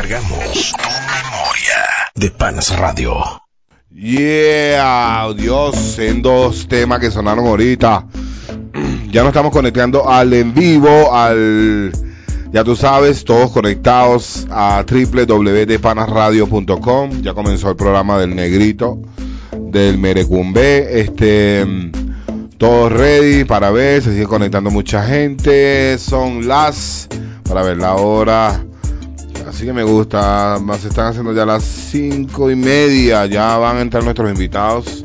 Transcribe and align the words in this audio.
Recargamos 0.00 0.74
tu 0.78 0.88
memoria 0.88 1.82
de 2.14 2.30
Panas 2.30 2.78
Radio. 2.78 3.16
Yeah, 3.92 5.26
Dios, 5.36 5.98
en 5.98 6.22
dos 6.22 6.68
temas 6.68 7.00
que 7.00 7.10
sonaron 7.10 7.48
ahorita. 7.48 8.06
Ya 9.10 9.22
nos 9.22 9.30
estamos 9.30 9.50
conectando 9.50 10.08
al 10.08 10.32
en 10.34 10.54
vivo, 10.54 11.12
al, 11.12 11.90
ya 12.52 12.62
tú 12.62 12.76
sabes, 12.76 13.24
todos 13.24 13.50
conectados 13.50 14.46
a 14.50 14.84
www.panasradio.com. 14.88 17.22
Ya 17.22 17.34
comenzó 17.34 17.70
el 17.70 17.76
programa 17.76 18.20
del 18.20 18.36
Negrito, 18.36 19.00
del 19.58 19.98
Merecumbe. 19.98 21.00
Este, 21.00 21.66
todos 22.56 22.92
ready 22.92 23.42
para 23.44 23.72
ver, 23.72 24.00
se 24.02 24.12
sigue 24.12 24.26
conectando 24.26 24.70
mucha 24.70 25.02
gente. 25.02 25.98
Son 25.98 26.46
las, 26.46 27.08
para 27.42 27.62
ver 27.62 27.78
la 27.78 27.96
hora. 27.96 28.67
Así 29.48 29.64
que 29.64 29.72
me 29.72 29.82
gusta, 29.82 30.58
se 30.78 30.88
están 30.88 31.06
haciendo 31.06 31.32
ya 31.32 31.46
las 31.46 31.64
cinco 31.64 32.50
y 32.50 32.56
media, 32.56 33.24
ya 33.24 33.56
van 33.56 33.78
a 33.78 33.80
entrar 33.80 34.04
nuestros 34.04 34.30
invitados. 34.30 35.02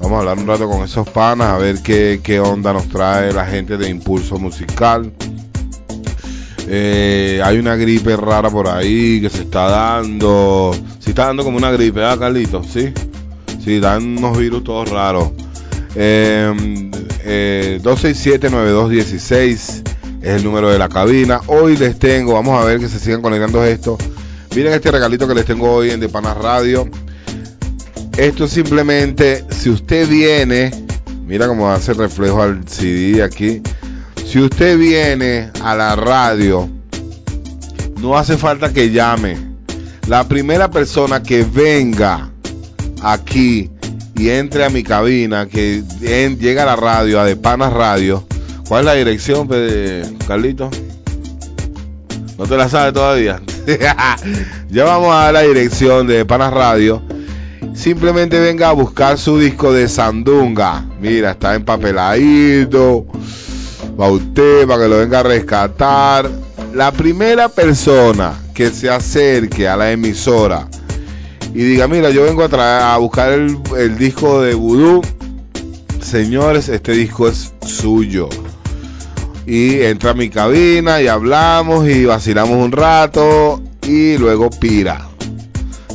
Vamos 0.00 0.16
a 0.16 0.18
hablar 0.18 0.38
un 0.38 0.48
rato 0.48 0.68
con 0.68 0.82
esos 0.82 1.08
panas, 1.08 1.46
a 1.48 1.58
ver 1.58 1.80
qué, 1.80 2.20
qué 2.22 2.40
onda 2.40 2.72
nos 2.72 2.88
trae 2.88 3.32
la 3.32 3.46
gente 3.46 3.76
de 3.76 3.88
Impulso 3.88 4.36
Musical. 4.36 5.12
Eh, 6.66 7.40
hay 7.42 7.58
una 7.58 7.76
gripe 7.76 8.16
rara 8.16 8.50
por 8.50 8.66
ahí 8.66 9.20
que 9.20 9.30
se 9.30 9.42
está 9.42 9.68
dando. 9.68 10.72
Sí, 10.98 11.10
está 11.10 11.26
dando 11.26 11.44
como 11.44 11.56
una 11.56 11.70
gripe, 11.70 12.04
¿ah, 12.04 12.16
Carlitos? 12.18 12.66
Sí. 12.66 12.92
Sí, 13.64 13.78
dan 13.78 14.18
unos 14.18 14.36
virus 14.36 14.64
todos 14.64 14.90
raros. 14.90 15.30
Eh, 15.94 16.90
eh, 17.24 17.78
267-9216 17.82 19.84
es 20.22 20.36
el 20.36 20.44
número 20.44 20.70
de 20.70 20.78
la 20.78 20.88
cabina. 20.88 21.40
Hoy 21.46 21.76
les 21.76 21.98
tengo, 21.98 22.34
vamos 22.34 22.60
a 22.60 22.64
ver 22.64 22.80
que 22.80 22.88
se 22.88 22.98
sigan 22.98 23.22
conectando 23.22 23.64
esto. 23.64 23.96
Miren 24.54 24.72
este 24.72 24.90
regalito 24.90 25.28
que 25.28 25.34
les 25.34 25.44
tengo 25.44 25.70
hoy 25.70 25.90
en 25.90 26.00
De 26.00 26.08
Panas 26.08 26.36
Radio. 26.36 26.88
Esto 28.16 28.48
simplemente, 28.48 29.44
si 29.50 29.70
usted 29.70 30.08
viene, 30.08 30.70
mira 31.26 31.46
cómo 31.46 31.70
hace 31.70 31.94
reflejo 31.94 32.42
al 32.42 32.66
CD 32.66 33.22
aquí. 33.22 33.62
Si 34.26 34.40
usted 34.40 34.76
viene 34.76 35.50
a 35.62 35.74
la 35.74 35.94
radio, 35.94 36.68
no 38.00 38.18
hace 38.18 38.36
falta 38.36 38.72
que 38.72 38.90
llame. 38.90 39.36
La 40.06 40.26
primera 40.26 40.70
persona 40.70 41.22
que 41.22 41.44
venga 41.44 42.30
aquí 43.02 43.70
y 44.16 44.30
entre 44.30 44.64
a 44.64 44.70
mi 44.70 44.82
cabina, 44.82 45.46
que 45.46 45.82
llega 46.00 46.64
a 46.64 46.66
la 46.66 46.76
radio, 46.76 47.20
a 47.20 47.24
De 47.24 47.36
Panas 47.36 47.72
Radio. 47.72 48.26
¿Cuál 48.68 48.80
es 48.80 48.84
la 48.86 48.94
dirección, 48.94 49.48
Carlito? 50.26 50.70
¿No 52.36 52.46
te 52.46 52.56
la 52.56 52.68
sabes 52.68 52.92
todavía? 52.92 53.40
ya 54.68 54.84
vamos 54.84 55.14
a 55.14 55.32
la 55.32 55.40
dirección 55.42 56.06
de 56.06 56.24
Panas 56.24 56.52
Radio 56.52 57.02
simplemente 57.78 58.40
venga 58.40 58.70
a 58.70 58.72
buscar 58.72 59.18
su 59.18 59.38
disco 59.38 59.72
de 59.72 59.88
Sandunga. 59.88 60.84
Mira, 61.00 61.32
está 61.32 61.54
empapeladito. 61.54 63.06
Va 63.98 64.10
usted 64.10 64.66
para 64.66 64.82
que 64.82 64.88
lo 64.88 64.98
venga 64.98 65.20
a 65.20 65.22
rescatar. 65.22 66.28
La 66.74 66.92
primera 66.92 67.48
persona 67.48 68.34
que 68.52 68.70
se 68.70 68.90
acerque 68.90 69.68
a 69.68 69.76
la 69.76 69.92
emisora 69.92 70.68
y 71.54 71.62
diga, 71.62 71.88
mira, 71.88 72.10
yo 72.10 72.24
vengo 72.24 72.44
a 72.44 72.96
buscar 72.98 73.32
el, 73.32 73.56
el 73.76 73.96
disco 73.96 74.42
de 74.42 74.54
Voodoo. 74.54 75.02
Señores, 76.00 76.68
este 76.68 76.92
disco 76.92 77.28
es 77.28 77.52
suyo. 77.64 78.28
Y 79.48 79.80
entra 79.82 80.10
a 80.10 80.14
mi 80.14 80.28
cabina 80.28 81.00
y 81.00 81.08
hablamos 81.08 81.88
y 81.88 82.04
vacilamos 82.04 82.64
un 82.64 82.70
rato 82.70 83.62
y 83.82 84.18
luego 84.18 84.50
pira 84.50 85.08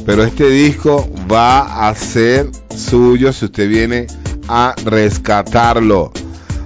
pero 0.06 0.24
este 0.24 0.50
disco 0.50 1.10
va 1.32 1.88
a 1.88 1.96
ser 1.96 2.50
suyo 2.76 3.32
si 3.32 3.46
usted 3.46 3.70
viene 3.70 4.08
a 4.48 4.76
rescatarlo. 4.86 6.12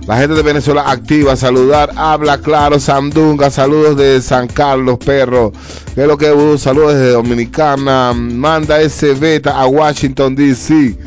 La 0.07 0.17
gente 0.17 0.35
de 0.35 0.41
Venezuela 0.41 0.89
activa, 0.89 1.35
saludar, 1.35 1.91
habla 1.97 2.37
claro, 2.39 2.79
Sandunga, 2.79 3.49
saludos 3.51 3.97
de 3.97 4.21
San 4.21 4.47
Carlos, 4.47 4.97
perro. 4.99 5.51
¿Qué 5.93 6.03
es 6.03 6.07
lo 6.07 6.17
que? 6.17 6.27
Saludos 6.57 6.93
desde 6.93 7.11
Dominicana. 7.11 8.13
Manda 8.13 8.79
ese 8.79 9.13
beta 9.13 9.59
a 9.59 9.67
Washington, 9.67 10.33
D.C. 10.33 10.97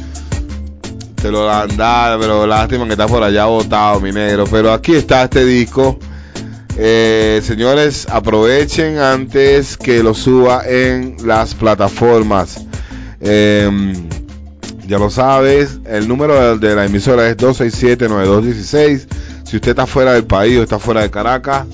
Te 1.20 1.30
lo 1.30 1.44
dado, 1.44 2.20
pero 2.20 2.46
lástima 2.46 2.86
que 2.86 2.92
está 2.92 3.06
por 3.06 3.22
allá 3.22 3.44
botado, 3.44 4.00
mi 4.00 4.10
negro. 4.10 4.44
Pero 4.50 4.72
aquí 4.72 4.94
está 4.94 5.24
este 5.24 5.44
disco. 5.44 5.98
Eh, 6.78 7.42
señores, 7.44 8.06
aprovechen 8.10 8.96
antes 8.98 9.76
que 9.76 10.02
lo 10.02 10.14
suba 10.14 10.62
en 10.66 11.16
las 11.24 11.54
plataformas. 11.54 12.64
Eh, 13.20 13.70
ya 14.86 14.98
lo 14.98 15.10
sabes, 15.10 15.78
el 15.84 16.08
número 16.08 16.56
de, 16.58 16.68
de 16.68 16.74
la 16.74 16.86
emisora 16.86 17.28
es 17.28 17.36
267-9216. 17.36 19.06
Si 19.44 19.56
usted 19.56 19.70
está 19.70 19.86
fuera 19.86 20.14
del 20.14 20.24
país 20.24 20.58
o 20.58 20.62
está 20.62 20.78
fuera 20.78 21.02
de 21.02 21.10
Caracas, 21.10 21.66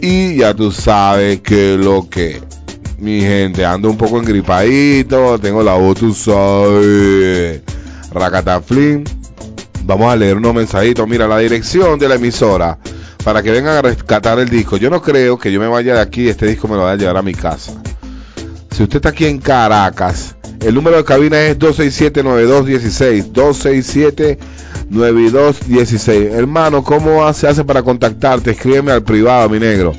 y 0.00 0.36
ya 0.36 0.54
tú 0.54 0.70
sabes 0.70 1.40
que 1.40 1.76
lo 1.76 2.08
que 2.08 2.40
mi 2.98 3.22
gente 3.22 3.66
ando 3.66 3.90
un 3.90 3.96
poco 3.96 4.20
engripadito 4.20 5.40
tengo 5.40 5.64
la 5.64 5.74
voz 5.74 5.98
tú 5.98 6.14
sabes. 6.14 7.62
Racataflin 8.12 9.02
vamos 9.82 10.12
a 10.12 10.16
leer 10.16 10.36
unos 10.36 10.54
mensajitos. 10.54 11.08
Mira 11.08 11.26
la 11.26 11.38
dirección 11.38 11.98
de 11.98 12.08
la 12.08 12.14
emisora 12.14 12.78
para 13.24 13.42
que 13.42 13.50
vengan 13.50 13.78
a 13.78 13.82
rescatar 13.82 14.38
el 14.38 14.48
disco. 14.48 14.76
Yo 14.76 14.90
no 14.90 15.02
creo 15.02 15.38
que 15.38 15.50
yo 15.50 15.58
me 15.58 15.66
vaya 15.66 15.94
de 15.94 16.00
aquí 16.00 16.28
este 16.28 16.46
disco 16.46 16.68
me 16.68 16.76
lo 16.76 16.82
vaya 16.82 16.92
a 16.92 16.98
llevar 16.98 17.16
a 17.16 17.22
mi 17.22 17.34
casa 17.34 17.72
si 18.74 18.82
usted 18.82 18.96
está 18.96 19.10
aquí 19.10 19.26
en 19.26 19.38
Caracas 19.38 20.34
el 20.60 20.74
número 20.74 20.96
de 20.96 21.04
cabina 21.04 21.40
es 21.42 21.56
267-9216 21.58 23.32
267-9216 24.90 26.32
hermano 26.32 26.82
¿cómo 26.82 27.32
se 27.32 27.46
hace 27.48 27.64
para 27.64 27.82
contactarte? 27.82 28.50
escríbeme 28.50 28.92
al 28.92 29.04
privado 29.04 29.48
mi 29.48 29.58
negro 29.60 29.92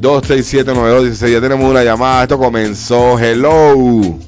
267-9216 0.00 1.32
ya 1.32 1.40
tenemos 1.40 1.70
una 1.70 1.84
llamada 1.84 2.22
esto 2.22 2.38
comenzó 2.38 3.18
hello 3.18 4.18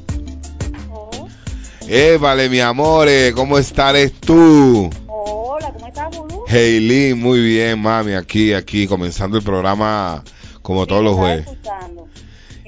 eh, 1.88 2.18
vale, 2.20 2.48
mi 2.48 2.58
amor, 2.58 3.06
¿cómo 3.36 3.58
estás 3.58 4.10
tú? 4.18 4.90
Hola, 5.06 5.72
¿cómo 5.72 5.86
estás, 5.86 6.16
Bulu? 6.16 6.42
Heilin, 6.48 7.16
muy 7.16 7.40
bien, 7.40 7.78
mami, 7.78 8.14
aquí, 8.14 8.52
aquí, 8.54 8.88
comenzando 8.88 9.38
el 9.38 9.44
programa 9.44 10.24
como 10.62 10.82
Sí, 10.82 10.88
todos 10.88 11.04
lo 11.04 11.10
los 11.10 11.18
jueves. 11.18 11.46
escuchando. 11.46 12.08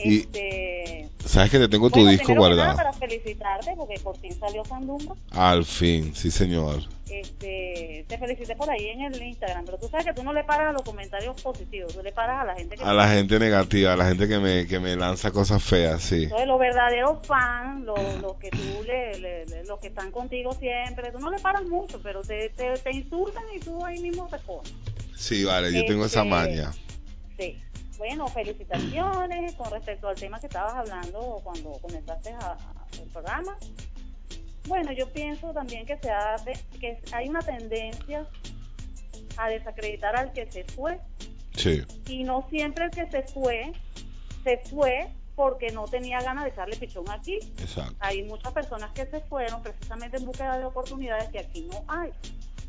Y- 0.04 0.20
Este, 0.20 1.08
Sabes 1.24 1.50
que 1.50 1.58
te 1.58 1.68
tengo 1.68 1.90
tu 1.90 1.96
bueno, 2.00 2.10
disco 2.10 2.34
guardado. 2.34 2.74
para 2.76 2.92
felicitarte 2.92 3.74
porque 3.76 3.98
por 4.00 4.16
fin 4.18 4.32
salió 4.38 4.64
Sandunga. 4.64 5.14
Al 5.32 5.64
fin, 5.64 6.14
sí, 6.14 6.30
señor. 6.30 6.82
Este, 7.10 8.04
te 8.08 8.18
felicité 8.18 8.54
por 8.56 8.70
ahí 8.70 8.86
en 8.88 9.02
el 9.02 9.22
Instagram, 9.22 9.64
pero 9.64 9.78
tú 9.78 9.88
sabes 9.88 10.06
que 10.06 10.12
tú 10.14 10.22
no 10.22 10.32
le 10.32 10.44
paras 10.44 10.68
a 10.68 10.72
los 10.72 10.82
comentarios 10.82 11.40
positivos, 11.42 11.94
tú 11.94 12.02
le 12.02 12.12
paras 12.12 12.42
a 12.42 12.44
la 12.44 12.54
gente 12.54 12.76
que 12.76 12.84
A 12.84 12.92
la 12.94 13.08
gente 13.08 13.38
negativa, 13.38 13.92
a 13.92 13.96
la 13.96 14.06
gente 14.06 14.28
que 14.28 14.38
me, 14.38 14.66
que 14.66 14.78
me 14.78 14.96
lanza 14.96 15.30
cosas 15.30 15.62
feas, 15.62 16.02
sí. 16.02 16.24
Entonces, 16.24 16.46
los 16.46 16.58
verdaderos 16.60 17.18
fans, 17.26 17.84
los, 17.84 17.98
los 18.22 18.34
que 18.36 18.50
tú 18.50 18.82
le, 18.86 19.18
le- 19.18 19.46
le- 19.46 19.64
los 19.64 19.78
que 19.80 19.88
están 19.88 20.10
contigo 20.10 20.52
siempre, 20.54 21.10
tú 21.12 21.18
no 21.18 21.30
le 21.30 21.38
paras 21.40 21.64
mucho, 21.64 22.00
pero 22.02 22.22
te, 22.22 22.50
te, 22.50 22.74
te 22.74 22.90
insultan 22.94 23.42
y 23.54 23.60
tú 23.60 23.84
ahí 23.84 23.98
mismo 24.00 24.28
respondes. 24.30 24.72
Sí, 25.16 25.44
vale, 25.44 25.72
yo 25.72 25.84
tengo 25.84 26.04
esa 26.06 26.20
Este, 26.20 26.30
maña. 26.30 26.72
Sí. 27.38 27.58
Bueno, 27.98 28.28
felicitaciones 28.28 29.54
con 29.54 29.70
respecto 29.72 30.08
al 30.08 30.14
tema 30.14 30.38
que 30.38 30.46
estabas 30.46 30.74
hablando 30.74 31.40
cuando 31.42 31.72
comenzaste 31.82 32.30
a- 32.32 32.52
a- 32.52 32.86
el 33.02 33.08
programa. 33.10 33.58
Bueno, 34.68 34.92
yo 34.92 35.08
pienso 35.12 35.52
también 35.52 35.84
que 35.84 35.98
se 35.98 36.10
ha 36.10 36.36
de- 36.44 36.58
que 36.78 37.00
hay 37.12 37.28
una 37.28 37.40
tendencia 37.40 38.26
a 39.36 39.48
desacreditar 39.48 40.14
al 40.16 40.32
que 40.32 40.50
se 40.50 40.64
fue 40.64 41.00
Sí, 41.56 41.82
y 42.06 42.22
no 42.22 42.46
siempre 42.50 42.84
el 42.84 42.90
que 42.92 43.10
se 43.10 43.22
fue 43.24 43.72
se 44.44 44.58
fue 44.70 45.08
porque 45.34 45.70
no 45.70 45.84
tenía 45.86 46.20
ganas 46.20 46.44
de 46.44 46.50
echarle 46.50 46.76
pichón 46.76 47.08
aquí. 47.10 47.34
exacto, 47.58 47.96
Hay 48.00 48.22
muchas 48.24 48.52
personas 48.52 48.92
que 48.92 49.06
se 49.06 49.20
fueron 49.22 49.62
precisamente 49.62 50.16
en 50.18 50.24
búsqueda 50.24 50.58
de 50.58 50.64
oportunidades 50.64 51.28
que 51.30 51.40
aquí 51.40 51.68
no 51.72 51.82
hay. 51.88 52.10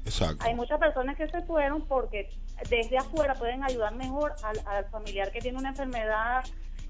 exacto. 0.05 0.43
Hay 0.45 0.55
muchas 0.55 0.79
personas 0.79 1.15
que 1.17 1.27
se 1.29 1.41
fueron 1.43 1.83
porque 1.87 2.29
desde 2.69 2.97
afuera 2.97 3.35
pueden 3.35 3.63
ayudar 3.63 3.93
mejor 3.95 4.35
al, 4.43 4.59
al 4.65 4.85
familiar 4.85 5.31
que 5.31 5.39
tiene 5.41 5.57
una 5.57 5.69
enfermedad 5.69 6.43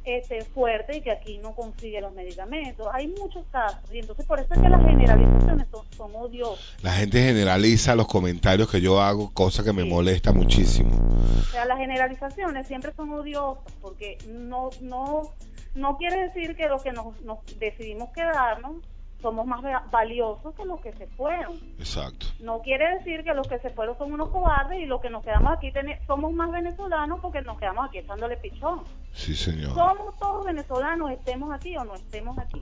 este, 0.05 0.43
fuerte 0.45 0.97
y 0.97 1.01
que 1.01 1.11
aquí 1.11 1.37
no 1.39 1.53
consigue 1.53 1.99
los 2.01 2.13
medicamentos. 2.13 2.87
Hay 2.93 3.07
muchos 3.09 3.45
casos 3.51 3.79
y 3.91 3.99
entonces 3.99 4.25
por 4.25 4.39
eso 4.39 4.53
es 4.53 4.59
que 4.59 4.69
las 4.69 4.81
generalizaciones 4.81 5.67
son, 5.71 5.85
son 5.95 6.15
odiosas. 6.15 6.75
La 6.81 6.93
gente 6.93 7.21
generaliza 7.21 7.95
los 7.95 8.07
comentarios 8.07 8.69
que 8.71 8.81
yo 8.81 9.01
hago, 9.01 9.31
cosa 9.33 9.63
que 9.63 9.73
me 9.73 9.83
Sí. 9.83 9.89
molesta 9.89 10.31
muchísimo. 10.31 10.91
O 11.39 11.51
sea, 11.51 11.65
las 11.65 11.77
generalizaciones 11.77 12.67
siempre 12.67 12.93
son 12.95 13.11
odiosas 13.13 13.63
porque 13.81 14.17
no 14.27 14.69
no 14.81 15.31
no 15.75 15.97
quiere 15.97 16.29
decir 16.29 16.55
que 16.55 16.67
los 16.67 16.81
que 16.81 16.91
nos, 16.91 17.21
nos 17.21 17.39
decidimos 17.59 18.09
quedarnos 18.11 18.77
somos 19.21 19.45
más 19.45 19.63
va- 19.63 19.85
valiosos 19.91 20.55
que 20.55 20.65
los 20.65 20.79
que 20.81 20.93
se 20.93 21.07
fueron. 21.07 21.59
Exacto. 21.77 22.27
No 22.39 22.61
quiere 22.61 22.97
decir 22.97 23.23
que 23.23 23.33
los 23.33 23.47
que 23.47 23.59
se 23.59 23.69
fueron 23.71 23.97
son 23.97 24.13
unos 24.13 24.29
cobardes 24.29 24.79
y 24.79 24.85
los 24.85 25.01
que 25.01 25.09
nos 25.09 25.23
quedamos 25.23 25.51
aquí 25.57 25.71
somos 26.07 26.31
más 26.33 26.51
venezolanos 26.51 27.19
porque 27.21 27.41
nos 27.41 27.57
quedamos 27.59 27.87
aquí 27.87 27.97
echándole 27.99 28.37
pichón. 28.37 28.83
Sí, 29.13 29.35
señor. 29.35 29.73
Somos 29.73 30.15
todos 30.17 30.45
venezolanos, 30.45 31.11
estemos 31.11 31.51
aquí 31.53 31.75
o 31.77 31.83
no 31.83 31.95
estemos 31.95 32.37
aquí. 32.37 32.61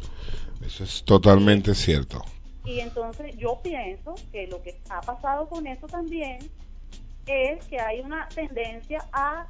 Eso 0.65 0.83
es 0.83 1.03
totalmente 1.03 1.75
cierto. 1.75 2.21
Y 2.65 2.79
entonces 2.81 3.37
yo 3.37 3.59
pienso 3.63 4.15
que 4.31 4.47
lo 4.47 4.61
que 4.61 4.81
ha 4.89 4.99
pasado 5.01 5.47
con 5.47 5.67
eso 5.67 5.87
también 5.87 6.39
es 7.27 7.65
que 7.65 7.79
hay 7.79 7.99
una 8.01 8.27
tendencia 8.29 9.03
a, 9.11 9.45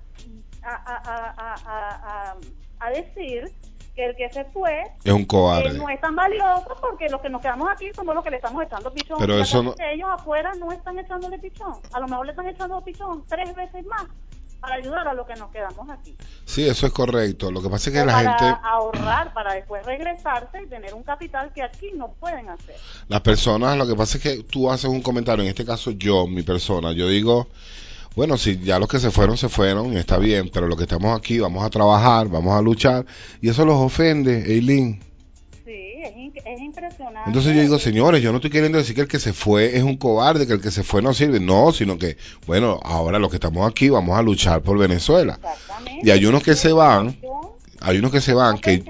a, 0.64 0.70
a, 0.72 0.96
a, 1.06 1.56
a- 1.66 2.32
a- 2.32 2.36
a 2.80 2.90
decir 2.92 3.52
que 3.96 4.06
el 4.06 4.16
que 4.16 4.30
se 4.32 4.46
fue 4.46 4.84
Es 5.04 5.12
un 5.12 5.22
eh, 5.22 5.28
cobarde. 5.28 5.74
no 5.78 5.90
es 5.90 6.00
tan 6.00 6.16
valioso 6.16 6.78
porque 6.80 7.10
los 7.10 7.20
que 7.22 7.30
nos 7.30 7.42
quedamos 7.42 7.68
aquí 7.72 7.90
somos 7.96 8.14
los 8.14 8.24
que 8.24 8.30
le 8.30 8.36
estamos 8.36 8.64
echando 8.64 8.94
pichón. 8.94 9.18
Pero 9.20 9.40
eso 9.40 9.64
no- 9.64 9.74
ellos 9.80 10.08
afuera 10.12 10.54
no 10.60 10.72
están 10.72 11.00
echándole 11.00 11.40
pichón. 11.40 11.74
A 11.94 12.00
lo 12.00 12.08
mejor 12.08 12.26
le 12.28 12.32
están 12.34 12.48
echando 12.48 12.80
pichón 12.84 13.24
tres 13.28 13.56
veces 13.56 13.84
más 13.88 14.06
para 14.60 14.76
ayudar 14.76 15.08
a 15.08 15.14
los 15.14 15.28
que 15.28 15.36
nos 15.36 15.52
quedamos 15.52 15.90
aquí. 15.90 16.16
Sí, 16.46 16.68
eso 16.68 16.88
es 16.88 16.94
correcto. 16.94 17.52
Lo 17.52 17.62
que 17.62 17.70
pasa 17.70 17.90
es 17.90 17.96
que 17.96 18.02
O 18.02 18.06
la 18.06 18.14
para 18.14 18.38
gente, 18.38 18.60
ahorrar, 18.64 19.34
para 19.34 19.54
después 19.54 19.86
regresarse 19.86 20.64
y 20.64 20.68
tener 20.68 20.94
un 20.94 21.04
capital 21.04 21.52
que 21.54 21.64
aquí 21.64 21.92
no 21.96 22.10
pueden 22.20 22.50
hacer. 22.50 22.76
las 23.08 23.22
personas, 23.22 23.78
lo 23.78 23.88
que 23.88 23.96
pasa 23.96 24.18
es 24.18 24.24
que 24.24 24.44
tú 24.44 24.70
haces 24.72 24.90
un 24.90 25.02
comentario, 25.02 25.44
en 25.44 25.50
este 25.50 25.66
caso 25.66 25.92
yo, 25.92 26.28
mi 26.28 26.44
persona, 26.44 26.92
yo 26.92 27.08
digo, 27.08 27.48
bueno, 28.16 28.36
si 28.38 28.58
ya 28.60 28.80
los 28.80 28.88
que 28.90 29.00
se 29.00 29.12
fueron, 29.12 29.38
se 29.38 29.48
fueron, 29.48 29.96
está 29.96 30.18
bien, 30.18 30.50
pero 30.52 30.68
los 30.68 30.76
que 30.76 30.84
estamos 30.84 31.16
aquí, 31.18 31.40
vamos 31.40 31.64
a 31.64 31.70
trabajar, 31.70 32.28
vamos 32.28 32.58
a 32.58 32.62
luchar, 32.62 33.06
y 33.42 33.50
eso 33.50 33.64
los 33.64 33.76
ofende, 33.76 34.52
Eileen. 34.52 35.07
Es, 36.08 36.62
impresionante. 36.62 37.22
Entonces 37.28 37.56
yo 37.56 37.62
digo, 37.62 37.80
señores, 37.80 38.22
yo 38.22 38.32
no 38.32 38.38
estoy 38.38 38.52
queriendo 38.52 38.78
decir 38.78 38.96
que 38.96 39.02
el 39.02 39.08
que 39.08 39.20
se 39.20 39.34
fue 39.34 39.76
es 39.78 39.84
un 39.84 39.98
cobarde, 39.98 40.48
que 40.48 40.54
el 40.54 40.62
que 40.62 40.72
se 40.72 40.84
fue 40.84 41.02
no 41.02 41.14
sirve, 41.14 41.40
no, 41.40 41.72
sino 41.72 41.98
que, 41.98 42.18
bueno, 42.46 42.80
ahora 42.84 43.20
los 43.20 43.30
que 43.30 43.38
estamos 43.38 43.70
aquí 43.70 43.90
vamos 43.90 44.18
a 44.18 44.22
luchar 44.22 44.62
por 44.62 44.78
Venezuela. 44.78 45.34
Exactamente. 45.42 46.08
Y 46.08 46.12
hay 46.12 46.26
unos 46.26 46.44
que 46.44 46.56
se 46.56 46.72
van, 46.74 47.18
hay 47.82 47.98
unos 47.98 48.12
que 48.12 48.22
se 48.22 48.34
van, 48.34 48.56
no 48.56 48.62
que, 48.62 48.84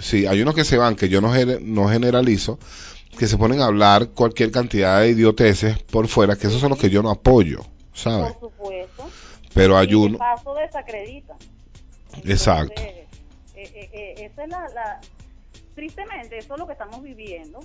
sí, 0.00 0.26
hay 0.26 0.42
unos 0.42 0.54
que 0.54 0.64
se 0.64 0.76
van, 0.76 0.96
que 0.96 1.08
yo 1.08 1.20
no, 1.20 1.34
gener- 1.34 1.60
no 1.60 1.88
generalizo, 1.88 2.58
que 3.18 3.26
se 3.26 3.36
ponen 3.36 3.60
a 3.60 3.66
hablar 3.66 4.08
cualquier 4.10 4.50
cantidad 4.50 5.00
de 5.00 5.10
idioteces 5.10 5.78
por 5.78 6.06
fuera, 6.08 6.36
que 6.36 6.46
esos 6.46 6.60
son 6.60 6.70
los 6.70 6.78
que 6.78 6.90
yo 6.90 7.02
no 7.02 7.10
apoyo, 7.10 7.64
¿sabes? 7.92 8.32
Por 8.34 8.50
supuesto. 8.50 9.08
Pero 9.52 9.76
hay 9.76 9.94
uno, 9.94 10.16
paso 10.18 10.54
desacredita. 10.54 11.34
Exacto. 12.24 12.80
eh, 12.82 13.06
eh, 13.56 13.90
eh, 13.92 14.14
esa 14.32 14.44
es 14.44 14.48
la, 14.50 14.60
la- 14.74 15.00
Tristemente, 15.74 16.38
eso 16.38 16.54
es 16.54 16.60
lo 16.60 16.66
que 16.66 16.72
estamos 16.72 17.02
viviendo. 17.02 17.60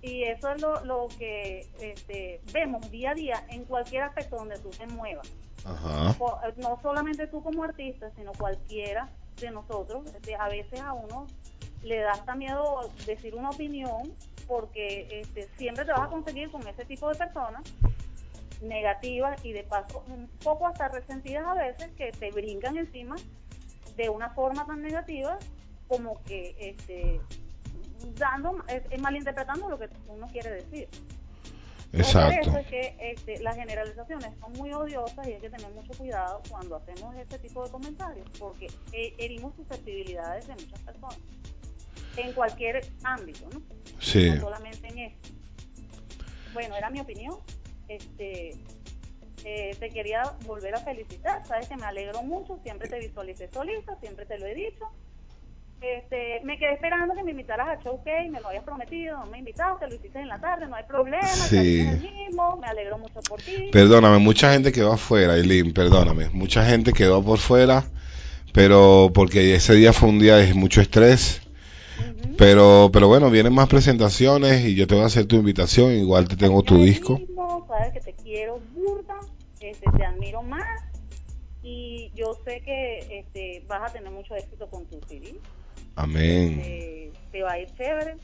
Y 0.00 0.24
eso 0.24 0.50
es 0.50 0.60
lo, 0.60 0.84
lo 0.84 1.08
que 1.18 1.66
este, 1.80 2.40
vemos 2.52 2.90
día 2.90 3.12
a 3.12 3.14
día 3.14 3.44
en 3.48 3.64
cualquier 3.64 4.02
aspecto 4.02 4.36
donde 4.36 4.58
tú 4.58 4.70
te 4.70 4.86
muevas. 4.88 5.30
ajá, 5.64 6.16
No 6.56 6.78
solamente 6.82 7.28
tú 7.28 7.42
como 7.42 7.62
artista, 7.62 8.10
sino 8.16 8.32
cualquiera 8.32 9.08
de 9.40 9.50
nosotros. 9.52 10.04
este, 10.06 10.34
a 10.34 10.48
veces 10.48 10.80
a 10.80 10.92
uno 10.92 11.26
le 11.84 11.98
da 11.98 12.12
hasta 12.12 12.34
miedo 12.34 12.90
decir 13.06 13.34
una 13.34 13.50
opinión 13.50 14.12
porque 14.46 15.08
este, 15.10 15.48
siempre 15.56 15.84
te 15.84 15.92
vas 15.92 16.02
a 16.02 16.08
conseguir 16.08 16.50
con 16.50 16.66
ese 16.66 16.84
tipo 16.84 17.08
de 17.08 17.14
personas 17.14 17.62
negativas 18.60 19.44
y 19.44 19.52
de 19.52 19.64
paso 19.64 20.04
un 20.08 20.28
poco 20.42 20.66
hasta 20.66 20.88
resentidas 20.88 21.44
a 21.46 21.54
veces 21.54 21.90
que 21.96 22.12
te 22.12 22.30
brincan 22.30 22.76
encima 22.76 23.16
de 23.96 24.08
una 24.08 24.30
forma 24.30 24.66
tan 24.66 24.82
negativa 24.82 25.38
como 25.88 26.22
que 26.24 26.56
este 26.58 27.20
dando 28.16 28.64
eh, 28.68 28.98
malinterpretando 28.98 29.68
lo 29.68 29.78
que 29.78 29.88
uno 30.08 30.26
quiere 30.28 30.50
decir. 30.50 30.88
Entonces, 31.92 32.14
Por 32.14 32.22
exacto. 32.22 32.50
eso 32.50 32.58
es 32.58 32.66
que 32.68 32.96
este, 33.00 33.40
las 33.40 33.54
generalizaciones 33.54 34.30
son 34.40 34.52
muy 34.54 34.72
odiosas 34.72 35.28
y 35.28 35.34
hay 35.34 35.40
que 35.40 35.50
tener 35.50 35.70
mucho 35.72 35.92
cuidado 35.92 36.42
cuando 36.48 36.76
hacemos 36.76 37.14
este 37.16 37.38
tipo 37.38 37.64
de 37.64 37.70
comentarios, 37.70 38.26
porque 38.38 38.68
herimos 38.92 39.54
susceptibilidades 39.56 40.46
de 40.46 40.54
muchas 40.54 40.80
personas, 40.80 41.18
en 42.16 42.32
cualquier 42.32 42.86
ámbito, 43.04 43.46
¿no? 43.52 43.62
Sí, 44.00 44.30
No 44.30 44.40
solamente 44.40 44.88
en 44.88 44.98
este. 44.98 45.32
Bueno, 46.54 46.76
era 46.76 46.88
mi 46.90 47.00
opinión. 47.00 47.38
Este, 47.88 48.56
eh, 49.44 49.76
te 49.78 49.90
quería 49.90 50.22
volver 50.46 50.74
a 50.74 50.78
felicitar, 50.78 51.44
sabes 51.46 51.68
que 51.68 51.76
me 51.76 51.84
alegro 51.84 52.22
mucho, 52.22 52.58
siempre 52.62 52.88
te 52.88 52.98
visualicé 53.00 53.50
solista, 53.52 53.96
siempre 54.00 54.24
te 54.24 54.38
lo 54.38 54.46
he 54.46 54.54
dicho. 54.54 54.88
Este, 55.82 56.40
me 56.44 56.56
quedé 56.58 56.74
esperando 56.74 57.12
que 57.14 57.24
me 57.24 57.32
invitaras 57.32 57.66
a 57.68 57.82
Showcase, 57.82 58.30
me 58.30 58.40
lo 58.40 58.48
habías 58.48 58.62
prometido, 58.62 59.18
no 59.18 59.26
me 59.26 59.38
invitaste, 59.38 59.88
lo 59.88 59.94
hiciste 59.96 60.20
en 60.20 60.28
la 60.28 60.40
tarde, 60.40 60.68
no 60.68 60.76
hay 60.76 60.84
problema, 60.84 61.20
Sí. 61.26 61.80
el 61.80 62.00
mismo, 62.00 62.56
me 62.60 62.68
alegro 62.68 62.98
mucho 62.98 63.18
por 63.28 63.40
ti. 63.42 63.68
perdóname, 63.72 64.18
mucha 64.18 64.52
gente 64.52 64.70
quedó 64.70 64.92
afuera, 64.92 65.36
Eileen, 65.36 65.72
perdóname, 65.72 66.28
mucha 66.32 66.64
gente 66.64 66.92
quedó 66.92 67.20
por 67.24 67.38
fuera, 67.38 67.84
pero 68.52 69.10
porque 69.12 69.56
ese 69.56 69.74
día 69.74 69.92
fue 69.92 70.08
un 70.08 70.20
día 70.20 70.36
de 70.36 70.54
mucho 70.54 70.80
estrés, 70.80 71.42
pero, 72.38 72.90
pero 72.92 73.08
bueno, 73.08 73.28
vienen 73.30 73.52
más 73.52 73.68
presentaciones 73.68 74.64
y 74.64 74.76
yo 74.76 74.86
te 74.86 74.94
voy 74.94 75.02
a 75.02 75.06
hacer 75.06 75.26
tu 75.26 75.34
invitación, 75.34 75.92
igual 75.94 76.28
te 76.28 76.36
tengo 76.36 76.62
tu 76.62 76.76
disco. 76.78 77.18
mismo, 77.18 77.66
sabes 77.66 77.92
que 77.92 78.00
te 78.00 78.14
quiero 78.22 78.60
burda, 78.72 79.18
este, 79.58 79.90
te 79.90 80.04
admiro 80.04 80.42
más 80.42 80.64
y 81.60 82.10
yo 82.14 82.34
sé 82.44 82.60
que 82.64 83.20
este, 83.20 83.64
vas 83.68 83.90
a 83.90 83.92
tener 83.92 84.12
mucho 84.12 84.36
éxito 84.36 84.68
con 84.68 84.86
tu 84.86 85.00
CD. 85.08 85.34
Amén. 85.96 86.60
eh, 86.64 87.12
te 87.30 87.42
va 87.42 87.52
a 87.52 87.58
ir 87.58 87.68
chévere. 87.76 88.16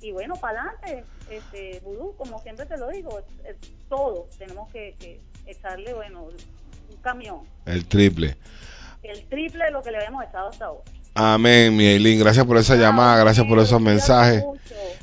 Y 0.00 0.12
bueno, 0.12 0.34
para 0.36 0.62
adelante, 0.62 1.04
este, 1.30 1.80
Vudú, 1.84 2.14
como 2.16 2.38
siempre 2.40 2.66
te 2.66 2.76
lo 2.76 2.88
digo, 2.88 3.18
es- 3.18 3.50
es 3.50 3.56
todo 3.88 4.28
tenemos 4.38 4.70
que, 4.72 4.94
que 5.00 5.20
echarle, 5.46 5.92
bueno, 5.94 6.22
un 6.24 6.96
camión, 7.02 7.40
El 7.66 7.84
triple. 7.86 8.36
el 9.02 9.24
triple 9.28 9.64
de 9.64 9.70
lo 9.72 9.82
que 9.82 9.90
le 9.90 9.96
habíamos 9.98 10.24
echado 10.24 10.48
hasta 10.50 10.66
ahora. 10.66 10.82
Amén, 11.14 11.76
mi 11.76 11.86
Eileen. 11.86 12.20
Gracias 12.20 12.44
por 12.46 12.56
esa 12.58 12.76
llamada, 12.76 13.18
gracias 13.18 13.44
por 13.46 13.58
esos 13.58 13.80
mensajes. 13.80 14.44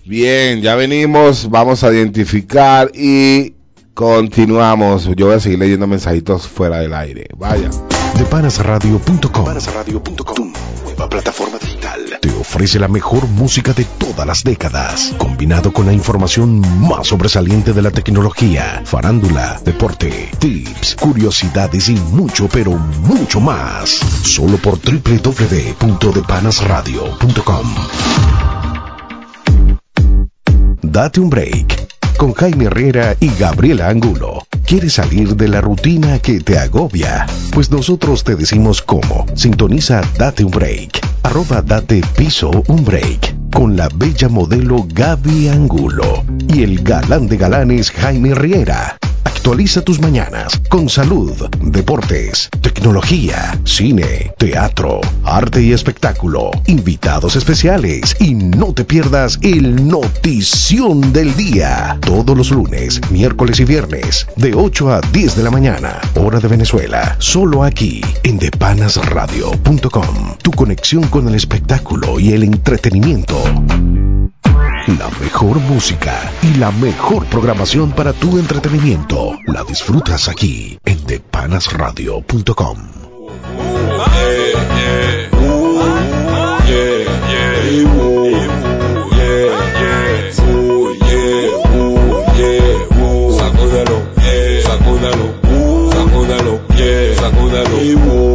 Bien, 0.06 0.62
ya 0.62 0.76
venimos, 0.76 1.50
vamos 1.50 1.84
a 1.84 1.92
identificar 1.92 2.90
y 2.94 3.54
continuamos. 3.94 5.10
Yo 5.18 5.26
voy 5.26 5.36
a 5.36 5.40
seguir 5.42 5.60
leyendo 5.60 5.88
mensajitos 5.88 6.48
fuera 6.48 6.80
del 6.80 6.94
aire. 6.94 7.28
Vaya. 7.36 7.70
Depanasradio.com 8.18 9.46
Tu 10.36 10.54
nueva 10.86 11.10
plataforma 11.10 11.58
te 12.20 12.30
ofrece 12.30 12.80
la 12.80 12.88
mejor 12.88 13.28
música 13.28 13.74
de 13.74 13.86
todas 13.86 14.26
las 14.26 14.44
décadas, 14.44 15.14
combinado 15.18 15.72
con 15.74 15.86
la 15.86 15.94
información 15.94 16.62
más 16.88 17.08
sobresaliente 17.08 17.74
de 17.74 17.82
la 17.82 17.92
tecnología, 17.92 18.82
farándula, 18.86 19.60
deporte, 19.64 20.32
tips, 20.40 20.96
curiosidades 20.96 21.90
y 21.90 21.96
mucho, 21.96 22.48
pero 22.48 22.72
mucho 22.72 23.40
más. 23.40 23.90
Solo 23.90 24.58
por 24.58 24.80
www.depanasradio.com. 24.80 27.76
Date 30.82 31.20
un 31.20 31.30
break 31.30 31.86
con 32.18 32.34
Jaime 32.34 32.66
Herrera 32.66 33.16
y 33.20 33.30
Gabriela 33.36 33.90
Angulo. 33.90 34.48
¿Quieres 34.66 34.94
salir 34.94 35.36
de 35.36 35.48
la 35.48 35.62
rutina 35.62 36.18
que 36.20 36.40
te 36.40 36.58
agobia? 36.58 37.28
Pues 37.54 37.70
nosotros 37.70 38.24
te 38.24 38.36
decimos 38.36 38.82
cómo. 38.82 39.26
Sintoniza 39.36 40.02
Date 40.18 40.44
un 40.44 40.52
break. 40.52 41.15
Arroba 41.26 41.64
Date 41.64 42.04
Piso 42.16 42.52
un 42.68 42.86
break. 42.86 43.50
Con 43.52 43.76
la 43.76 43.90
bella 43.96 44.30
modelo 44.30 44.86
Gaby 44.88 45.48
Angulo. 45.48 46.24
Y 46.48 46.62
el 46.62 46.84
galán 46.84 47.28
de 47.28 47.38
galanes 47.38 47.90
Jaime 47.90 48.30
Herrera. 48.30 49.00
Actualiza 49.46 49.84
tus 49.84 50.02
mañanas 50.02 50.60
con 50.70 50.90
salud, 50.90 51.32
deportes, 51.62 52.50
tecnología, 52.62 53.56
cine, 53.64 54.34
teatro, 54.40 55.02
arte 55.24 55.62
y 55.62 55.72
espectáculo, 55.72 56.50
invitados 56.66 57.36
especiales 57.36 58.16
y 58.20 58.34
no 58.34 58.74
te 58.74 58.86
pierdas 58.86 59.38
el 59.44 59.88
notición 59.88 61.14
del 61.14 61.36
día. 61.36 62.00
Todos 62.02 62.36
los 62.36 62.50
lunes, 62.50 63.00
miércoles 63.12 63.60
y 63.60 63.66
viernes 63.66 64.26
de 64.36 64.56
8 64.56 64.92
a 64.92 65.02
10 65.02 65.36
de 65.36 65.44
la 65.44 65.52
mañana, 65.52 66.02
hora 66.16 66.40
de 66.40 66.48
Venezuela, 66.48 67.16
solo 67.20 67.64
aquí 67.64 68.02
en 68.24 68.40
depanasradio.com. 68.40 70.38
Tu 70.42 70.50
conexión 70.54 71.04
con 71.10 71.28
el 71.28 71.36
espectáculo 71.36 72.20
y 72.20 72.34
el 72.34 72.42
entretenimiento. 72.42 73.40
La 74.88 75.10
mejor 75.20 75.60
música 75.62 76.32
y 76.44 76.54
la 76.60 76.70
mejor 76.70 77.26
programación 77.26 77.92
para 77.92 78.14
tu 78.14 78.38
entretenimiento. 78.38 79.32
La 79.48 79.64
disfrutas 79.64 80.28
aquí 80.28 80.78
en 80.86 81.04
depanasradio.com. 81.08 82.78
Sacúdalo, 97.16 97.80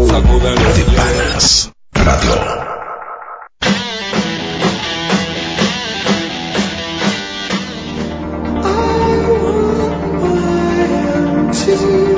sacúdalo, 0.08 2.79
empty 11.52 12.09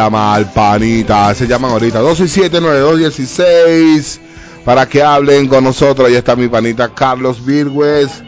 al 0.00 0.50
panita. 0.52 1.34
Se 1.34 1.46
llaman 1.46 1.72
ahorita 1.72 2.00
267-9216 2.00 4.18
para 4.64 4.86
que 4.86 5.02
hablen 5.02 5.46
con 5.46 5.62
nosotros. 5.64 6.08
Ahí 6.08 6.14
está 6.14 6.34
mi 6.36 6.48
panita 6.48 6.94
Carlos 6.94 7.44
Virgües. 7.44 8.22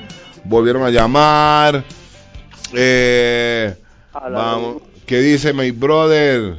Volvieron 0.45 0.83
a 0.83 0.91
llamar. 0.91 1.83
Eh, 2.75 3.75
vamos. 4.13 4.83
¿Qué 5.07 5.21
dice 5.21 5.55
mi 5.55 5.71
brother? 5.71 6.59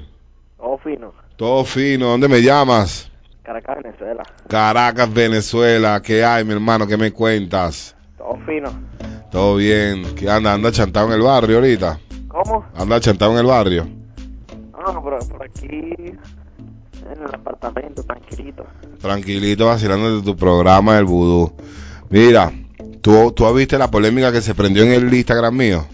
Todo 0.58 0.80
fino. 0.80 1.14
Todo 1.36 1.64
fino. 1.64 2.08
¿Dónde 2.08 2.28
me 2.28 2.42
llamas? 2.42 3.12
Caracas, 3.44 3.78
Venezuela. 3.84 4.24
Caracas, 4.48 5.14
Venezuela. 5.14 6.02
¿Qué 6.02 6.26
hay, 6.26 6.44
mi 6.44 6.54
hermano? 6.54 6.88
¿Qué 6.88 6.98
me 6.98 7.12
cuentas? 7.12 7.96
Todo 8.18 8.40
fino. 8.48 8.74
Todo 9.32 9.58
bien. 9.58 10.16
¿Qué 10.16 10.28
anda? 10.30 10.54
¿Anda 10.54 10.72
chantado 10.72 11.06
en 11.08 11.14
el 11.14 11.22
barrio 11.22 11.58
ahorita? 11.58 12.00
¿Cómo? 12.28 12.66
¿Anda 12.76 13.00
chantado 13.00 13.34
en 13.34 13.38
el 13.38 13.46
barrio? 13.46 13.88
No, 14.86 15.02
por, 15.02 15.28
por 15.28 15.44
aquí, 15.44 15.68
en 15.70 17.22
el 17.26 17.34
apartamento, 17.34 18.04
tranquilito. 18.04 18.66
Tranquilito 19.00 19.68
vacilando 19.68 20.18
de 20.18 20.24
tu 20.24 20.36
programa 20.36 20.96
del 20.96 21.06
vudú. 21.06 21.54
Mira, 22.10 22.52
¿tú, 23.02 23.32
¿tú 23.32 23.46
has 23.46 23.56
visto 23.56 23.78
la 23.78 23.90
polémica 23.90 24.32
que 24.32 24.42
se 24.42 24.54
prendió 24.54 24.84
en 24.84 24.92
el 24.92 25.14
Instagram 25.14 25.56
mío? 25.56 25.86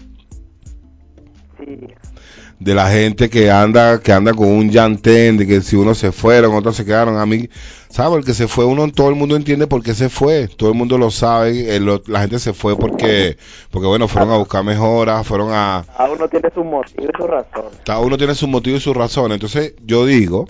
De 2.60 2.74
la 2.74 2.90
gente 2.90 3.30
que 3.30 3.50
anda 3.50 4.00
que 4.00 4.12
anda 4.12 4.34
con 4.34 4.46
un 4.48 4.70
llantén, 4.70 5.38
de 5.38 5.46
que 5.46 5.62
si 5.62 5.76
uno 5.76 5.94
se 5.94 6.12
fueron, 6.12 6.54
otros 6.54 6.76
se 6.76 6.84
quedaron. 6.84 7.16
A 7.16 7.24
mí, 7.24 7.48
¿sabes? 7.88 8.18
El 8.18 8.24
que 8.26 8.34
se 8.34 8.48
fue, 8.48 8.66
uno 8.66 8.86
todo 8.92 9.08
el 9.08 9.14
mundo 9.14 9.34
entiende 9.34 9.66
por 9.66 9.82
qué 9.82 9.94
se 9.94 10.10
fue. 10.10 10.46
Todo 10.46 10.68
el 10.68 10.74
mundo 10.76 10.98
lo 10.98 11.10
sabe. 11.10 11.74
eh, 11.74 11.80
lo- 11.80 12.02
la 12.06 12.20
gente 12.20 12.38
se 12.38 12.52
fue 12.52 12.76
porque, 12.78 13.38
porque 13.70 13.86
bueno, 13.88 14.06
fueron 14.08 14.30
a 14.30 14.36
buscar 14.36 14.62
mejoras, 14.62 15.26
fueron 15.26 15.48
a, 15.52 15.86
cada 15.96 16.10
uno 16.10 16.28
tiene 16.28 16.50
su 16.52 16.62
motivo 16.62 17.08
y 17.12 17.16
su 17.16 17.26
razón. 17.26 17.64
cada 17.84 17.98
uno 18.00 18.18
tiene 18.18 18.34
su 18.34 18.46
motivo 18.46 18.76
y 18.76 18.80
su 18.80 18.92
razón. 18.92 19.32
Entonces, 19.32 19.72
yo 19.86 20.04
digo, 20.04 20.46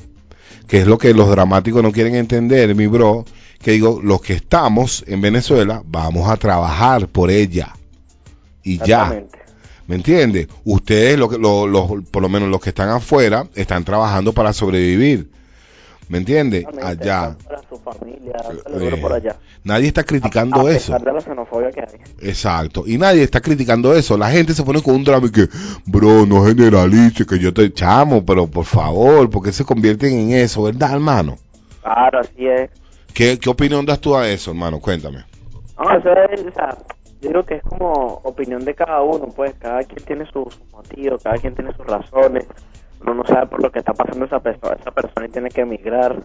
que 0.66 0.78
es 0.80 0.88
lo 0.88 0.98
que 0.98 1.14
los 1.14 1.30
dramáticos 1.30 1.80
no 1.80 1.92
quieren 1.92 2.16
entender, 2.16 2.74
mi 2.74 2.88
bro, 2.88 3.24
que 3.62 3.70
digo, 3.70 4.00
los 4.02 4.20
que 4.20 4.32
estamos 4.32 5.04
en 5.06 5.20
Venezuela, 5.20 5.82
vamos 5.86 6.28
a 6.28 6.36
trabajar 6.36 7.06
por 7.06 7.30
ella. 7.30 7.72
Y 8.64 8.78
ya. 8.78 9.22
¿Me 9.90 9.96
entiende? 9.96 10.46
Ustedes, 10.64 11.18
lo 11.18 11.28
que, 11.28 11.36
lo- 11.36 11.66
lo- 11.66 12.00
por 12.12 12.22
lo 12.22 12.28
menos 12.28 12.48
los 12.48 12.60
que 12.60 12.68
están 12.68 12.90
afuera, 12.90 13.48
están 13.56 13.82
trabajando 13.82 14.32
para 14.32 14.52
sobrevivir. 14.52 15.28
¿Me 16.08 16.18
entiende? 16.18 16.64
Allá. 16.80 17.36
Para 17.44 17.60
su 17.68 17.76
familia, 17.78 18.34
Eh, 18.80 18.98
por 19.02 19.12
allá. 19.12 19.34
Nadie 19.64 19.88
está 19.88 20.04
criticando 20.04 20.60
a 20.68 20.70
eso. 20.70 20.92
pesar 20.92 21.02
de 21.02 21.12
la 21.12 21.20
xenofobia 21.20 21.70
que 21.72 21.80
hay. 21.80 22.28
Exacto. 22.28 22.84
Y 22.86 22.98
nadie 22.98 23.24
está 23.24 23.40
criticando 23.40 23.92
eso. 23.92 24.16
La 24.16 24.30
gente 24.30 24.54
se 24.54 24.62
pone 24.62 24.80
con 24.80 24.94
un 24.94 25.02
drama 25.02 25.26
y 25.26 25.30
que, 25.32 25.48
bro, 25.86 26.24
no 26.24 26.44
generalice, 26.44 27.26
que 27.26 27.40
yo 27.40 27.52
te 27.52 27.72
chamo, 27.72 28.24
pero 28.24 28.46
por 28.46 28.66
favor, 28.66 29.28
porque 29.28 29.50
se 29.50 29.64
convierten 29.64 30.12
en 30.16 30.30
eso, 30.34 30.62
¿verdad, 30.62 30.92
hermano? 30.92 31.36
Claro, 31.82 32.20
así 32.20 32.46
es. 32.46 32.70
¿Qué, 33.12 33.40
qué 33.40 33.50
opinión 33.50 33.84
das 33.84 34.00
tú 34.00 34.16
a 34.16 34.28
eso, 34.28 34.52
hermano? 34.52 34.78
Cuéntame. 34.78 35.24
No, 35.76 35.90
eso 35.98 36.10
es, 36.32 36.40
o 36.46 36.52
sea, 36.54 36.78
yo 37.20 37.30
creo 37.30 37.44
que 37.44 37.54
es 37.56 37.62
como 37.62 38.20
opinión 38.24 38.64
de 38.64 38.74
cada 38.74 39.02
uno, 39.02 39.26
pues, 39.34 39.54
cada 39.58 39.82
quien 39.84 40.04
tiene 40.04 40.24
sus 40.32 40.58
motivos, 40.72 41.22
cada 41.22 41.36
quien 41.36 41.54
tiene 41.54 41.72
sus 41.76 41.86
razones. 41.86 42.46
Uno 43.02 43.14
no 43.14 43.26
sabe 43.26 43.46
por 43.46 43.62
lo 43.62 43.70
que 43.70 43.78
está 43.78 43.92
pasando 43.94 44.26
esa 44.26 44.40
persona, 44.40 44.76
esa 44.78 44.90
persona 44.90 45.26
y 45.26 45.30
tiene 45.30 45.48
que 45.50 45.62
emigrar. 45.62 46.16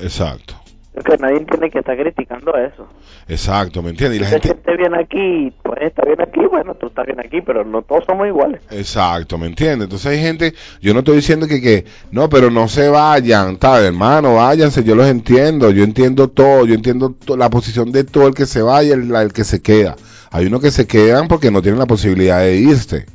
Exacto. 0.00 0.54
Creo 0.92 1.16
que 1.18 1.22
nadie 1.22 1.36
entiende 1.36 1.70
que 1.70 1.80
está 1.80 1.94
criticando 1.94 2.56
eso. 2.56 2.86
Exacto, 3.28 3.82
¿me 3.82 3.90
entiendes? 3.90 4.18
Y 4.18 4.22
la 4.22 4.28
gente... 4.30 4.48
sientes 4.48 4.76
bien 4.78 4.94
aquí, 4.94 5.52
pues 5.62 5.78
está 5.82 6.02
bien 6.06 6.22
aquí, 6.22 6.40
bueno, 6.50 6.74
tú 6.74 6.86
estás 6.86 7.04
bien 7.04 7.20
aquí, 7.20 7.42
pero 7.42 7.64
no 7.66 7.82
todos 7.82 8.04
somos 8.06 8.26
iguales. 8.26 8.62
Exacto, 8.70 9.36
¿me 9.36 9.46
entiendes? 9.46 9.84
Entonces 9.84 10.06
hay 10.06 10.18
gente, 10.22 10.54
yo 10.80 10.94
no 10.94 11.00
estoy 11.00 11.16
diciendo 11.16 11.46
que, 11.46 11.60
que 11.60 11.84
no, 12.12 12.30
pero 12.30 12.50
no 12.50 12.66
se 12.68 12.88
vayan, 12.88 13.58
tal, 13.58 13.84
hermano, 13.84 14.36
váyanse, 14.36 14.84
yo 14.84 14.94
los 14.94 15.06
entiendo, 15.06 15.70
yo 15.70 15.84
entiendo 15.84 16.28
todo, 16.28 16.64
yo 16.64 16.74
entiendo 16.74 17.10
to- 17.12 17.36
la 17.36 17.50
posición 17.50 17.92
de 17.92 18.04
todo 18.04 18.26
el 18.26 18.34
que 18.34 18.46
se 18.46 18.62
vaya, 18.62 18.94
el, 18.94 19.14
el 19.14 19.32
que 19.34 19.44
se 19.44 19.60
queda. 19.60 19.96
Hay 20.36 20.44
unos 20.48 20.60
que 20.60 20.70
se 20.70 20.86
quedan 20.86 21.28
porque 21.28 21.50
no 21.50 21.62
tienen 21.62 21.78
la 21.78 21.86
posibilidad 21.86 22.40
de 22.40 22.56
irse, 22.56 23.06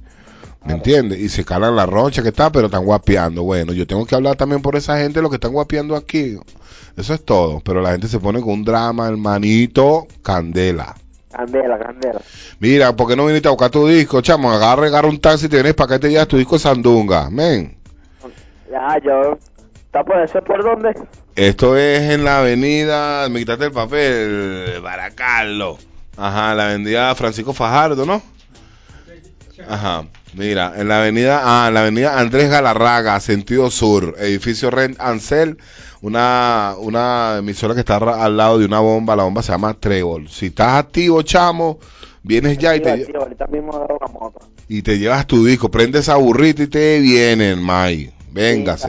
¿me 0.65 0.73
entiendes? 0.73 1.19
Y 1.19 1.29
se 1.29 1.45
calan 1.45 1.75
la 1.75 1.85
rocha 1.85 2.23
que 2.23 2.29
está, 2.29 2.51
pero 2.51 2.65
están 2.65 2.83
guapeando. 2.83 3.43
Bueno, 3.43 3.73
yo 3.73 3.85
tengo 3.85 4.07
que 4.07 4.15
hablar 4.15 4.37
también 4.37 4.63
por 4.63 4.75
esa 4.75 4.97
gente, 4.97 5.21
los 5.21 5.29
que 5.29 5.35
están 5.35 5.51
guapeando 5.51 5.95
aquí. 5.95 6.39
Eso 6.97 7.13
es 7.13 7.23
todo, 7.23 7.61
pero 7.63 7.79
la 7.79 7.91
gente 7.91 8.07
se 8.07 8.17
pone 8.17 8.41
con 8.41 8.49
un 8.49 8.63
drama, 8.63 9.07
hermanito, 9.07 10.07
candela. 10.23 10.95
Candela, 11.31 11.77
candela. 11.77 12.21
Mira, 12.59 12.95
¿por 12.95 13.07
qué 13.07 13.15
no 13.15 13.27
viniste 13.27 13.49
a 13.49 13.51
buscar 13.51 13.69
tu 13.69 13.85
disco, 13.85 14.21
chamo? 14.21 14.51
Agarra, 14.51 14.87
agarra 14.87 15.07
un 15.07 15.21
taxi 15.21 15.47
te 15.47 15.57
vienes 15.57 15.75
para 15.75 15.85
acá 15.85 15.95
y 15.97 15.99
te 15.99 16.09
llevas 16.09 16.27
tu 16.27 16.37
disco 16.37 16.57
Sandunga. 16.57 17.29
Men. 17.29 17.77
Ya, 18.71 18.97
yo... 19.05 19.37
¿Está 19.85 20.03
por 20.03 20.19
ese 20.23 20.41
por 20.41 20.63
dónde? 20.63 20.95
Esto 21.35 21.77
es 21.77 22.01
en 22.01 22.23
la 22.23 22.39
avenida, 22.39 23.29
me 23.29 23.41
quitaste 23.41 23.65
el 23.65 23.71
papel, 23.71 24.81
Baracarlo. 24.81 25.77
Ajá, 26.17 26.53
la 26.55 26.69
avenida 26.69 27.15
Francisco 27.15 27.53
Fajardo, 27.53 28.05
¿no? 28.05 28.21
Ajá, 29.67 30.05
mira, 30.33 30.73
en 30.75 30.87
la 30.87 31.01
avenida, 31.01 31.41
ah, 31.43 31.67
en 31.67 31.73
la 31.73 31.81
avenida 31.81 32.19
Andrés 32.19 32.49
Galarraga, 32.49 33.19
sentido 33.19 33.69
sur, 33.69 34.15
edificio 34.19 34.71
Rent 34.71 34.99
Ansel, 34.99 35.57
una, 36.01 36.75
una 36.79 37.37
emisora 37.37 37.73
que 37.73 37.81
está 37.81 37.97
al 37.97 38.37
lado 38.37 38.59
de 38.59 38.65
una 38.65 38.79
bomba, 38.79 39.15
la 39.15 39.23
bomba 39.23 39.43
se 39.43 39.51
llama 39.51 39.73
Trébol. 39.75 40.29
Si 40.29 40.47
estás 40.47 40.79
activo, 40.79 41.21
chamo, 41.21 41.79
vienes 42.23 42.57
ya 42.57 42.75
y 42.75 42.81
te, 42.81 43.07
y 44.67 44.81
te 44.81 44.97
llevas 44.97 45.27
tu 45.27 45.45
disco, 45.45 45.69
prende 45.69 45.99
esa 45.99 46.15
burrita 46.15 46.63
y 46.63 46.67
te 46.67 46.99
vienen, 46.99 47.61
May. 47.61 48.13
Véngase. 48.31 48.87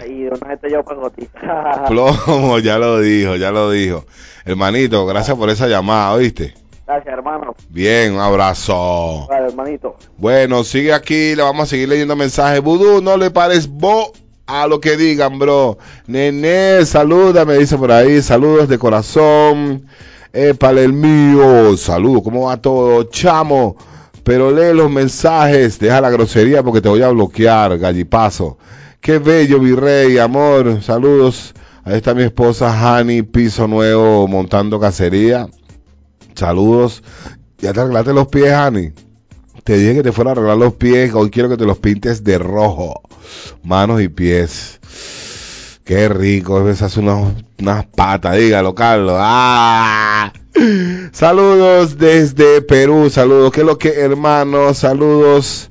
Plomo, 1.88 2.58
ya 2.60 2.78
lo 2.78 3.00
dijo, 3.00 3.36
ya 3.36 3.50
lo 3.50 3.70
dijo. 3.70 4.04
Hermanito, 4.44 5.04
gracias 5.06 5.36
por 5.36 5.50
esa 5.50 5.66
llamada, 5.66 6.12
¿oíste? 6.12 6.54
Gracias, 6.86 7.14
hermano. 7.14 7.54
Bien, 7.68 8.14
un 8.14 8.20
abrazo. 8.20 9.26
Vale, 9.28 9.48
hermanito. 9.48 9.96
Bueno, 10.18 10.64
sigue 10.64 10.92
aquí, 10.92 11.34
le 11.34 11.42
vamos 11.42 11.64
a 11.64 11.66
seguir 11.66 11.88
leyendo 11.88 12.16
mensajes. 12.16 12.60
Vudú, 12.60 13.00
no 13.00 13.16
le 13.16 13.30
pares 13.30 13.68
bo 13.68 14.12
a 14.46 14.66
lo 14.66 14.80
que 14.80 14.96
digan, 14.96 15.38
bro. 15.38 15.78
Nene, 16.06 16.84
saluda, 16.84 17.44
me 17.44 17.56
dice 17.56 17.78
por 17.78 17.92
ahí, 17.92 18.20
saludos 18.20 18.68
de 18.68 18.78
corazón. 18.78 19.86
Épale 20.32 20.84
el 20.84 20.92
mío, 20.92 21.76
saludos, 21.76 22.22
¿cómo 22.24 22.46
va 22.46 22.56
todo? 22.56 23.04
Chamo, 23.04 23.76
pero 24.24 24.50
lee 24.50 24.74
los 24.74 24.90
mensajes, 24.90 25.78
deja 25.78 26.00
la 26.00 26.10
grosería 26.10 26.62
porque 26.62 26.80
te 26.80 26.88
voy 26.88 27.02
a 27.02 27.10
bloquear, 27.10 27.78
gallipazo. 27.78 28.56
Qué 29.00 29.18
bello, 29.18 29.58
mi 29.58 29.74
rey, 29.74 30.18
amor, 30.18 30.82
saludos. 30.82 31.54
Ahí 31.84 31.96
está 31.96 32.14
mi 32.14 32.22
esposa 32.22 32.70
Hani, 32.70 33.22
piso 33.22 33.66
nuevo, 33.66 34.26
montando 34.28 34.78
cacería. 34.78 35.48
Saludos. 36.34 37.02
¿Ya 37.58 37.72
te 37.72 37.80
arreglaste 37.80 38.12
los 38.12 38.28
pies, 38.28 38.52
Hani? 38.52 38.92
Te 39.64 39.76
dije 39.78 39.94
que 39.94 40.02
te 40.02 40.12
fuera 40.12 40.30
a 40.30 40.32
arreglar 40.32 40.56
los 40.56 40.74
pies. 40.74 41.12
Hoy 41.14 41.30
quiero 41.30 41.48
que 41.48 41.56
te 41.56 41.64
los 41.64 41.78
pintes 41.78 42.24
de 42.24 42.38
rojo. 42.38 43.00
Manos 43.62 44.00
y 44.02 44.08
pies. 44.08 44.80
Qué 45.84 46.08
rico. 46.08 46.68
Esas 46.68 46.96
unas, 46.96 47.32
unas 47.60 47.86
patas. 47.86 48.36
Dígalo, 48.36 48.74
Carlos. 48.74 49.16
¡Ah! 49.18 50.32
Saludos 51.12 51.98
desde 51.98 52.62
Perú. 52.62 53.08
Saludos. 53.10 53.52
¿Qué 53.52 53.60
es 53.60 53.66
lo 53.66 53.78
que, 53.78 53.90
hermanos? 54.00 54.78
Saludos. 54.78 55.70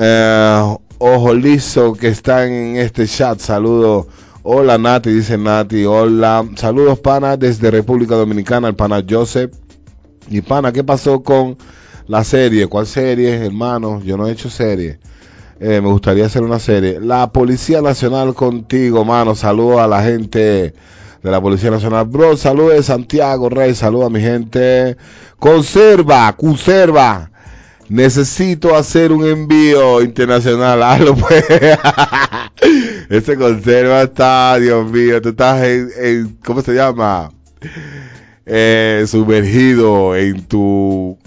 eh, 0.00 0.76
Ojo 1.00 1.34
Liso 1.34 1.92
que 1.92 2.08
está 2.08 2.46
en 2.46 2.76
este 2.76 3.06
chat. 3.06 3.38
Saludos. 3.38 4.06
Hola 4.42 4.78
Nati, 4.78 5.10
dice 5.10 5.36
Nati. 5.36 5.84
Hola. 5.84 6.44
Saludos, 6.56 6.98
pana, 7.00 7.36
desde 7.36 7.70
República 7.70 8.14
Dominicana, 8.16 8.68
el 8.68 8.74
pana 8.74 9.04
Joseph. 9.08 9.52
Y 10.30 10.40
pana, 10.42 10.72
¿qué 10.72 10.84
pasó 10.84 11.22
con 11.22 11.56
la 12.06 12.24
serie? 12.24 12.66
¿Cuál 12.66 12.86
serie, 12.86 13.34
hermano? 13.46 14.00
Yo 14.02 14.16
no 14.16 14.26
he 14.26 14.32
hecho 14.32 14.50
serie. 14.50 14.98
Eh, 15.60 15.80
me 15.80 15.88
gustaría 15.90 16.26
hacer 16.26 16.42
una 16.42 16.58
serie. 16.58 17.00
La 17.00 17.32
Policía 17.32 17.82
Nacional 17.82 18.34
contigo, 18.34 19.04
mano. 19.04 19.34
Saludos 19.34 19.80
a 19.80 19.86
la 19.88 20.02
gente 20.02 20.38
de 21.22 21.30
la 21.30 21.40
Policía 21.40 21.70
Nacional. 21.70 22.06
Bro, 22.06 22.36
saludos 22.36 22.86
Santiago 22.86 23.48
Rey. 23.48 23.74
Saludos 23.74 24.06
a 24.06 24.10
mi 24.10 24.20
gente. 24.20 24.96
Conserva, 25.38 26.34
conserva. 26.36 27.30
Necesito 27.88 28.76
hacer 28.76 29.12
un 29.12 29.24
envío 29.26 30.02
internacional. 30.02 30.82
Hazlo 30.84 31.16
pues. 31.16 31.44
Ese 33.08 33.36
conserva 33.36 34.02
está, 34.02 34.58
Dios 34.58 34.90
mío. 34.90 35.20
Tú 35.22 35.30
estás 35.30 35.64
en- 35.64 36.36
¿cómo 36.44 36.60
se 36.60 36.74
llama? 36.74 37.30
Eh, 38.50 39.04
sumergido 39.06 40.16
en 40.16 40.42
tu 40.46 41.18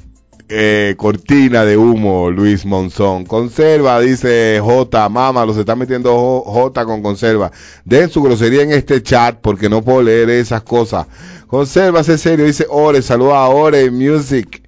eh, 0.50 0.96
cortina 0.98 1.64
de 1.64 1.78
humo, 1.78 2.32
Luis 2.32 2.66
Monzón. 2.66 3.26
Conserva, 3.26 4.00
dice 4.00 4.60
J, 4.60 5.08
mama, 5.08 5.46
los 5.46 5.56
está 5.56 5.76
metiendo 5.76 6.42
J, 6.44 6.84
con 6.86 7.04
conserva. 7.04 7.52
Den 7.86 8.10
su 8.10 8.24
grosería 8.24 8.64
en 8.64 8.72
este 8.72 9.04
chat 9.04 9.38
porque 9.40 9.70
no 9.70 9.84
puedo 9.84 10.02
leer 10.02 10.32
esas 10.32 10.64
cosas. 10.64 11.06
Conserva, 11.46 12.04
sé 12.04 12.18
serio, 12.18 12.46
dice 12.46 12.66
Ore, 12.68 13.04
saluda 13.04 13.46
a 13.46 13.50
Ore 13.50 13.92
Music. 13.92 14.64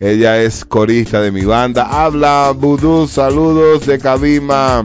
Ella 0.00 0.40
es 0.40 0.64
corista 0.64 1.20
de 1.20 1.30
mi 1.30 1.44
banda. 1.44 2.04
Habla 2.04 2.54
Vudú, 2.56 3.06
saludos 3.06 3.86
de 3.86 3.98
Cabima. 3.98 4.82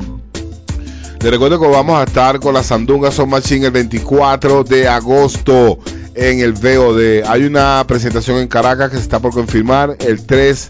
Les 1.21 1.31
recuerdo 1.31 1.57
que 1.57 1.67
vamos 1.67 1.97
a 1.97 2.03
estar 2.03 2.41
con 2.41 2.53
la 2.53 2.63
Sandunga 2.63 3.09
Son 3.09 3.29
Machine 3.29 3.67
el 3.67 3.71
24 3.71 4.65
de 4.65 4.89
agosto 4.89 5.79
en 6.15 6.39
el 6.39 6.53
VOD. 6.53 7.23
Hay 7.25 7.43
una 7.43 7.83
presentación 7.87 8.37
en 8.37 8.47
Caracas 8.47 8.89
que 8.89 8.97
se 8.97 9.03
está 9.03 9.19
por 9.19 9.31
confirmar 9.31 9.95
el 9.99 10.25
3, 10.25 10.67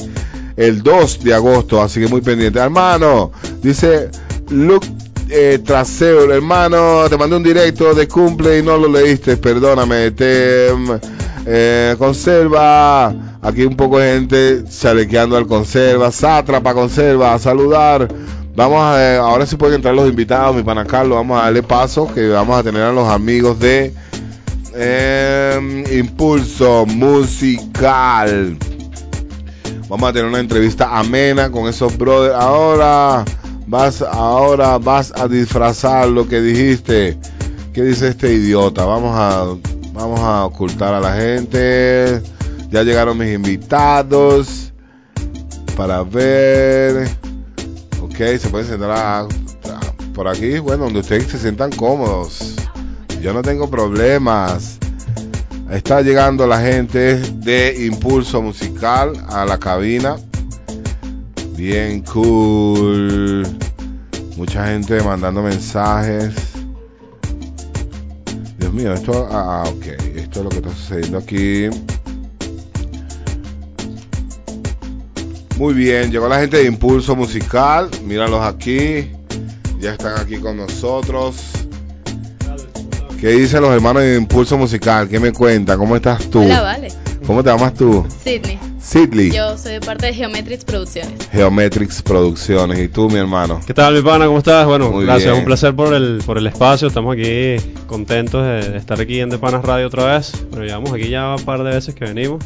el 0.58 0.84
2 0.84 1.23
de 1.23 1.34
agosto, 1.34 1.82
así 1.82 2.01
que 2.01 2.08
muy 2.08 2.21
pendiente. 2.21 2.60
Hermano, 2.60 3.32
dice 3.62 4.10
Luke 4.49 4.88
eh, 5.29 5.60
Traseo, 5.63 6.32
hermano, 6.32 7.10
te 7.10 7.17
mandé 7.17 7.36
un 7.36 7.43
directo 7.43 7.93
de 7.93 8.08
cumple 8.08 8.60
y 8.60 8.63
no 8.63 8.77
lo 8.77 8.88
leíste, 8.88 9.38
perdóname. 9.38 10.12
Te 10.12 10.67
eh, 11.45 11.95
conserva. 11.97 13.13
Aquí 13.41 13.65
un 13.65 13.75
poco 13.75 13.99
de 13.99 14.13
gente 14.13 14.63
chalequeando 14.69 15.36
al 15.36 15.47
conserva. 15.47 16.12
Sátrapa 16.12 16.73
conserva, 16.73 17.34
a 17.34 17.39
saludar. 17.39 18.08
Vamos 18.56 18.82
a 18.84 18.95
ver, 18.95 19.19
ahora 19.19 19.45
sí 19.45 19.56
pueden 19.56 19.77
entrar 19.77 19.95
los 19.95 20.08
invitados, 20.08 20.56
mi 20.56 20.63
pana 20.63 20.86
Carlos. 20.86 21.17
Vamos 21.17 21.41
a 21.41 21.45
darle 21.45 21.63
paso 21.63 22.13
que 22.13 22.29
vamos 22.29 22.58
a 22.58 22.63
tener 22.63 22.84
a 22.84 22.91
los 22.91 23.10
amigos 23.10 23.60
de 23.60 23.91
eh, 24.75 25.83
Impulso 25.97 26.86
Musical. 26.86 28.57
Vamos 29.89 30.09
a 30.09 30.13
tener 30.13 30.27
una 30.27 30.39
entrevista 30.39 30.97
amena 30.97 31.51
con 31.51 31.67
esos 31.67 31.97
brothers. 31.97 32.36
Ahora 32.36 33.25
vas, 33.67 34.01
ahora 34.01 34.77
vas 34.77 35.13
a 35.15 35.27
disfrazar 35.27 36.07
lo 36.07 36.27
que 36.27 36.41
dijiste. 36.41 37.17
¿Qué 37.73 37.83
dice 37.83 38.09
este 38.09 38.33
idiota? 38.33 38.86
Vamos 38.86 39.15
a, 39.15 39.55
vamos 39.93 40.19
a 40.19 40.45
ocultar 40.45 40.93
a 40.93 40.99
la 40.99 41.15
gente. 41.15 42.21
Ya 42.69 42.83
llegaron 42.83 43.17
mis 43.17 43.33
invitados 43.33 44.73
para 45.75 46.03
ver. 46.03 47.07
Ok, 48.01 48.17
se 48.39 48.49
pueden 48.49 48.67
sentar 48.67 49.27
por 50.13 50.27
aquí, 50.27 50.59
bueno, 50.59 50.86
donde 50.86 50.99
ustedes 50.99 51.27
se 51.27 51.39
sientan 51.39 51.71
cómodos. 51.71 52.55
Yo 53.23 53.31
no 53.31 53.41
tengo 53.41 53.69
problemas. 53.69 54.79
Está 55.71 56.01
llegando 56.01 56.45
la 56.45 56.59
gente 56.59 57.15
de 57.15 57.86
Impulso 57.86 58.41
Musical 58.41 59.13
a 59.29 59.45
la 59.45 59.57
cabina. 59.57 60.17
Bien 61.55 62.01
cool. 62.01 63.47
Mucha 64.36 64.67
gente 64.67 65.01
mandando 65.01 65.41
mensajes. 65.41 66.33
Dios 68.57 68.73
mío, 68.73 68.93
esto, 68.93 69.25
ah, 69.31 69.63
ah, 69.63 69.69
ok, 69.69 69.86
esto 70.17 70.39
es 70.39 70.43
lo 70.43 70.49
que 70.49 70.57
está 70.57 70.69
sucediendo 70.71 71.19
aquí. 71.19 71.69
Muy 75.55 75.73
bien, 75.73 76.12
llegó 76.12 76.27
la 76.27 76.41
gente 76.41 76.57
de 76.57 76.65
Impulso 76.65 77.15
Musical. 77.15 77.89
Míralos 78.03 78.41
aquí. 78.41 79.13
Ya 79.79 79.93
están 79.93 80.19
aquí 80.19 80.39
con 80.39 80.57
nosotros. 80.57 81.63
¿Qué 83.23 83.29
dicen 83.29 83.62
los 83.62 83.71
hermanos 83.73 84.03
de 84.03 84.17
Impulso 84.17 84.57
Musical? 84.57 85.07
¿Qué 85.07 85.17
me 85.17 85.31
cuentan? 85.31 85.77
¿Cómo 85.79 85.95
estás 85.95 86.29
tú? 86.29 86.41
Hola, 86.41 86.62
vale. 86.62 86.89
¿Cómo 87.25 87.41
te 87.41 87.49
llamas 87.51 87.73
tú? 87.73 88.05
Sydney. 88.21 88.59
Sidley. 88.81 89.31
Yo 89.31 89.57
soy 89.57 89.79
parte 89.79 90.07
de 90.07 90.13
Geometrics 90.13 90.65
Producciones. 90.65 91.29
Geometrics 91.31 92.01
Producciones. 92.01 92.77
¿Y 92.79 92.89
tú, 92.89 93.09
mi 93.09 93.19
hermano? 93.19 93.62
¿Qué 93.65 93.73
tal, 93.73 93.93
mi 93.93 94.01
pana? 94.01 94.25
¿Cómo 94.25 94.39
estás? 94.39 94.65
Bueno, 94.65 94.91
Muy 94.91 95.05
gracias, 95.05 95.29
bien. 95.31 95.39
un 95.39 95.45
placer 95.45 95.73
por 95.73 95.93
el, 95.93 96.21
por 96.25 96.38
el 96.38 96.47
espacio. 96.47 96.89
Estamos 96.89 97.13
aquí 97.15 97.55
contentos 97.88 98.43
de, 98.45 98.71
de 98.71 98.77
estar 98.77 98.99
aquí 98.99 99.21
en 99.21 99.29
De 99.29 99.38
Panas 99.38 99.63
Radio 99.63 99.88
otra 99.88 100.17
vez. 100.17 100.33
Pero 100.51 100.65
llevamos 100.65 100.91
aquí 100.91 101.07
ya 101.07 101.33
un 101.38 101.45
par 101.45 101.63
de 101.63 101.71
veces 101.75 101.95
que 101.95 102.03
venimos. 102.03 102.43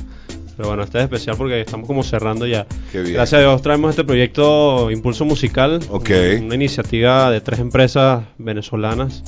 Pero 0.58 0.70
bueno, 0.70 0.84
este 0.84 1.00
es 1.00 1.06
especial 1.06 1.38
porque 1.38 1.60
estamos 1.60 1.88
como 1.88 2.04
cerrando 2.04 2.46
ya. 2.46 2.68
Qué 2.92 3.02
bien. 3.02 3.16
Gracias 3.16 3.40
a 3.40 3.42
Dios 3.42 3.62
traemos 3.64 3.90
este 3.90 4.04
proyecto 4.04 4.92
Impulso 4.92 5.26
Musical. 5.26 5.80
Ok. 5.90 6.12
un- 6.38 6.46
Una 6.46 6.56
iniciativa 6.56 7.32
de 7.32 7.42
tres 7.42 7.60
empresas 7.60 8.26
venezolanas. 8.38 9.24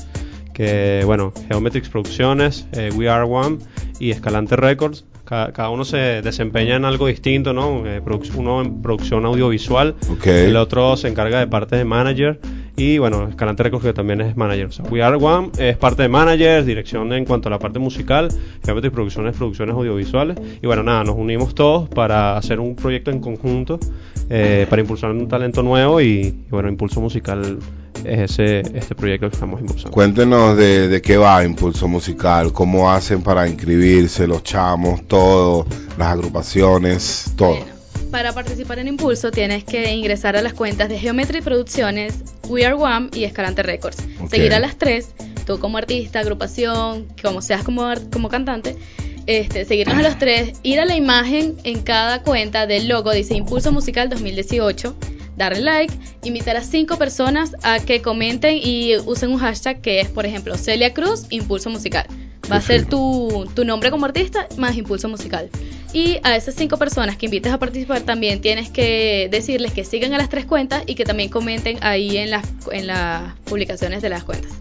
Que, 0.60 1.04
bueno, 1.06 1.32
Geometrics 1.48 1.88
Producciones, 1.88 2.68
eh, 2.74 2.90
We 2.94 3.08
Are 3.08 3.24
One 3.24 3.60
y 3.98 4.12
Escalante 4.12 4.58
Records. 4.58 5.06
Ca- 5.24 5.54
Cada, 5.54 5.70
uno 5.70 5.86
se 5.86 6.22
desempeña 6.22 6.76
en 6.76 6.84
algo 6.84 7.08
distinto, 7.08 7.54
¿no? 7.54 7.86
Eh, 7.88 8.02
uno 8.36 8.62
en 8.62 8.82
producción 8.82 9.26
audiovisual, 9.26 9.96
Ok. 10.12 10.28
el 10.28 10.58
otro 10.58 10.98
se 10.98 11.08
encarga 11.08 11.40
de 11.40 11.48
parte 11.48 11.78
de 11.78 11.86
manager 11.86 12.42
y 12.80 12.98
bueno, 12.98 13.28
Escalante 13.28 13.62
Records 13.64 13.84
que 13.84 13.94
también 13.94 14.22
es 14.22 14.38
manager. 14.38 14.68
O 14.68 14.72
sea, 14.72 14.86
We 14.86 15.04
Are 15.04 15.18
One 15.18 15.50
es 15.58 15.76
parte 15.76 16.04
de 16.04 16.08
manager, 16.08 16.64
dirección 16.64 17.12
en 17.12 17.26
cuanto 17.26 17.50
a 17.50 17.52
la 17.52 17.60
parte 17.60 17.78
musical, 17.78 18.30
Geometric 18.64 18.94
Producciones, 18.94 19.36
producciones 19.36 19.76
audiovisuales. 19.76 20.38
Y 20.62 20.66
bueno, 20.66 20.82
nada, 20.82 21.04
nos 21.04 21.18
unimos 21.18 21.54
todos 21.54 21.90
para 21.90 22.38
hacer 22.38 22.62
un 22.62 22.78
proyecto 22.78 23.12
en 23.12 23.20
conjunto, 23.20 23.80
eh, 24.30 24.66
para 24.70 24.82
impulsar 24.82 25.12
un 25.12 25.28
talento 25.28 25.62
nuevo 25.62 26.00
y, 26.00 26.06
y 26.08 26.48
bueno, 26.50 26.70
Impulso 26.70 27.02
Musical 27.02 27.60
es 28.06 28.32
ese, 28.32 28.60
este 28.78 28.96
proyecto 28.96 29.30
que 29.30 29.34
estamos 29.34 29.60
impulsando. 29.60 29.92
Cuéntenos 29.92 30.56
de, 30.56 30.88
de 30.88 31.02
qué 31.02 31.18
va 31.18 31.44
Impulso 31.44 31.90
Musical, 31.90 32.54
cómo 32.54 32.90
hacen 32.90 33.22
para 33.24 33.46
inscribirse, 33.46 34.26
los 34.26 34.42
chamos, 34.44 35.06
todo, 35.06 35.66
las 35.98 36.08
agrupaciones, 36.08 37.34
todo. 37.36 37.58
Bueno, 37.58 37.79
para 38.12 38.34
participar 38.34 38.80
en 38.80 38.88
Impulso 38.88 39.32
tienes 39.32 39.64
que 39.64 39.92
ingresar 39.92 40.36
a 40.36 40.42
las 40.42 40.54
cuentas 40.54 40.90
de 40.90 41.00
Geometry 41.00 41.42
Producciones, 41.42 42.24
We 42.48 42.66
Are 42.66 42.76
One 42.76 43.10
y 43.14 43.24
Escalante 43.24 43.64
Records. 43.64 43.98
Seguir 44.30 44.54
a 44.54 44.60
las 44.60 44.78
tres, 44.78 45.10
tú 45.46 45.60
como 45.60 45.78
artista, 45.78 46.20
agrupación, 46.20 47.08
como 47.22 47.42
seas 47.42 47.64
como, 47.64 47.94
como 48.12 48.30
cantante, 48.30 48.76
este, 49.28 49.66
seguirnos 49.66 49.98
a 49.98 50.02
los 50.02 50.18
tres, 50.18 50.54
ir 50.64 50.80
a 50.80 50.86
la 50.86 50.96
imagen 50.96 51.58
en 51.64 51.82
cada 51.82 52.24
cuenta 52.24 52.66
del 52.66 52.88
logo, 52.88 53.12
dice 53.12 53.36
Impulso 53.36 53.72
Musical 53.72 54.10
2018, 54.10 54.96
darle 55.38 55.62
like, 55.62 55.94
invitar 56.24 56.58
a 56.58 56.64
cinco 56.64 56.98
personas 56.98 57.56
a 57.64 57.80
que 57.80 58.02
comenten 58.02 58.60
y 58.62 58.98
usen 58.98 59.32
un 59.32 59.38
hashtag 59.38 59.82
que 59.82 60.02
es, 60.02 60.10
por 60.10 60.26
ejemplo, 60.26 60.58
Celia 60.58 60.94
Cruz, 60.94 61.26
Impulso 61.30 61.70
Musical. 61.70 62.08
Va 62.52 62.58
a 62.58 62.62
ser 62.62 62.86
tu, 62.86 63.50
tu 63.56 63.64
nombre 63.64 63.92
como 63.92 64.06
artista 64.06 64.48
más 64.58 64.76
impulso 64.76 65.08
musical. 65.08 65.50
Y 65.94 66.20
a 66.24 66.36
esas 66.36 66.56
cinco 66.56 66.78
personas 66.78 67.18
que 67.18 67.26
invites 67.26 67.52
a 67.52 67.58
participar 67.58 68.02
también 68.02 68.42
tienes 68.42 68.70
que 68.70 69.28
decirles 69.32 69.74
que 69.74 69.84
sigan 69.84 70.14
a 70.14 70.18
las 70.18 70.30
tres 70.30 70.46
cuentas 70.46 70.84
y 70.86 70.96
que 70.96 71.04
también 71.04 71.30
comenten 71.30 71.78
ahí 71.82 72.18
en 72.18 72.30
las, 72.30 72.46
en 72.72 72.88
las 72.88 73.34
publicaciones 73.46 74.02
de 74.02 74.10
las 74.10 74.24
cuentas. 74.24 74.52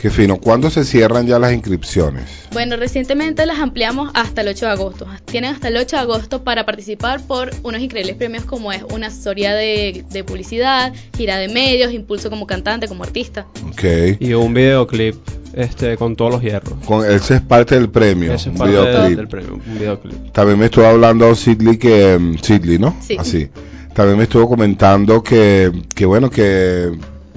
Qué 0.00 0.08
fino. 0.08 0.38
¿Cuándo 0.38 0.70
se 0.70 0.84
cierran 0.84 1.26
ya 1.26 1.38
las 1.38 1.52
inscripciones? 1.52 2.24
Bueno, 2.52 2.76
recientemente 2.76 3.44
las 3.44 3.58
ampliamos 3.58 4.10
hasta 4.14 4.40
el 4.40 4.48
8 4.48 4.64
de 4.66 4.72
agosto. 4.72 5.06
Tienen 5.26 5.52
hasta 5.52 5.68
el 5.68 5.76
8 5.76 5.96
de 5.96 6.02
agosto 6.02 6.42
para 6.42 6.64
participar 6.64 7.20
por 7.20 7.50
unos 7.62 7.82
increíbles 7.82 8.16
premios 8.16 8.44
como 8.44 8.72
es 8.72 8.82
una 8.94 9.08
asesoría 9.08 9.54
de, 9.54 10.04
de 10.10 10.24
publicidad, 10.24 10.94
gira 11.14 11.36
de 11.36 11.48
medios, 11.48 11.92
impulso 11.92 12.30
como 12.30 12.46
cantante, 12.46 12.88
como 12.88 13.04
artista. 13.04 13.46
Ok. 13.68 13.84
Y 14.20 14.32
un 14.32 14.54
videoclip 14.54 15.16
este, 15.52 15.98
con 15.98 16.16
todos 16.16 16.32
los 16.32 16.42
hierros. 16.42 16.74
Con, 16.86 17.04
ese 17.04 17.34
es 17.34 17.40
parte 17.42 17.74
del 17.74 17.90
premio, 17.90 18.32
Ese 18.32 18.50
es 18.50 18.56
parte 18.58 18.74
del, 18.74 18.86
videoclip. 18.86 19.16
del 19.18 19.28
premio, 19.28 19.54
un 19.54 19.78
videoclip. 19.78 20.32
También 20.32 20.58
me 20.58 20.64
estuvo 20.66 20.86
hablando 20.86 21.34
Sidley 21.34 21.76
que 21.76 22.18
mm, 22.18 22.38
Sidley, 22.38 22.78
¿no? 22.78 22.96
Sí. 23.02 23.16
Así. 23.18 23.50
También 23.92 24.16
me 24.16 24.24
estuvo 24.24 24.48
comentando 24.48 25.22
que, 25.22 25.70
que 25.94 26.06
bueno 26.06 26.30
que 26.30 26.90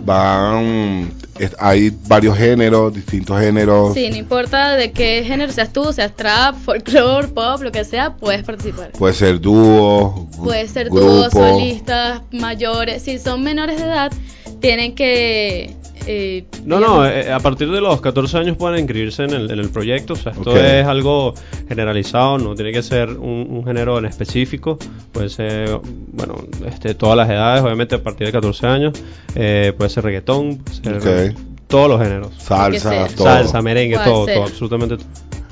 van 0.06 1.12
es- 1.40 1.56
hay 1.60 1.92
varios 2.08 2.38
géneros, 2.38 2.94
distintos 2.94 3.40
géneros. 3.40 3.94
Sí, 3.94 4.10
no 4.10 4.16
importa 4.18 4.76
de 4.76 4.92
qué 4.92 5.24
género 5.26 5.52
seas 5.52 5.72
tú, 5.74 5.92
seas 5.94 6.16
trap, 6.16 6.56
folklore, 6.64 7.28
pop, 7.30 7.62
lo 7.62 7.72
que 7.72 7.84
sea, 7.86 8.16
puedes 8.16 8.44
participar. 8.44 8.92
Puede 8.92 9.14
ser 9.14 9.40
dúo, 9.40 10.28
Puede 10.44 10.68
ser 10.68 10.90
dúos, 10.90 11.32
solistas, 11.32 12.22
mayores. 12.32 13.04
Si 13.04 13.18
son 13.20 13.44
menores 13.44 13.78
de 13.80 13.84
edad, 13.86 14.12
tienen 14.60 14.96
que... 14.96 15.76
eh, 16.08 16.46
No, 16.66 16.80
no, 16.80 17.06
eh, 17.06 17.32
a 17.32 17.40
partir 17.40 17.70
de 17.72 17.82
los 17.82 18.02
14 18.02 18.38
años 18.38 18.58
pueden 18.58 18.80
inscribirse 18.80 19.24
en 19.24 19.32
el, 19.32 19.52
en 19.52 19.60
el 19.60 19.70
proyecto. 19.70 20.14
O 20.14 20.16
sea, 20.16 20.32
esto 20.32 20.56
es 20.58 20.86
algo 20.86 21.34
generalizado, 21.68 22.38
no 22.38 22.56
tiene 22.56 22.72
que 22.72 22.84
ser 22.84 23.10
un, 23.10 23.48
un 23.50 23.66
género 23.66 23.98
en 23.98 24.06
específico. 24.06 24.78
Puede 25.12 25.30
ser, 25.30 25.80
bueno, 26.12 26.36
este, 26.68 26.94
todas 26.96 27.18
las 27.18 27.30
edades, 27.30 27.64
obviamente 27.64 27.96
a 27.96 28.04
partir 28.04 28.28
de 28.28 28.34
14 28.34 28.68
años. 28.68 28.94
Eh, 29.36 29.74
puede 29.78 29.90
ser 29.90 30.04
reggaetón, 30.04 30.58
puede 30.84 31.02
ser 31.02 31.36
todos 31.68 31.90
los 31.90 32.02
géneros. 32.02 32.32
Salsa, 32.38 33.08
todo. 33.16 33.62
Merengue, 33.64 33.96
Puede 33.96 34.10
todo, 34.10 34.26
ser. 34.26 34.36
todo, 34.36 34.44
absolutamente 34.46 34.98
todo. 34.98 35.08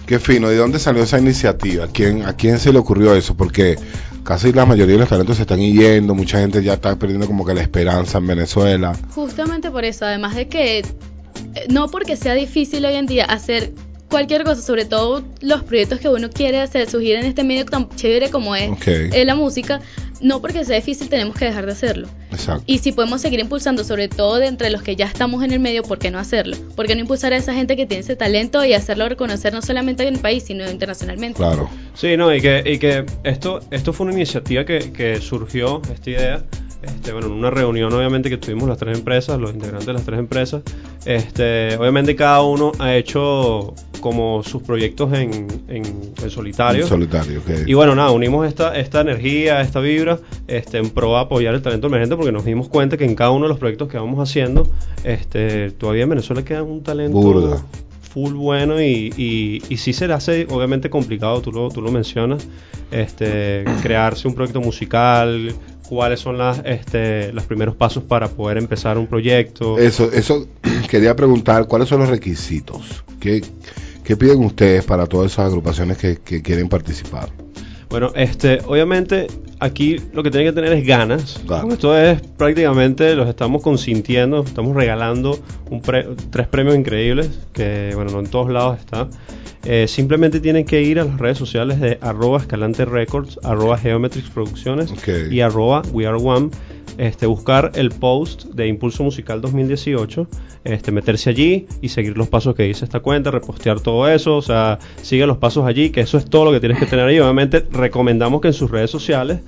Qué 0.05 0.19
fino. 0.19 0.49
¿De 0.49 0.57
dónde 0.57 0.77
salió 0.77 1.03
esa 1.03 1.17
iniciativa? 1.19 1.85
¿A 1.85 1.87
quién, 1.87 2.25
¿A 2.25 2.35
quién 2.35 2.59
se 2.59 2.73
le 2.73 2.79
ocurrió 2.79 3.15
eso? 3.15 3.35
Porque 3.35 3.77
casi 4.23 4.53
la 4.53 4.65
mayoría 4.65 4.95
de 4.95 4.99
los 4.99 5.09
talentos 5.09 5.37
se 5.37 5.43
están 5.43 5.59
yendo, 5.59 6.15
mucha 6.15 6.39
gente 6.39 6.63
ya 6.63 6.73
está 6.73 6.95
perdiendo 6.97 7.27
como 7.27 7.45
que 7.45 7.53
la 7.53 7.61
esperanza 7.61 8.17
en 8.17 8.27
Venezuela. 8.27 8.93
Justamente 9.13 9.71
por 9.71 9.85
eso, 9.85 10.05
además 10.05 10.35
de 10.35 10.47
que 10.47 10.79
eh, 10.79 10.85
no 11.69 11.87
porque 11.87 12.15
sea 12.15 12.33
difícil 12.33 12.85
hoy 12.85 12.95
en 12.95 13.05
día 13.05 13.25
hacer 13.25 13.73
cualquier 14.11 14.43
cosa, 14.43 14.61
sobre 14.61 14.85
todo 14.85 15.23
los 15.41 15.63
proyectos 15.63 15.99
que 15.99 16.09
uno 16.09 16.29
quiere 16.29 16.61
hacer, 16.61 16.87
surgir 16.87 17.15
en 17.15 17.25
este 17.25 17.43
medio 17.43 17.65
tan 17.65 17.89
chévere 17.89 18.29
como 18.29 18.55
es 18.55 18.69
eh, 18.85 19.25
la 19.25 19.33
música, 19.33 19.81
no 20.19 20.41
porque 20.41 20.63
sea 20.65 20.75
difícil 20.75 21.09
tenemos 21.09 21.35
que 21.35 21.45
dejar 21.45 21.65
de 21.65 21.71
hacerlo. 21.71 22.07
Exacto. 22.31 22.63
Y 22.67 22.77
si 22.79 22.91
podemos 22.91 23.21
seguir 23.21 23.39
impulsando, 23.39 23.83
sobre 23.83 24.07
todo 24.07 24.37
de 24.37 24.47
entre 24.47 24.69
los 24.69 24.83
que 24.83 24.95
ya 24.95 25.05
estamos 25.05 25.43
en 25.43 25.51
el 25.51 25.59
medio, 25.59 25.81
¿por 25.81 25.97
qué 25.97 26.11
no 26.11 26.19
hacerlo? 26.19 26.55
¿Por 26.75 26.85
qué 26.85 26.93
no 26.93 27.01
impulsar 27.01 27.33
a 27.33 27.37
esa 27.37 27.53
gente 27.53 27.75
que 27.75 27.87
tiene 27.87 28.01
ese 28.01 28.15
talento 28.15 28.63
y 28.63 28.73
hacerlo 28.73 29.09
reconocer 29.09 29.53
no 29.53 29.61
solamente 29.61 30.07
en 30.07 30.13
el 30.13 30.19
país, 30.19 30.43
sino 30.43 30.69
internacionalmente? 30.69 31.37
Claro. 31.37 31.69
Sí, 31.95 32.15
no, 32.17 32.33
y 32.35 32.41
que, 32.41 32.61
y 32.65 32.77
que 32.77 33.05
esto, 33.23 33.61
esto 33.71 33.93
fue 33.93 34.07
una 34.07 34.15
iniciativa 34.15 34.65
que, 34.65 34.91
que 34.91 35.21
surgió, 35.21 35.81
esta 35.91 36.09
idea, 36.09 36.43
este, 36.81 37.11
bueno, 37.11 37.27
en 37.27 37.33
una 37.33 37.49
reunión 37.49 37.93
obviamente 37.93 38.29
que 38.29 38.37
tuvimos 38.37 38.67
las 38.67 38.77
tres 38.77 38.97
empresas, 38.97 39.39
los 39.39 39.53
integrantes 39.53 39.87
de 39.87 39.93
las 39.93 40.03
tres 40.03 40.19
empresas, 40.19 40.61
este, 41.05 41.77
obviamente 41.77 42.15
cada 42.15 42.41
uno 42.41 42.71
ha 42.79 42.95
hecho 42.95 43.73
como 43.99 44.41
sus 44.41 44.63
proyectos 44.63 45.13
en, 45.13 45.47
en, 45.67 45.83
en 46.23 46.29
solitario. 46.29 46.83
En 46.83 46.89
solitario, 46.89 47.39
ok. 47.39 47.67
Y 47.67 47.73
bueno, 47.75 47.93
nada, 47.93 48.09
unimos 48.11 48.47
esta, 48.47 48.75
esta 48.75 49.01
energía, 49.01 49.61
esta 49.61 49.79
vibra, 49.79 50.19
este, 50.47 50.79
en 50.79 50.89
pro 50.89 51.11
de 51.11 51.19
apoyar 51.19 51.53
el 51.53 51.61
talento 51.61 51.85
emergente 51.87 52.15
porque 52.15 52.31
nos 52.31 52.43
dimos 52.45 52.67
cuenta 52.67 52.97
que 52.97 53.05
en 53.05 53.13
cada 53.13 53.29
uno 53.29 53.43
de 53.45 53.49
los 53.49 53.59
proyectos 53.59 53.87
que 53.89 53.97
vamos 53.97 54.19
haciendo, 54.19 54.67
este, 55.03 55.69
todavía 55.71 56.03
en 56.03 56.09
Venezuela 56.09 56.43
queda 56.43 56.63
un 56.63 56.81
talento 56.81 57.15
Burda. 57.17 57.63
full 58.01 58.33
bueno 58.33 58.81
y, 58.81 59.13
y, 59.15 59.61
y 59.69 59.77
sí 59.77 59.93
se 59.93 60.07
le 60.07 60.13
hace 60.13 60.47
obviamente 60.49 60.89
complicado, 60.89 61.39
tú 61.41 61.51
lo, 61.51 61.69
tú 61.69 61.81
lo 61.81 61.91
mencionas, 61.91 62.47
este, 62.89 63.63
crearse 63.83 64.27
un 64.27 64.33
proyecto 64.33 64.61
musical, 64.61 65.53
cuáles 65.91 66.21
son 66.21 66.37
las, 66.37 66.61
este, 66.63 67.33
los 67.33 67.43
primeros 67.43 67.75
pasos 67.75 68.01
para 68.01 68.29
poder 68.29 68.57
empezar 68.57 68.97
un 68.97 69.07
proyecto. 69.07 69.77
Eso, 69.77 70.09
eso 70.13 70.47
quería 70.89 71.17
preguntar, 71.17 71.67
¿cuáles 71.67 71.89
son 71.89 71.99
los 71.99 72.07
requisitos? 72.07 73.03
¿Qué, 73.19 73.43
qué 74.01 74.15
piden 74.15 74.41
ustedes 74.45 74.85
para 74.85 75.05
todas 75.05 75.33
esas 75.33 75.47
agrupaciones 75.47 75.97
que, 75.97 76.15
que 76.15 76.41
quieren 76.41 76.69
participar? 76.69 77.27
Bueno, 77.89 78.13
este, 78.15 78.59
obviamente 78.67 79.27
aquí 79.61 79.97
lo 80.11 80.23
que 80.23 80.31
tienen 80.31 80.49
que 80.49 80.53
tener 80.61 80.73
es 80.77 80.85
ganas. 80.85 81.39
Claro. 81.47 81.69
Esto 81.71 81.97
es 81.97 82.19
prácticamente 82.37 83.15
los 83.15 83.29
estamos 83.29 83.61
consintiendo, 83.61 84.43
estamos 84.43 84.75
regalando 84.75 85.39
un 85.69 85.81
pre- 85.81 86.07
tres 86.29 86.47
premios 86.47 86.75
increíbles 86.75 87.39
que, 87.53 87.91
bueno, 87.95 88.11
no 88.11 88.19
en 88.19 88.27
todos 88.27 88.51
lados 88.51 88.79
está. 88.79 89.07
Eh, 89.63 89.87
simplemente 89.87 90.39
tienen 90.39 90.65
que 90.65 90.81
ir 90.81 90.99
a 90.99 91.05
las 91.05 91.19
redes 91.19 91.37
sociales 91.37 91.79
de 91.79 91.99
arroba 92.01 92.39
escalante 92.39 92.83
records, 92.83 93.39
arroba 93.43 93.79
producciones 94.33 94.91
Ok. 94.91 95.07
y 95.31 95.41
arroba 95.41 95.83
we 95.93 96.05
are 96.05 96.17
one. 96.19 96.49
Este, 96.97 97.25
buscar 97.25 97.71
el 97.75 97.89
post 97.89 98.45
de 98.53 98.67
Impulso 98.67 99.01
Musical 99.03 99.39
2018, 99.39 100.27
este, 100.65 100.91
meterse 100.91 101.29
allí 101.29 101.65
y 101.81 101.87
seguir 101.89 102.17
los 102.17 102.27
pasos 102.27 102.53
que 102.53 102.63
dice 102.63 102.83
esta 102.83 102.99
cuenta, 102.99 103.31
repostear 103.31 103.79
todo 103.79 104.09
eso, 104.09 104.35
o 104.35 104.41
sea, 104.41 104.77
sigue 105.01 105.25
los 105.25 105.37
pasos 105.37 105.65
allí, 105.65 105.89
que 105.91 106.01
eso 106.01 106.17
es 106.17 106.25
todo 106.25 106.43
lo 106.45 106.51
que 106.51 106.59
tienes 106.59 106.77
que 106.79 106.85
tener 106.85 107.05
ahí. 107.05 107.17
Obviamente 107.19 107.65
recomendamos 107.71 108.41
que 108.41 108.49
en 108.49 108.53
sus 108.53 108.69
redes 108.69 108.91
sociales 108.91 109.39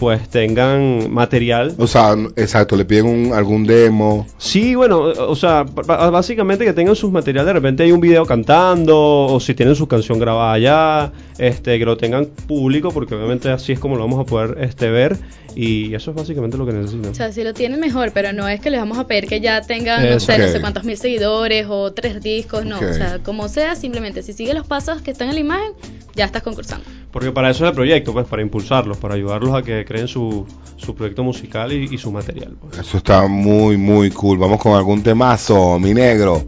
pues 0.00 0.30
tengan 0.30 1.12
material 1.12 1.74
O 1.76 1.86
sea, 1.86 2.16
exacto, 2.36 2.74
le 2.74 2.86
piden 2.86 3.04
un, 3.04 3.32
algún 3.34 3.66
demo. 3.66 4.26
Sí, 4.38 4.74
bueno, 4.74 4.98
o 5.00 5.36
sea, 5.36 5.64
básicamente 5.64 6.64
que 6.64 6.72
tengan 6.72 6.96
sus 6.96 7.12
materiales, 7.12 7.44
de 7.48 7.52
repente 7.52 7.82
hay 7.82 7.92
un 7.92 8.00
video 8.00 8.24
cantando, 8.24 8.98
o 8.98 9.38
si 9.40 9.52
tienen 9.52 9.74
su 9.74 9.86
canción 9.88 10.18
grabada 10.18 10.58
ya, 10.58 11.12
este, 11.36 11.78
que 11.78 11.84
lo 11.84 11.98
tengan 11.98 12.24
público, 12.24 12.92
porque 12.92 13.14
obviamente 13.14 13.50
así 13.50 13.72
es 13.72 13.78
como 13.78 13.96
lo 13.96 14.04
vamos 14.04 14.20
a 14.20 14.24
poder 14.24 14.56
este, 14.62 14.88
ver, 14.88 15.18
y 15.54 15.92
eso 15.94 16.12
es 16.12 16.16
básicamente 16.16 16.56
lo 16.56 16.64
que 16.64 16.72
necesitan. 16.72 17.10
O 17.10 17.14
sea, 17.14 17.30
si 17.30 17.44
lo 17.44 17.52
tienen 17.52 17.78
mejor, 17.78 18.12
pero 18.14 18.32
no 18.32 18.48
es 18.48 18.58
que 18.58 18.70
les 18.70 18.80
vamos 18.80 18.96
a 18.96 19.06
pedir 19.06 19.26
que 19.26 19.42
ya 19.42 19.60
tengan, 19.60 20.08
no 20.08 20.18
sé, 20.18 20.38
no 20.38 20.48
sé 20.48 20.62
cuántos 20.62 20.84
mil 20.84 20.96
seguidores 20.96 21.66
o 21.68 21.92
tres 21.92 22.22
discos, 22.22 22.64
no. 22.64 22.78
O 22.78 22.92
sea, 22.94 23.18
como 23.22 23.50
sea, 23.50 23.76
simplemente 23.76 24.22
si 24.22 24.32
sigue 24.32 24.54
los 24.54 24.66
pasos 24.66 25.02
que 25.02 25.10
están 25.10 25.28
en 25.28 25.34
la 25.34 25.40
imagen, 25.40 25.72
ya 26.14 26.24
estás 26.24 26.42
concursando. 26.42 26.86
Porque 27.12 27.32
para 27.32 27.50
eso 27.50 27.64
es 27.64 27.70
el 27.70 27.74
proyecto, 27.74 28.12
pues, 28.12 28.26
para 28.26 28.42
impulsarlos, 28.42 28.96
para 28.98 29.14
ayudarlos 29.14 29.54
a 29.54 29.62
que 29.62 29.84
creen 29.84 30.06
su, 30.06 30.46
su 30.76 30.94
proyecto 30.94 31.24
musical 31.24 31.72
y, 31.72 31.98
su 31.98 32.12
material. 32.12 32.56
pues. 32.60 32.78
Eso 32.78 32.98
está 32.98 33.26
muy, 33.26 33.76
muy 33.76 34.10
cool. 34.10 34.38
Vamos 34.38 34.60
con 34.60 34.74
algún 34.74 35.02
temazo, 35.02 35.78
mi 35.78 35.92
negro. 35.92 36.44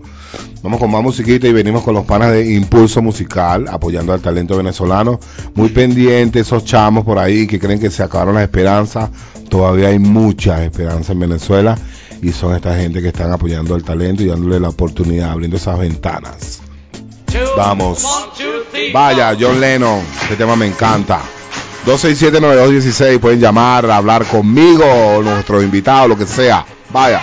Vamos 0.62 0.78
con 0.78 0.90
más 0.90 1.02
musiquita 1.02 1.48
y 1.48 1.52
venimos 1.52 1.82
con 1.82 1.94
los 1.94 2.06
panas 2.06 2.30
de 2.30 2.54
Impulso 2.54 3.02
Musical, 3.02 3.66
apoyando 3.68 4.12
al 4.12 4.20
talento 4.20 4.56
venezolano. 4.56 5.18
Muy 5.54 5.70
pendientes 5.70 6.46
esos 6.46 6.64
chamos 6.64 7.04
por 7.04 7.18
ahí 7.18 7.46
que 7.46 7.58
creen 7.58 7.80
que 7.80 7.90
se 7.90 8.02
acabaron 8.02 8.36
las 8.36 8.44
esperanzas. 8.44 9.10
Todavía 9.48 9.88
hay 9.88 9.98
muchas 9.98 10.60
esperanzas 10.60 11.10
en 11.10 11.18
Venezuela 11.18 11.76
y 12.22 12.30
son 12.30 12.54
esta 12.54 12.76
gente 12.76 13.02
que 13.02 13.08
están 13.08 13.32
apoyando 13.32 13.74
al 13.74 13.82
talento 13.82 14.22
y 14.22 14.26
dándole 14.26 14.60
la 14.60 14.68
oportunidad, 14.68 15.32
abriendo 15.32 15.56
esas 15.56 15.78
ventanas. 15.78 16.61
Vamos. 17.56 18.06
Vaya, 18.92 19.36
John 19.38 19.60
Lennon, 19.60 20.00
este 20.22 20.36
tema 20.36 20.56
me 20.56 20.66
encanta. 20.66 21.20
267-9216, 21.86 23.18
pueden 23.18 23.40
llamar, 23.40 23.90
hablar 23.90 24.24
conmigo, 24.26 24.84
o 24.84 25.22
nuestros 25.22 25.62
invitados, 25.62 26.08
lo 26.08 26.16
que 26.16 26.26
sea. 26.26 26.64
Vaya. 26.90 27.22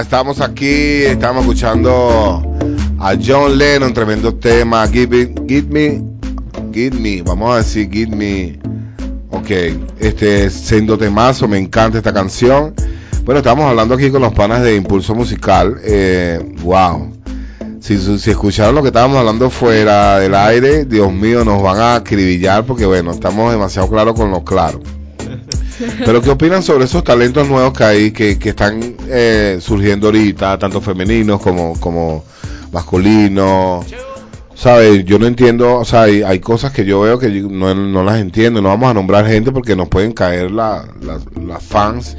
Estamos 0.00 0.40
aquí, 0.40 1.02
estamos 1.02 1.42
escuchando 1.42 2.42
a 2.98 3.14
John 3.22 3.58
Lennon, 3.58 3.92
tremendo 3.92 4.34
tema. 4.34 4.88
Give 4.88 5.26
me, 5.26 5.34
give 5.46 5.68
me, 5.68 6.02
give 6.72 6.98
me, 6.98 7.20
vamos 7.20 7.54
a 7.54 7.58
decir, 7.58 7.90
give 7.90 8.16
me. 8.16 8.58
Ok, 9.30 9.50
este 9.98 10.48
siendo 10.48 10.96
temazo, 10.96 11.46
me 11.48 11.58
encanta 11.58 11.98
esta 11.98 12.14
canción. 12.14 12.74
Bueno, 13.24 13.40
estamos 13.40 13.66
hablando 13.66 13.94
aquí 13.94 14.10
con 14.10 14.22
los 14.22 14.32
panas 14.32 14.62
de 14.62 14.74
Impulso 14.74 15.14
Musical. 15.14 15.78
Eh, 15.84 16.56
wow. 16.62 17.12
Si, 17.80 17.98
si 18.18 18.30
escucharon 18.30 18.74
lo 18.74 18.82
que 18.82 18.88
estábamos 18.88 19.18
hablando 19.18 19.50
fuera 19.50 20.18
del 20.18 20.34
aire, 20.34 20.86
Dios 20.86 21.12
mío, 21.12 21.44
nos 21.44 21.62
van 21.62 21.78
a 21.78 21.94
acribillar 21.96 22.64
porque, 22.64 22.86
bueno, 22.86 23.10
estamos 23.10 23.52
demasiado 23.52 23.88
claros 23.88 24.14
con 24.14 24.30
lo 24.30 24.44
claro. 24.44 24.80
Pero 26.04 26.20
¿qué 26.22 26.30
opinan 26.30 26.62
sobre 26.62 26.84
esos 26.84 27.02
talentos 27.04 27.48
nuevos 27.48 27.72
que 27.72 27.84
hay, 27.84 28.10
que, 28.10 28.38
que 28.38 28.50
están 28.50 28.80
eh, 29.08 29.58
surgiendo 29.60 30.08
ahorita, 30.08 30.58
tanto 30.58 30.80
femeninos 30.80 31.40
como, 31.40 31.78
como 31.80 32.24
masculinos? 32.72 33.86
¿Sabes? 34.54 35.06
Yo 35.06 35.18
no 35.18 35.26
entiendo, 35.26 35.76
o 35.76 35.84
sea, 35.86 36.02
hay, 36.02 36.22
hay 36.22 36.38
cosas 36.38 36.70
que 36.72 36.84
yo 36.84 37.00
veo 37.00 37.18
que 37.18 37.32
yo 37.32 37.48
no, 37.48 37.74
no 37.74 38.04
las 38.04 38.20
entiendo. 38.20 38.60
No 38.60 38.68
vamos 38.68 38.90
a 38.90 38.94
nombrar 38.94 39.26
gente 39.26 39.52
porque 39.52 39.74
nos 39.74 39.88
pueden 39.88 40.12
caer 40.12 40.50
la- 40.50 40.84
la- 41.00 41.18
las 41.46 41.62
fans. 41.62 42.14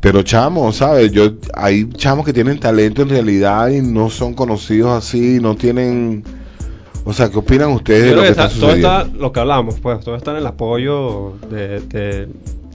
Pero 0.00 0.22
chamos, 0.22 0.76
¿sabes? 0.76 1.12
Yo, 1.12 1.30
hay 1.54 1.88
chamos 1.94 2.26
que 2.26 2.34
tienen 2.34 2.60
talento 2.60 3.00
en 3.02 3.08
realidad 3.08 3.68
y 3.70 3.80
no 3.80 4.10
son 4.10 4.34
conocidos 4.34 4.90
así, 4.92 5.38
no 5.40 5.56
tienen... 5.56 6.24
O 7.06 7.12
sea, 7.14 7.30
¿qué 7.30 7.38
opinan 7.38 7.70
ustedes 7.70 8.04
de 8.10 8.16
lo 8.16 8.20
que 8.20 8.26
que 8.26 8.30
está 8.32 8.46
está- 8.46 8.60
todo 8.60 8.74
está, 8.74 8.98
sucediendo? 8.98 9.22
lo 9.22 9.32
que 9.32 9.40
hablamos, 9.40 9.76
pues, 9.80 10.00
todo 10.04 10.16
está 10.16 10.32
en 10.32 10.36
el 10.38 10.46
apoyo 10.46 11.34
de, 11.50 11.80
de, 11.80 12.28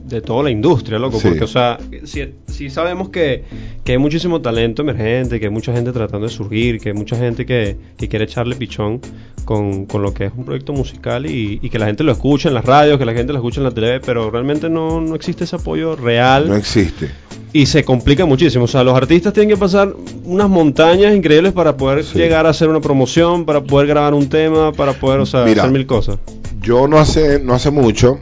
de 0.04 0.20
toda 0.20 0.42
la 0.44 0.50
industria, 0.50 0.98
loco, 0.98 1.18
Sí. 1.18 1.28
porque, 1.28 1.44
o 1.44 1.48
sea, 1.48 1.78
si, 2.04 2.34
si 2.46 2.70
sabemos 2.70 3.08
que, 3.10 3.44
que 3.84 3.92
hay 3.92 3.98
muchísimo 3.98 4.40
talento 4.40 4.82
emergente, 4.82 5.38
que 5.40 5.46
hay 5.46 5.52
mucha 5.52 5.72
gente 5.72 5.92
tratando 5.92 6.26
de 6.26 6.32
surgir, 6.32 6.78
que 6.80 6.90
hay 6.90 6.94
mucha 6.94 7.16
gente 7.16 7.46
que, 7.46 7.76
que 7.96 8.08
quiere 8.08 8.24
echarle 8.24 8.56
pichón 8.56 9.00
con, 9.44 9.86
con 9.86 10.02
lo 10.02 10.12
que 10.14 10.26
es 10.26 10.32
un 10.36 10.44
proyecto 10.44 10.72
musical 10.72 11.26
y, 11.26 11.58
y 11.62 11.70
que 11.70 11.78
la 11.78 11.86
gente 11.86 12.04
lo 12.04 12.12
escucha 12.12 12.48
en 12.48 12.54
las 12.54 12.64
radios, 12.64 12.98
que 12.98 13.04
la 13.04 13.12
gente 13.14 13.32
lo 13.32 13.38
escucha 13.38 13.60
en 13.60 13.64
la 13.64 13.70
tele, 13.70 14.00
pero 14.00 14.30
realmente 14.30 14.68
no, 14.68 15.00
no 15.00 15.14
existe 15.14 15.44
ese 15.44 15.56
apoyo 15.56 15.96
real 15.96 16.48
No 16.48 16.56
existe. 16.56 17.10
y 17.52 17.66
se 17.66 17.84
complica 17.84 18.24
muchísimo. 18.26 18.64
O 18.64 18.68
sea, 18.68 18.84
los 18.84 18.94
artistas 18.96 19.32
tienen 19.32 19.48
que 19.50 19.56
pasar 19.56 19.94
unas 20.24 20.48
montañas 20.48 21.14
increíbles 21.14 21.52
para 21.52 21.76
poder 21.76 22.04
Sí. 22.04 22.18
llegar 22.18 22.46
a 22.46 22.50
hacer 22.50 22.68
una 22.68 22.80
promoción, 22.80 23.44
para 23.44 23.62
poder 23.62 23.86
grabar 23.88 24.14
un 24.14 24.28
tema, 24.28 24.72
para 24.72 24.92
poder, 24.92 25.20
o 25.20 25.26
sea, 25.26 25.44
Mira. 25.44 25.62
hacer 25.62 25.72
mil 25.72 25.86
cosas. 25.86 26.18
Yo 26.60 26.86
no 26.86 26.98
hace, 26.98 27.40
no 27.40 27.54
hace 27.54 27.70
mucho, 27.72 28.20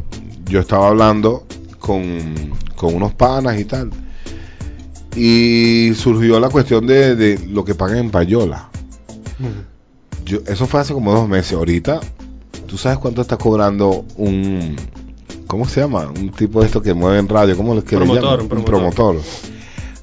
yo 0.48 0.60
estaba 0.60 0.88
hablando 0.88 1.44
con, 1.80 2.52
con 2.76 2.94
unos 2.94 3.12
panas 3.14 3.58
y 3.58 3.64
tal. 3.64 3.90
Y 5.16 5.92
surgió 5.96 6.38
la 6.38 6.48
cuestión 6.50 6.86
de, 6.86 7.16
de 7.16 7.38
lo 7.48 7.64
que 7.64 7.74
pagan 7.74 7.98
en 7.98 8.10
payola. 8.10 8.68
Yo, 10.24 10.38
eso 10.46 10.66
fue 10.66 10.80
hace 10.80 10.92
como 10.92 11.12
dos 11.12 11.28
meses. 11.28 11.54
Ahorita, 11.54 12.00
¿tú 12.66 12.78
sabes 12.78 12.98
cuánto 12.98 13.22
está 13.22 13.36
cobrando 13.36 14.04
un... 14.16 14.76
¿Cómo 15.48 15.66
se 15.68 15.80
llama? 15.80 16.06
Un 16.16 16.30
tipo 16.30 16.60
de 16.60 16.66
esto 16.66 16.80
que 16.80 16.94
mueve 16.94 17.18
en 17.18 17.28
radio. 17.28 17.56
¿Cómo 17.56 17.74
le, 17.74 17.82
que 17.82 17.96
le 17.96 18.04
Promotor, 18.04 18.22
llaman? 18.22 18.38
un 18.52 18.58
Un 18.58 18.64
promotor. 18.64 18.92
promotor. 18.94 19.16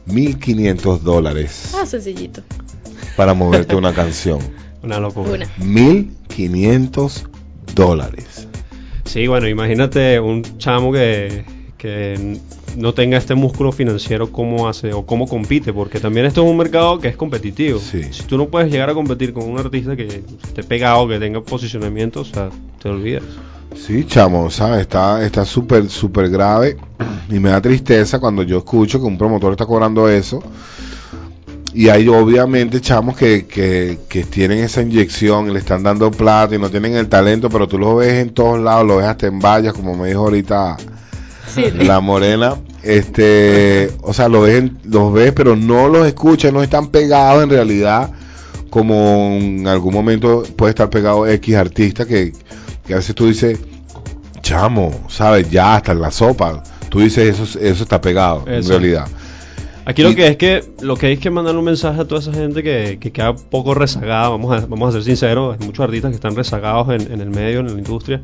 1500 0.07 1.03
dólares 1.03 1.73
Ah, 1.81 1.85
sencillito. 1.85 2.41
para 3.15 3.33
moverte 3.33 3.75
una 3.75 3.93
canción. 3.93 4.39
Una 4.83 4.99
locura. 4.99 5.31
Una. 5.31 5.47
1500 5.65 7.25
dólares. 7.73 8.47
Sí, 9.05 9.25
bueno, 9.27 9.47
imagínate 9.47 10.19
un 10.19 10.43
chamo 10.59 10.91
que, 10.91 11.43
que 11.77 12.39
no 12.75 12.93
tenga 12.93 13.17
este 13.17 13.35
músculo 13.35 13.71
financiero, 13.71 14.31
cómo 14.31 14.67
hace 14.67 14.93
o 14.93 15.05
cómo 15.05 15.27
compite, 15.27 15.71
porque 15.73 15.99
también 15.99 16.25
esto 16.25 16.43
es 16.43 16.49
un 16.49 16.57
mercado 16.57 16.99
que 16.99 17.07
es 17.07 17.15
competitivo. 17.15 17.79
Sí. 17.79 18.03
Si 18.11 18.23
tú 18.23 18.37
no 18.37 18.47
puedes 18.47 18.71
llegar 18.71 18.89
a 18.89 18.93
competir 18.93 19.33
con 19.33 19.49
un 19.49 19.59
artista 19.59 19.95
que 19.95 20.23
esté 20.43 20.63
pegado, 20.63 21.07
que 21.07 21.19
tenga 21.19 21.41
posicionamiento, 21.41 22.21
o 22.21 22.25
sea, 22.25 22.49
te 22.81 22.89
olvidas. 22.89 23.23
Sí, 23.75 24.05
chamo, 24.05 24.49
¿sabes? 24.49 24.81
Está 24.81 25.23
está 25.23 25.45
súper, 25.45 25.89
súper 25.89 26.29
grave 26.29 26.77
y 27.29 27.39
me 27.39 27.49
da 27.49 27.61
tristeza 27.61 28.19
cuando 28.19 28.43
yo 28.43 28.57
escucho 28.59 28.99
que 28.99 29.05
un 29.05 29.17
promotor 29.17 29.51
está 29.51 29.65
cobrando 29.65 30.09
eso. 30.09 30.41
Y 31.73 31.89
hay 31.89 32.07
obviamente 32.07 32.81
chamos 32.81 33.15
que, 33.15 33.45
que, 33.45 33.99
que 34.09 34.23
tienen 34.23 34.59
esa 34.59 34.81
inyección 34.81 35.47
y 35.47 35.53
le 35.53 35.59
están 35.59 35.83
dando 35.83 36.09
plata 36.09 36.55
y 36.55 36.57
no 36.57 36.71
tienen 36.71 36.95
el 36.95 37.07
talento, 37.07 37.49
pero 37.49 37.67
tú 37.67 37.77
lo 37.77 37.97
ves 37.97 38.13
en 38.13 38.31
todos 38.31 38.59
lados, 38.59 38.87
lo 38.87 38.97
ves 38.97 39.05
hasta 39.05 39.27
en 39.27 39.39
vallas, 39.39 39.73
como 39.73 39.95
me 39.95 40.07
dijo 40.07 40.21
ahorita 40.21 40.77
Sí, 41.47 41.63
la 41.79 41.99
morena. 41.99 42.55
Este, 42.83 43.91
o 44.01 44.13
sea, 44.13 44.29
lo 44.29 44.41
ves, 44.41 44.55
en- 44.60 44.77
los 44.86 45.12
ves, 45.13 45.31
pero 45.33 45.55
no 45.55 45.88
los 45.88 46.05
escuchas, 46.07 46.53
no 46.53 46.62
están 46.63 46.88
pegados 46.88 47.43
en 47.43 47.49
realidad 47.49 48.12
como 48.69 49.29
en 49.39 49.65
algún 49.67 49.93
momento 49.93 50.43
puede 50.55 50.71
estar 50.71 50.89
pegado 50.89 51.25
X 51.25 51.55
artista 51.55 52.05
que, 52.05 52.33
que 52.86 52.93
a 52.93 52.97
veces 52.97 53.15
tú 53.15 53.27
dices, 53.27 53.60
chamo, 54.41 54.91
¿sabes? 55.10 55.49
Ya 55.49 55.75
hasta 55.75 55.93
en 55.93 56.01
la 56.01 56.12
sopa. 56.12 56.63
Tú 56.89 56.99
dices, 56.99 57.39
eso, 57.39 57.60
eso 57.60 57.83
está 57.83 57.99
pegado, 58.01 58.43
en 58.47 58.67
realidad. 58.67 59.07
Aquí 59.86 60.03
lo 60.03 60.13
que 60.15 60.27
es 60.27 60.36
que 60.38 60.63
lo 60.81 60.97
que 60.97 61.07
hay 61.07 61.13
es 61.13 61.19
que 61.19 61.29
mandar 61.29 61.55
un 61.55 61.63
mensaje 61.63 62.01
a 62.01 62.05
toda 62.05 62.19
esa 62.19 62.33
gente 62.33 62.62
que, 62.62 62.97
que 62.99 63.12
queda 63.12 63.33
poco 63.36 63.73
rezagada, 63.73 64.27
vamos 64.29 64.51
a, 64.55 64.65
vamos 64.65 64.89
a 64.89 64.91
ser 64.91 65.03
sinceros, 65.03 65.57
hay 65.57 65.65
muchos 65.65 65.83
artistas 65.86 66.12
que 66.12 66.15
están 66.15 66.36
rezagados 66.36 66.89
en, 66.89 67.10
en 67.12 67.21
el 67.21 67.29
medio, 67.29 67.62
en 67.62 67.67
la 67.67 67.71
industria. 67.73 68.21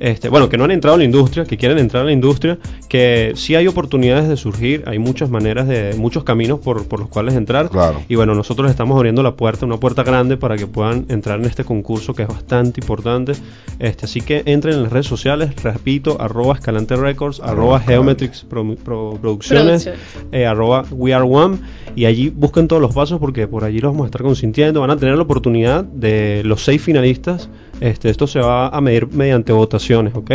Este, 0.00 0.28
bueno, 0.28 0.48
que 0.48 0.58
no 0.58 0.64
han 0.64 0.70
entrado 0.70 0.96
en 0.96 1.00
la 1.00 1.04
industria, 1.04 1.44
que 1.44 1.56
quieren 1.56 1.78
entrar 1.78 2.02
en 2.02 2.06
la 2.08 2.12
industria, 2.12 2.58
que 2.88 3.32
sí 3.36 3.54
hay 3.54 3.66
oportunidades 3.68 4.28
de 4.28 4.36
surgir, 4.36 4.82
hay 4.86 4.98
muchas 4.98 5.30
maneras 5.30 5.68
de, 5.68 5.94
muchos 5.96 6.24
caminos 6.24 6.58
por, 6.60 6.86
por 6.86 7.00
los 7.00 7.08
cuales 7.08 7.34
entrar. 7.34 7.70
Claro. 7.70 8.00
Y 8.08 8.14
bueno, 8.16 8.34
nosotros 8.34 8.70
estamos 8.70 8.96
abriendo 8.96 9.22
la 9.22 9.36
puerta, 9.36 9.64
una 9.66 9.78
puerta 9.78 10.02
grande 10.02 10.36
para 10.36 10.56
que 10.56 10.66
puedan 10.66 11.06
entrar 11.08 11.38
en 11.38 11.46
este 11.46 11.64
concurso 11.64 12.14
que 12.14 12.22
es 12.22 12.28
bastante 12.28 12.80
importante. 12.80 13.32
Este, 13.78 14.04
así 14.06 14.20
que 14.20 14.42
entren 14.46 14.74
en 14.74 14.82
las 14.84 14.92
redes 14.92 15.06
sociales, 15.06 15.50
repito, 15.62 16.20
arroba 16.20 16.54
Escalante 16.54 16.96
Records, 16.96 17.40
arroba 17.40 17.80
Geometrics 17.80 18.44
Pro- 18.44 18.74
Pro- 18.76 19.18
Producciones, 19.20 19.84
Producciones. 19.84 20.00
eh, 20.32 20.46
arroba 20.46 20.84
We 20.90 21.14
Are 21.14 21.24
One, 21.24 21.58
y 21.96 22.06
allí 22.06 22.30
busquen 22.30 22.68
todos 22.68 22.82
los 22.82 22.94
pasos 22.94 23.18
porque 23.20 23.46
por 23.46 23.64
allí 23.64 23.78
los 23.78 23.92
vamos 23.92 24.04
a 24.04 24.08
estar 24.08 24.22
consintiendo. 24.22 24.80
Van 24.80 24.90
a 24.90 24.96
tener 24.96 25.16
la 25.16 25.22
oportunidad 25.22 25.84
de 25.84 26.42
los 26.44 26.64
seis 26.64 26.82
finalistas. 26.82 27.48
Este, 27.84 28.08
esto 28.08 28.26
se 28.26 28.40
va 28.40 28.68
a 28.68 28.80
medir 28.80 29.08
mediante 29.12 29.52
votaciones, 29.52 30.14
¿ok? 30.14 30.30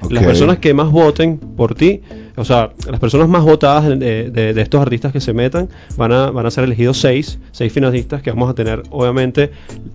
Ok. 0.00 0.10
Las 0.12 0.24
personas 0.24 0.58
que 0.58 0.72
más 0.72 0.90
voten 0.90 1.36
por 1.38 1.74
ti, 1.74 2.00
o 2.36 2.44
sea, 2.44 2.70
las 2.90 2.98
personas 2.98 3.28
más 3.28 3.44
votadas 3.44 3.86
de, 3.88 4.30
de- 4.30 4.54
de 4.54 4.62
estos 4.62 4.80
artistas 4.80 5.12
que 5.12 5.20
se 5.20 5.32
metan, 5.34 5.68
van 5.98 6.12
a, 6.12 6.30
van 6.30 6.46
a 6.46 6.50
ser 6.50 6.64
elegidos 6.64 6.98
seis, 6.98 7.38
seis 7.52 7.72
finalistas 7.72 8.22
que 8.22 8.30
vamos 8.30 8.48
a 8.48 8.54
tener, 8.54 8.82
obviamente, 8.90 9.50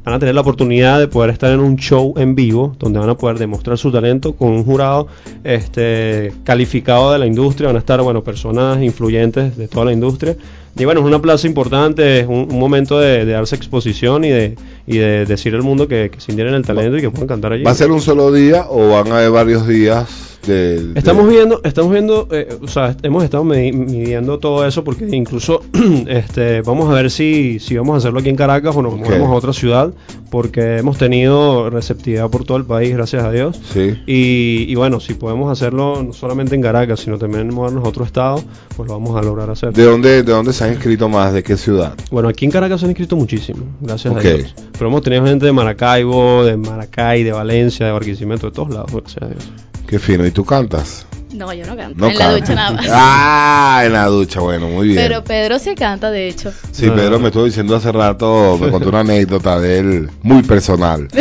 van 0.06 0.13
a 0.15 0.19
tener 0.19 0.36
la 0.36 0.41
oportunidad 0.41 1.00
de 1.00 1.08
poder 1.08 1.32
estar 1.32 1.52
en 1.52 1.60
un 1.62 1.78
show 1.78 2.13
en 2.17 2.36
vivo, 2.36 2.76
donde 2.78 3.00
van 3.00 3.10
a 3.10 3.17
poder 3.17 3.39
demostrar 3.39 3.78
su 3.80 3.91
talento 3.91 4.34
con 4.36 4.50
un 4.50 4.63
jurado 4.63 5.08
este, 5.43 6.32
calificado 6.43 7.12
de 7.12 7.17
la 7.19 7.26
industria, 7.26 7.67
van 7.67 7.76
a 7.78 7.80
estar, 7.80 8.02
bueno, 8.02 8.24
personas 8.24 8.82
influyentes 8.84 9.58
de 9.58 9.67
toda 9.67 9.86
la 9.86 9.93
industria. 9.93 10.36
Y 10.77 10.86
bueno, 10.86 11.01
es 11.01 11.05
una 11.05 11.21
plaza 11.21 11.47
importante, 11.47 12.19
es 12.21 12.27
un, 12.27 12.47
un 12.51 12.60
momento 12.60 12.99
de, 12.99 13.25
de 13.25 13.32
darse 13.34 13.55
exposición 13.55 14.23
y 14.23 14.29
de, 14.29 14.55
y 14.88 14.97
de 14.97 15.25
decir 15.25 15.53
al 15.55 15.63
mundo 15.63 15.88
que, 15.88 16.10
que 16.12 16.21
sintieran 16.21 16.53
el 16.53 16.65
talento 16.65 16.97
y 16.97 17.01
que 17.01 17.10
puedan 17.12 17.27
cantar 17.27 17.53
allí. 17.53 17.63
¿Va 17.63 17.71
a 17.71 17.75
ser 17.75 17.91
un 17.91 18.01
solo 18.01 18.32
día 18.32 18.65
o 18.69 18.89
van 18.89 19.12
a 19.12 19.17
haber 19.17 19.32
varios 19.32 19.67
días 19.67 20.08
de... 20.47 20.82
de- 20.93 20.99
Estamos 20.99 21.27
viendo, 21.27 21.60
estamos 21.65 21.91
viendo, 21.91 22.27
eh, 22.32 22.55
o 22.62 22.67
sea, 22.67 22.95
hemos 23.03 23.23
estado 23.25 23.43
midiendo 23.43 24.39
todo 24.39 24.65
eso 24.65 24.84
porque 24.84 25.05
incluso, 25.12 25.62
este, 26.08 26.62
vamos 26.62 26.89
a 26.89 26.93
ver 26.93 27.12
si, 27.12 27.60
si 27.60 27.75
vamos 27.75 27.95
a 27.95 27.97
hacerlo 27.97 28.19
aquí 28.19 28.29
en 28.29 28.36
Caracas 28.36 28.75
o 28.75 28.82
nos 28.82 28.93
Ok. 28.93 28.99
movemos 29.01 29.29
a 29.29 29.34
otra 29.34 29.53
ciudad, 29.53 29.93
porque 30.32 30.77
hemos 30.77 30.97
tenido 30.97 31.69
receptividad 31.69 32.29
por 32.29 32.45
todo 32.45 32.58
el 32.58 32.63
país, 32.65 32.93
gracias 32.95 33.23
a 33.23 33.32
Dios. 33.32 33.60
Sí. 33.73 33.95
Y, 34.08 34.65
y 34.69 34.75
bueno, 34.75 34.99
si 34.99 35.13
podemos 35.15 35.51
hacerlo 35.51 36.03
no 36.03 36.13
solamente 36.13 36.55
en 36.55 36.62
Caracas, 36.62 36.99
sino 37.01 37.17
también 37.17 37.53
movernos 37.53 37.84
a 37.84 37.89
otro 37.89 38.05
estado, 38.05 38.41
pues 38.77 38.88
lo 38.88 38.93
vamos 38.97 39.17
a 39.17 39.21
lograr 39.23 39.49
hacer. 39.49 39.73
¿De 39.73 39.84
dónde, 39.84 40.23
¿De 40.23 40.32
dónde 40.32 40.53
se 40.60 40.65
han 40.65 40.74
inscrito 40.74 41.08
más? 41.08 41.32
¿De 41.32 41.41
qué 41.41 41.56
ciudad? 41.56 41.93
Bueno, 42.12 42.28
aquí 42.28 42.43
en 42.43 42.52
Caracas 42.52 42.82
se 42.82 42.86
han 42.86 42.91
inscrito 42.91 43.15
muchísimo, 43.15 43.63
gracias 43.80 44.13
a 44.13 44.19
Dios. 44.19 44.54
Pero 44.74 44.88
hemos 44.88 45.02
tenido 45.02 45.26
gente 45.26 45.45
de 45.45 45.54
Maracaibo, 45.54 46.43
de 46.43 46.58
Maracay, 46.58 47.24
de 47.24 47.32
Valencia, 47.32 47.86
de 47.86 47.93
Barquisimeto, 47.93 48.48
de 48.48 48.52
todos 48.52 48.69
lados, 48.69 48.91
gracias 48.91 49.24
a 49.24 49.28
Dios. 49.28 49.50
Qué 49.88 50.00
fino. 50.00 50.26
¿Y 50.26 50.32
tú 50.32 50.43
cantas? 50.43 51.06
No, 51.39 51.54
yo 51.54 51.65
no 51.65 51.75
canto. 51.78 51.95
No 51.97 52.10
en 52.10 52.17
la 52.19 52.32
ducha 52.34 52.54
nada 52.54 52.71
más. 52.71 52.86
Ah, 52.91 53.82
en 53.86 53.93
la 53.93 54.06
ducha, 54.08 54.41
bueno, 54.41 54.67
muy 54.67 54.89
bien. 54.89 54.99
Pero 54.99 55.23
Pedro 55.23 55.58
sí 55.58 55.73
canta, 55.73 56.12
de 56.12 56.28
hecho. 56.28 56.52
Sí, 56.71 56.86
No, 56.88 56.95
Pedro 56.95 57.12
no. 57.12 57.19
me 57.19 57.28
estuvo 57.28 57.45
diciendo 57.45 57.75
hace 57.78 57.91
rato, 57.93 58.58
me 58.62 58.69
contó 58.69 58.89
una 58.89 58.99
anécdota 58.99 59.58
de 59.60 59.80
él 59.80 60.10
muy 60.21 60.43
personal. 60.43 61.08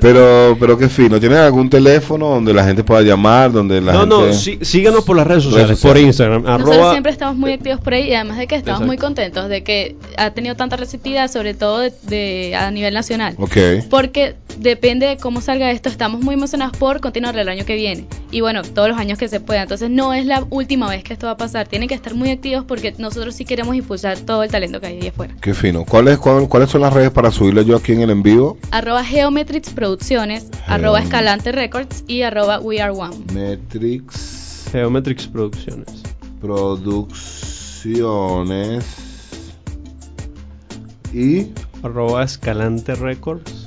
pero, 0.00 0.56
pero 0.58 0.78
qué 0.78 0.88
fino. 0.88 1.20
¿Tienen 1.20 1.38
algún 1.38 1.68
teléfono 1.70 2.28
donde 2.30 2.52
la 2.54 2.64
gente 2.64 2.82
pueda 2.84 3.02
llamar, 3.02 3.52
donde 3.52 3.80
la 3.80 3.92
no, 3.92 4.00
gente... 4.00 4.16
no, 4.16 4.32
sí- 4.32 4.58
síganos 4.62 5.04
por 5.04 5.16
las 5.16 5.26
redes 5.26 5.44
sociales, 5.44 5.68
Redes 5.68 5.80
por. 5.82 5.98
Instagram, 5.98 6.42
Nosotros 6.42 6.74
arroba, 6.76 6.90
siempre 6.92 7.12
estamos 7.12 7.36
muy 7.36 7.52
activos 7.52 7.80
por 7.80 7.94
ahí 7.94 8.08
y 8.08 8.14
además 8.14 8.38
de 8.38 8.46
que 8.46 8.56
estamos 8.56 8.80
Exacto. 8.80 8.86
muy 8.86 8.96
contentos 8.96 9.48
de 9.48 9.62
que 9.62 9.96
ha 10.16 10.30
tenido 10.30 10.56
tanta 10.56 10.76
receptividad, 10.76 11.30
sobre 11.30 11.54
todo 11.54 11.78
de, 11.80 11.92
de- 12.02 12.56
a 12.56 12.70
nivel 12.70 12.94
nacional. 12.94 13.34
Ok. 13.38 13.56
Porque 13.90 14.34
depende 14.58 15.06
de 15.06 15.16
cómo 15.16 15.40
salga 15.40 15.70
esto, 15.70 15.88
estamos 15.88 16.20
muy 16.22 16.34
emocionados 16.34 16.76
por 16.76 17.00
continuar 17.00 17.34
el 17.42 17.48
año 17.48 17.64
que 17.64 17.74
viene. 17.76 18.06
Y 18.30 18.40
bueno, 18.40 18.62
todos 18.62 18.88
los 18.88 18.98
años 18.98 19.18
que 19.18 19.28
se 19.28 19.40
pueda. 19.40 19.62
Entonces 19.62 19.90
no 19.90 20.14
es 20.14 20.26
la 20.26 20.44
última 20.50 20.88
vez 20.88 21.04
que 21.04 21.12
esto 21.12 21.26
va 21.26 21.32
a 21.32 21.36
pasar. 21.36 21.68
Tienen 21.68 21.88
que 21.88 21.94
estar 21.94 22.14
muy 22.14 22.30
activos 22.30 22.64
porque 22.66 22.94
nosotros 22.98 23.34
sí 23.34 23.44
queremos 23.44 23.74
impulsar 23.76 24.18
todo 24.18 24.42
el 24.42 24.50
talento 24.50 24.80
que 24.80 24.86
hay 24.86 25.00
ahí 25.00 25.08
afuera. 25.08 25.34
Qué 25.40 25.54
fino. 25.54 25.84
¿Cuáles, 25.84 26.18
cuál- 26.18 26.48
¿Cuáles 26.48 26.70
son 26.70 26.80
las 26.80 26.92
redes 26.92 27.10
para 27.10 27.30
subirle 27.30 27.64
yo 27.64 27.76
aquí 27.76 27.92
en 27.92 28.00
el 28.02 28.10
en 28.10 28.22
vivo? 28.22 28.58
Arroba 28.70 29.04
Geometrics 29.04 29.70
Producciones, 29.70 30.46
arroba 30.66 31.00
Escalante 31.00 31.52
Records 31.52 32.04
y 32.08 32.22
arroba 32.22 32.58
We 32.60 32.80
Are 32.80 32.92
One. 32.92 33.16
Metrix 33.34 34.68
Geometrics 34.72 35.26
Producciones. 35.26 36.02
Producciones 36.40 38.84
y 41.12 41.48
Arroba 41.82 42.22
Escalante 42.24 42.94
Records. 42.94 43.61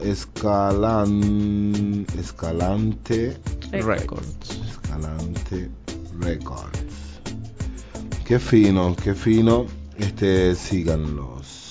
Escalan, 0.00 2.06
Escalante 2.18 3.36
Records. 3.72 4.60
Escalante 4.68 5.70
Records. 6.20 7.20
Qué 8.24 8.38
fino, 8.38 8.94
qué 9.02 9.14
fino. 9.14 9.66
Este, 9.98 10.54
síganlos. 10.54 11.70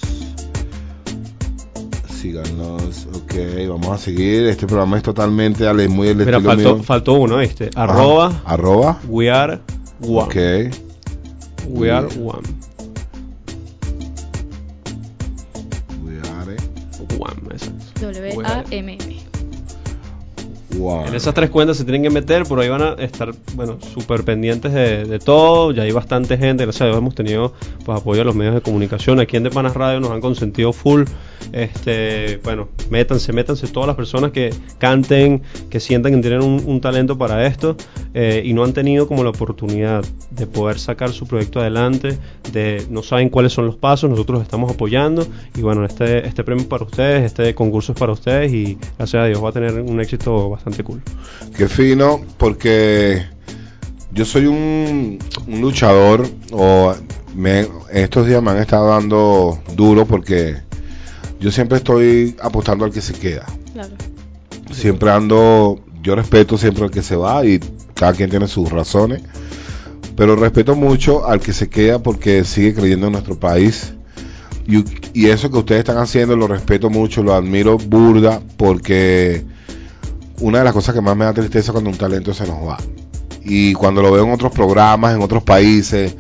Síganos, 2.10 3.08
ok, 3.14 3.34
vamos 3.68 3.90
a 3.90 3.98
seguir. 3.98 4.46
Este 4.46 4.66
programa 4.66 4.98
es 4.98 5.04
totalmente 5.04 5.68
muy 5.90 6.08
el 6.10 6.18
Mira, 6.18 6.40
faltó, 6.40 6.76
mío. 6.76 6.84
faltó 6.84 7.14
uno. 7.14 7.42
Ajá. 7.76 7.76
Arroba 7.76 8.42
Arroba. 8.46 9.00
We 9.08 9.30
Are 9.30 9.60
One. 10.02 10.24
Ok. 10.24 10.36
We 11.68 11.92
Are 11.92 12.08
One. 12.20 12.44
W-A-M-M. 18.12 19.13
One. 20.80 21.08
En 21.10 21.16
esas 21.16 21.34
tres 21.34 21.50
cuentas 21.50 21.78
se 21.78 21.84
tienen 21.84 22.04
que 22.04 22.10
meter, 22.10 22.44
por 22.44 22.60
ahí 22.60 22.70
van 22.70 22.82
a 22.82 22.94
estar, 22.94 23.32
bueno, 23.56 23.78
súper 23.94 24.24
pendientes 24.24 24.74
de, 24.74 25.06
de 25.06 25.20
todo. 25.20 25.72
Ya 25.72 25.84
hay 25.84 25.92
bastante 25.92 26.38
gente, 26.38 26.64
gracias 26.64 26.82
a 26.82 26.86
Dios 26.86 26.98
hemos 26.98 27.16
tenido 27.16 27.54
pues, 27.86 28.00
apoyo 28.00 28.20
de 28.20 28.26
los 28.26 28.36
medios 28.36 28.56
de 28.56 28.62
comunicación. 28.62 29.20
Aquí 29.20 29.38
en 29.38 29.44
De 29.44 29.50
Panas 29.50 29.74
Radio 29.76 30.00
nos 30.00 30.12
han 30.12 30.22
consentido 30.22 30.74
full. 30.74 31.04
Este, 31.52 32.40
bueno, 32.44 32.70
métanse, 32.90 33.34
métanse 33.34 33.68
todas 33.68 33.88
las 33.88 33.96
personas 33.96 34.32
que 34.32 34.52
canten, 34.78 35.44
que 35.70 35.80
sientan 35.80 36.14
que 36.14 36.22
tienen 36.22 36.42
un, 36.42 36.64
un 36.66 36.82
talento 36.82 37.18
para 37.18 37.46
esto 37.46 37.76
eh, 38.14 38.42
y 38.46 38.54
no 38.54 38.64
han 38.64 38.74
tenido 38.74 39.08
como 39.08 39.24
la 39.24 39.30
oportunidad 39.30 40.04
de 40.32 40.48
poder 40.48 40.80
sacar 40.80 41.12
su 41.12 41.28
proyecto 41.28 41.60
adelante, 41.60 42.18
de 42.52 42.86
no 42.90 43.04
saben 43.04 43.30
cuáles 43.30 43.54
son 43.54 43.66
los 43.66 43.76
pasos, 43.76 44.10
nosotros 44.10 44.42
estamos 44.42 44.72
apoyando 44.72 45.28
y 45.56 45.62
bueno, 45.62 45.86
este, 45.86 46.26
este 46.28 46.44
premio 46.44 46.64
es 46.64 46.68
para 46.68 46.86
ustedes, 46.86 47.24
este 47.24 47.54
concurso 47.54 47.92
es 47.92 48.00
para 48.00 48.14
ustedes 48.14 48.52
y 48.54 48.78
gracias 48.98 49.24
a 49.24 49.26
Dios 49.28 49.44
va 49.44 49.50
a 49.50 49.52
tener 49.52 49.80
un 49.82 50.00
éxito 50.00 50.50
bastante 50.50 50.63
cool. 50.84 51.02
Qué 51.56 51.68
fino, 51.68 52.22
porque 52.38 53.24
yo 54.12 54.26
soy 54.26 54.46
un, 54.46 55.20
un 55.48 55.62
luchador, 55.62 56.28
o 56.52 56.96
me, 57.36 57.68
estos 57.92 58.28
días 58.28 58.42
me 58.42 58.52
han 58.52 58.58
estado 58.58 58.88
dando 58.90 59.60
duro 59.76 60.06
porque 60.06 60.58
yo 61.40 61.52
siempre 61.52 61.78
estoy 61.78 62.36
apostando 62.42 62.86
al 62.86 62.92
que 62.92 63.02
se 63.02 63.14
queda. 63.14 63.46
Claro. 63.74 63.94
Siempre 64.72 65.12
ando, 65.12 65.80
yo 66.02 66.16
respeto 66.16 66.58
siempre 66.58 66.84
al 66.86 66.92
que 66.92 67.02
se 67.02 67.16
va 67.16 67.46
y 67.46 67.60
cada 67.94 68.14
quien 68.14 68.30
tiene 68.30 68.48
sus 68.48 68.70
razones, 68.70 69.22
pero 70.16 70.36
respeto 70.36 70.76
mucho 70.76 71.28
al 71.28 71.40
que 71.40 71.54
se 71.54 71.70
queda 71.70 72.00
porque 72.00 72.44
sigue 72.44 72.74
creyendo 72.74 73.08
en 73.08 73.14
nuestro 73.14 73.40
país. 73.40 73.94
Y, 74.66 74.86
y 75.14 75.28
eso 75.28 75.52
que 75.52 75.58
ustedes 75.58 75.80
están 75.80 75.98
haciendo 75.98 76.38
lo 76.38 76.48
respeto 76.48 76.90
mucho, 76.90 77.22
lo 77.22 77.34
admiro 77.34 77.78
burda 77.78 78.42
porque 78.58 79.44
una 80.44 80.60
de 80.60 80.64
las 80.66 80.74
cosas 80.74 80.94
que 80.94 81.02
más 81.02 81.16
me 81.16 81.26
da 81.26 81.34
tristeza 81.34 81.72
cuando 81.72 81.90
un 81.90 81.98
talento 81.98 82.34
se 82.34 82.46
nos 82.46 82.68
va. 82.68 82.78
Y 83.46 83.74
cuando 83.74 84.02
lo 84.02 84.12
veo 84.12 84.26
en 84.26 84.32
otros 84.32 84.52
programas, 84.52 85.16
en 85.16 85.22
otros 85.22 85.42
países, 85.44 86.16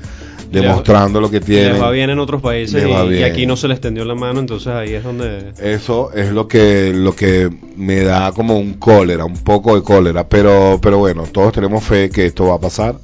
Le- 0.49 0.61
demostrando 0.61 1.19
lo 1.19 1.29
que 1.29 1.41
tienen. 1.41 1.73
Les 1.73 1.81
va 1.81 1.91
bien 1.91 2.09
en 2.09 2.19
otros 2.19 2.41
países 2.41 2.85
y, 3.11 3.23
aquí 3.23 3.45
no 3.45 3.57
se 3.57 3.67
les 3.67 3.81
tendió 3.81 4.05
la 4.05 4.15
mano, 4.15 4.39
entonces 4.39 4.67
ahí 4.67 4.93
es 4.93 5.03
donde... 5.03 5.51
Eso 5.61 6.13
es 6.13 6.31
lo 6.31 6.47
que 6.47 6.93
lo 6.93 7.15
que 7.15 7.49
me 7.75 8.01
da 8.01 8.31
como 8.31 8.57
un 8.57 8.75
cólera, 8.75 9.25
un 9.25 9.37
poco 9.37 9.75
de 9.75 9.83
cólera, 9.83 10.27
pero 10.27 10.79
pero 10.81 10.99
bueno, 10.99 11.23
todos 11.23 11.51
tenemos 11.53 11.83
fe 11.83 12.09
que 12.09 12.25
esto 12.25 12.45
va 12.45 12.55
a 12.55 12.59
pasar 12.59 12.95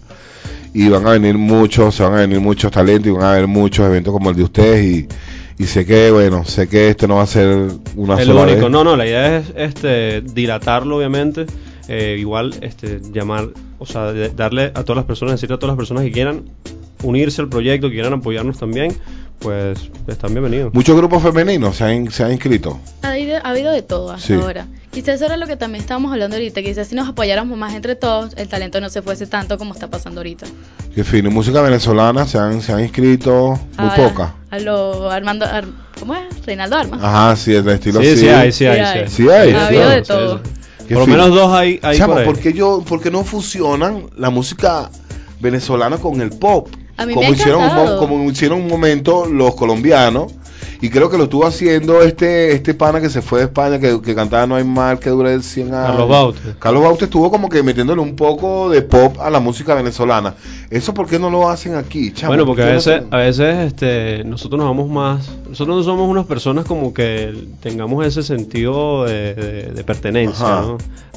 y 0.73 0.87
van 0.87 1.05
a 1.05 1.11
venir 1.11 1.37
muchos, 1.37 1.95
se 1.95 2.03
van 2.03 2.13
a 2.13 2.17
venir 2.21 2.39
muchos 2.39 2.71
talentos 2.71 3.07
y 3.07 3.11
van 3.11 3.23
a 3.23 3.31
haber 3.31 3.47
muchos 3.47 3.85
eventos 3.85 4.13
como 4.13 4.29
el 4.29 4.35
de 4.37 4.43
ustedes 4.43 4.85
y, 4.85 5.07
y 5.59 5.65
sé 5.65 5.85
que 5.85 6.09
bueno, 6.09 6.45
sé 6.45 6.69
que 6.69 6.87
este 6.89 7.05
no 7.05 7.17
va 7.17 7.23
a 7.23 7.27
ser 7.27 7.67
una 7.97 8.17
el 8.17 8.27
sola 8.27 8.43
único. 8.43 8.61
vez. 8.61 8.71
No, 8.71 8.83
no, 8.85 8.95
la 8.95 9.05
idea 9.05 9.37
es 9.37 9.53
este 9.57 10.21
dilatarlo, 10.21 10.97
obviamente. 10.97 11.45
Eh, 11.89 12.15
igual 12.17 12.55
este 12.61 13.01
llamar, 13.11 13.49
o 13.77 13.85
sea, 13.85 14.13
darle 14.13 14.71
a 14.73 14.83
todas 14.83 14.95
las 14.95 15.05
personas, 15.05 15.33
decirle 15.33 15.55
a 15.55 15.59
todas 15.59 15.71
las 15.71 15.77
personas 15.77 16.05
que 16.05 16.13
quieran 16.13 16.45
unirse 17.03 17.41
al 17.41 17.49
proyecto, 17.49 17.89
que 17.89 17.95
quieran 17.95 18.13
apoyarnos 18.13 18.57
también, 18.57 18.95
pues 19.39 19.79
están 20.07 20.33
bienvenidos. 20.33 20.73
Muchos 20.73 20.95
grupos 20.97 21.23
femeninos 21.23 21.77
se 21.77 21.83
han, 21.85 22.11
se 22.11 22.23
han 22.23 22.31
inscrito. 22.33 22.79
Ha 23.03 23.09
habido, 23.11 23.37
ha 23.37 23.49
habido 23.49 23.71
de 23.71 23.81
todo 23.81 24.11
hasta 24.11 24.27
Sí. 24.27 24.33
ahora. 24.33 24.67
Quizás 24.91 25.15
eso 25.15 25.25
era 25.25 25.37
lo 25.37 25.45
que 25.47 25.55
también 25.55 25.81
estábamos 25.81 26.11
hablando 26.11 26.35
ahorita. 26.35 26.61
Quizás 26.61 26.87
si 26.87 26.95
nos 26.95 27.07
apoyáramos 27.07 27.57
más 27.57 27.73
entre 27.73 27.95
todos, 27.95 28.33
el 28.37 28.47
talento 28.49 28.81
no 28.81 28.89
se 28.89 29.01
fuese 29.01 29.27
tanto 29.27 29.57
como 29.57 29.73
está 29.73 29.87
pasando 29.89 30.19
ahorita. 30.19 30.45
Que 30.93 31.03
fino, 31.03 31.29
música 31.31 31.61
venezolana 31.61 32.25
se 32.27 32.37
han, 32.37 32.61
se 32.61 32.73
han 32.73 32.81
inscrito 32.81 33.59
muy 33.77 33.87
A- 33.89 33.95
poca. 33.95 34.35
A 34.49 34.59
lo 34.59 35.09
Armando, 35.11 35.45
Ar- 35.45 35.65
¿cómo 35.99 36.15
es? 36.15 36.45
Reinaldo 36.45 36.75
Armas. 36.75 36.99
Ajá, 37.03 37.35
sí, 37.35 37.53
el 37.53 37.67
estilo 37.69 38.01
Sí, 38.01 38.07
sí. 38.11 38.17
sí 38.17 38.27
hay, 38.29 38.51
sí 38.51 38.57
Sí 38.57 38.65
hay. 38.65 38.79
hay. 38.79 39.07
Sí 39.09 39.29
hay, 39.29 39.51
Ha 39.53 39.59
sí 39.59 39.65
habido 39.75 39.89
de 39.89 40.01
todo. 40.01 40.41
Qué 40.87 40.95
Por 40.95 41.03
lo 41.03 41.07
menos 41.07 41.29
dos 41.29 41.53
hay, 41.53 41.79
hay 41.83 41.97
Chamo, 41.99 42.13
por 42.13 42.21
ahí. 42.23 42.25
¿por 42.27 42.39
qué 42.39 42.51
yo, 42.53 42.83
por 42.85 42.99
qué 42.99 43.11
no 43.11 43.23
fusionan 43.23 44.07
la 44.17 44.31
música 44.31 44.89
venezolana 45.39 45.97
con 45.99 46.19
el 46.19 46.31
pop? 46.31 46.67
A 46.99 47.05
mí 47.05 47.15
me 47.15 47.21
como 47.21 47.33
hicieron, 47.33 47.97
como 47.97 48.29
hicieron 48.29 48.61
un 48.61 48.67
momento 48.67 49.25
los 49.25 49.55
colombianos. 49.55 50.33
Y 50.81 50.89
creo 50.89 51.09
que 51.09 51.17
lo 51.17 51.25
estuvo 51.25 51.45
haciendo 51.45 52.01
este 52.01 52.53
este 52.53 52.73
pana 52.73 53.01
que 53.01 53.09
se 53.09 53.21
fue 53.21 53.39
de 53.39 53.45
España, 53.45 53.79
que, 53.79 54.01
que 54.01 54.15
cantaba 54.15 54.47
No 54.47 54.55
hay 54.55 54.63
mal 54.63 54.97
que 54.99 55.09
dure 55.09 55.41
100 55.41 55.73
años. 55.73 55.87
Carlos 55.87 56.09
Baute. 56.09 56.39
Carlos 56.59 56.83
Baute 56.83 57.05
estuvo 57.05 57.29
como 57.29 57.49
que 57.49 57.61
metiéndole 57.63 58.01
un 58.01 58.15
poco 58.15 58.69
de 58.69 58.81
pop 58.81 59.17
a 59.19 59.29
la 59.29 59.39
música 59.39 59.75
venezolana. 59.75 60.35
¿Eso 60.69 60.93
por 60.93 61.07
qué 61.07 61.19
no 61.19 61.29
lo 61.29 61.49
hacen 61.49 61.75
aquí, 61.75 62.13
chamo? 62.13 62.29
Bueno, 62.29 62.45
porque 62.45 62.61
¿Por 62.61 62.69
a 62.69 62.71
no 62.73 62.77
veces, 62.77 63.03
a 63.11 63.17
veces 63.17 63.57
este, 63.67 64.23
nosotros 64.23 64.57
nos 64.59 64.67
vamos 64.69 64.89
más, 64.89 65.29
nosotros 65.49 65.77
no 65.77 65.83
somos 65.83 66.07
unas 66.09 66.25
personas 66.25 66.65
como 66.65 66.93
que 66.93 67.33
tengamos 67.61 68.05
ese 68.05 68.23
sentido 68.23 69.03
de, 69.05 69.33
de- 69.35 69.71
de 69.73 69.83
pertenencia. 69.83 70.63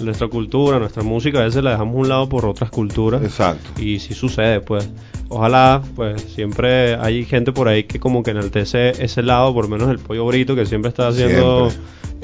Nuestra 0.01 0.27
cultura, 0.29 0.79
nuestra 0.81 1.03
música, 1.05 1.39
a 1.39 1.45
veces 1.45 1.63
la 1.63 1.73
dejamos 1.73 1.95
a 1.95 1.99
un 1.99 2.09
lado 2.09 2.29
por 2.29 2.47
otras 2.47 2.71
culturas. 2.71 3.23
Exacto. 3.23 3.81
Y 3.81 4.01
si 4.01 4.15
sucede, 4.15 4.61
pues, 4.61 4.89
ojalá, 5.29 5.83
pues, 5.95 6.23
siempre 6.35 6.97
hay 6.97 7.25
gente 7.25 7.53
por 7.53 7.69
ahí 7.69 7.85
que 7.85 8.01
como 8.01 8.23
que 8.25 8.33
enaltece 8.33 8.91
ese 9.05 9.23
lado, 9.23 9.52
por 9.55 9.65
lo 9.65 9.71
menos 9.71 9.91
el 9.91 9.99
pollo 9.99 10.25
brito 10.27 10.55
que 10.55 10.67
siempre 10.67 10.89
está 10.89 11.09
haciendo 11.09 11.71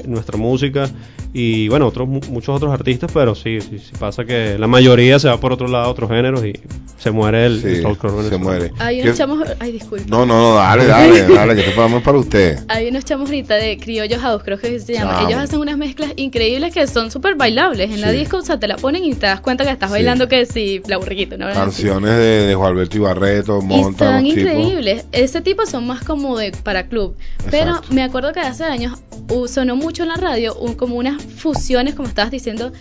nuestra 0.05 0.37
música 0.37 0.89
y 1.33 1.67
bueno, 1.67 1.87
otros 1.87 2.07
mu- 2.07 2.21
muchos 2.29 2.55
otros 2.55 2.71
artistas, 2.73 3.11
pero 3.13 3.35
sí, 3.35 3.59
sí, 3.61 3.77
sí 3.79 3.91
pasa 3.99 4.25
que 4.25 4.57
la 4.57 4.65
mayoría 4.65 5.19
se 5.19 5.27
va 5.27 5.39
por 5.39 5.51
otro 5.53 5.67
lado, 5.67 5.89
otros 5.91 6.09
géneros 6.09 6.43
y 6.43 6.53
se 6.97 7.11
muere 7.11 7.45
el, 7.45 7.61
Sí, 7.61 7.67
el 7.85 8.29
se 8.29 8.37
muere. 8.37 8.71
Hay 8.79 8.97
¿Qué- 8.97 9.03
unos 9.03 9.17
chamos, 9.17 9.47
ay 9.59 9.71
disculpa. 9.73 10.05
No, 10.09 10.25
no, 10.25 10.41
no, 10.41 10.55
dale, 10.55 10.85
dale, 10.87 11.27
dale, 11.35 11.53
que 11.53 11.59
este 11.61 11.71
programa 11.73 11.97
es 11.97 12.03
para 12.03 12.17
usted. 12.17 12.59
Hay 12.69 12.87
unos 12.87 13.05
chamos 13.05 13.29
ahorita 13.29 13.55
de 13.55 13.77
Criollo 13.77 14.19
House, 14.19 14.41
creo 14.43 14.57
que 14.57 14.79
se 14.79 14.93
llama. 14.93 15.15
Chamo. 15.17 15.27
Ellos 15.29 15.39
hacen 15.41 15.59
unas 15.59 15.77
mezclas 15.77 16.11
increíbles 16.15 16.73
que 16.73 16.87
son 16.87 17.11
súper 17.11 17.35
bailables. 17.35 17.91
En 17.91 18.01
la 18.01 18.11
Sí. 18.11 18.17
disco, 18.17 18.37
o 18.37 18.41
sea, 18.41 18.59
te 18.59 18.67
la 18.67 18.77
ponen 18.77 19.03
y 19.05 19.13
te 19.13 19.27
das 19.27 19.39
cuenta 19.41 19.63
que 19.65 19.71
estás 19.71 19.89
Sí. 19.89 19.93
bailando 19.93 20.27
que 20.27 20.45
sí, 20.45 20.81
la 20.87 20.97
burriquito, 20.97 21.37
¿no? 21.37 21.47
Canciones 21.53 22.11
de, 22.17 22.47
de 22.47 22.55
Juan 22.55 22.71
Alberto 22.71 22.97
Ibarreto, 22.97 23.59
Y 23.61 23.65
montan 23.65 24.25
están 24.25 24.25
increíbles. 24.25 25.05
Ese 25.11 25.41
tipo 25.41 25.65
son 25.67 25.85
más 25.87 26.03
como 26.03 26.37
de 26.37 26.51
para 26.63 26.87
club. 26.87 27.15
Pero 27.49 27.71
Exacto. 27.71 27.93
me 27.93 28.03
acuerdo 28.03 28.33
que 28.33 28.39
hace 28.41 28.63
años 28.65 28.99
uh, 29.29 29.47
sonó 29.47 29.75
mucho 29.75 30.03
en 30.03 30.09
la 30.09 30.15
radio 30.15 30.55
un- 30.55 30.75
como 30.75 30.95
unas 30.95 31.21
fusiones, 31.23 31.95
como 31.95 32.07
estabas 32.07 32.31
diciendo, 32.31 32.71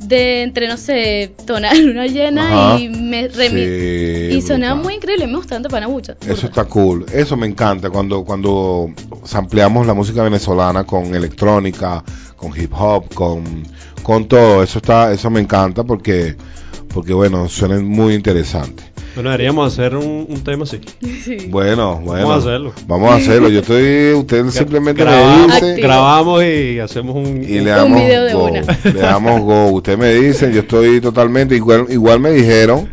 de 0.00 0.42
entre, 0.42 0.68
no 0.68 0.76
sé, 0.76 1.34
tonar 1.46 1.76
luna 1.78 2.06
llena 2.06 2.72
Ajá. 2.74 2.78
y 2.80 2.88
me 2.90 3.28
Sí, 3.30 4.36
Y 4.36 4.42
sonaba 4.42 4.74
brutal. 4.74 4.84
muy 4.84 4.94
increíble. 4.94 5.26
Me 5.26 5.36
gusta 5.36 5.54
tanto 5.56 5.68
para 5.68 5.88
mucho. 5.88 6.14
Eso 6.26 6.46
está 6.46 6.64
cool. 6.64 7.06
Eso 7.12 7.36
me 7.36 7.46
encanta 7.46 7.90
cuando 7.90 8.24
cuando 8.24 8.90
ampliamos 9.32 9.86
la 9.86 9.94
música 9.94 10.22
venezolana 10.22 10.84
con 10.84 11.14
electrónica, 11.14 12.04
con 12.36 12.52
hip 12.58 12.72
hop, 12.76 13.14
con 13.14 13.62
con 14.02 14.28
todo. 14.28 14.62
Eso 14.62 14.78
está 14.78 15.12
eso 15.12 15.30
me 15.30 15.40
encanta 15.40 15.84
porque 15.84 16.36
porque 16.92 17.12
bueno, 17.14 17.48
suena 17.48 17.78
muy 17.80 18.14
interesante. 18.14 18.82
Bueno, 19.14 19.30
deberíamos 19.30 19.72
hacer 19.72 19.96
un, 19.96 20.26
un 20.28 20.44
tema 20.44 20.64
así. 20.64 20.80
Sí. 21.24 21.36
Bueno, 21.48 22.00
bueno. 22.04 22.30
a 22.32 22.36
hacerlo. 22.36 22.72
Vamos 22.86 23.12
a 23.12 23.16
hacerlo. 23.16 23.48
Yo 23.48 23.60
estoy 23.60 24.12
usted 24.12 24.44
simplemente 24.50 25.04
me 25.04 25.10
grabamos, 25.10 25.54
dice 25.54 25.74
grabamos 25.80 26.44
y 26.44 26.78
hacemos 26.80 27.14
un, 27.16 27.42
y 27.42 27.58
un- 27.58 27.64
video 27.94 28.24
de 28.24 28.34
go. 28.34 28.44
una. 28.44 28.60
Le 28.84 29.00
damos 29.00 29.40
go. 29.42 29.68
Usted 29.68 29.96
me 29.96 30.12
dice, 30.14 30.52
yo 30.52 30.60
estoy 30.60 31.00
totalmente 31.00 31.54
igual 31.56 31.86
igual 31.88 32.20
me 32.20 32.30
dijeron 32.30 32.88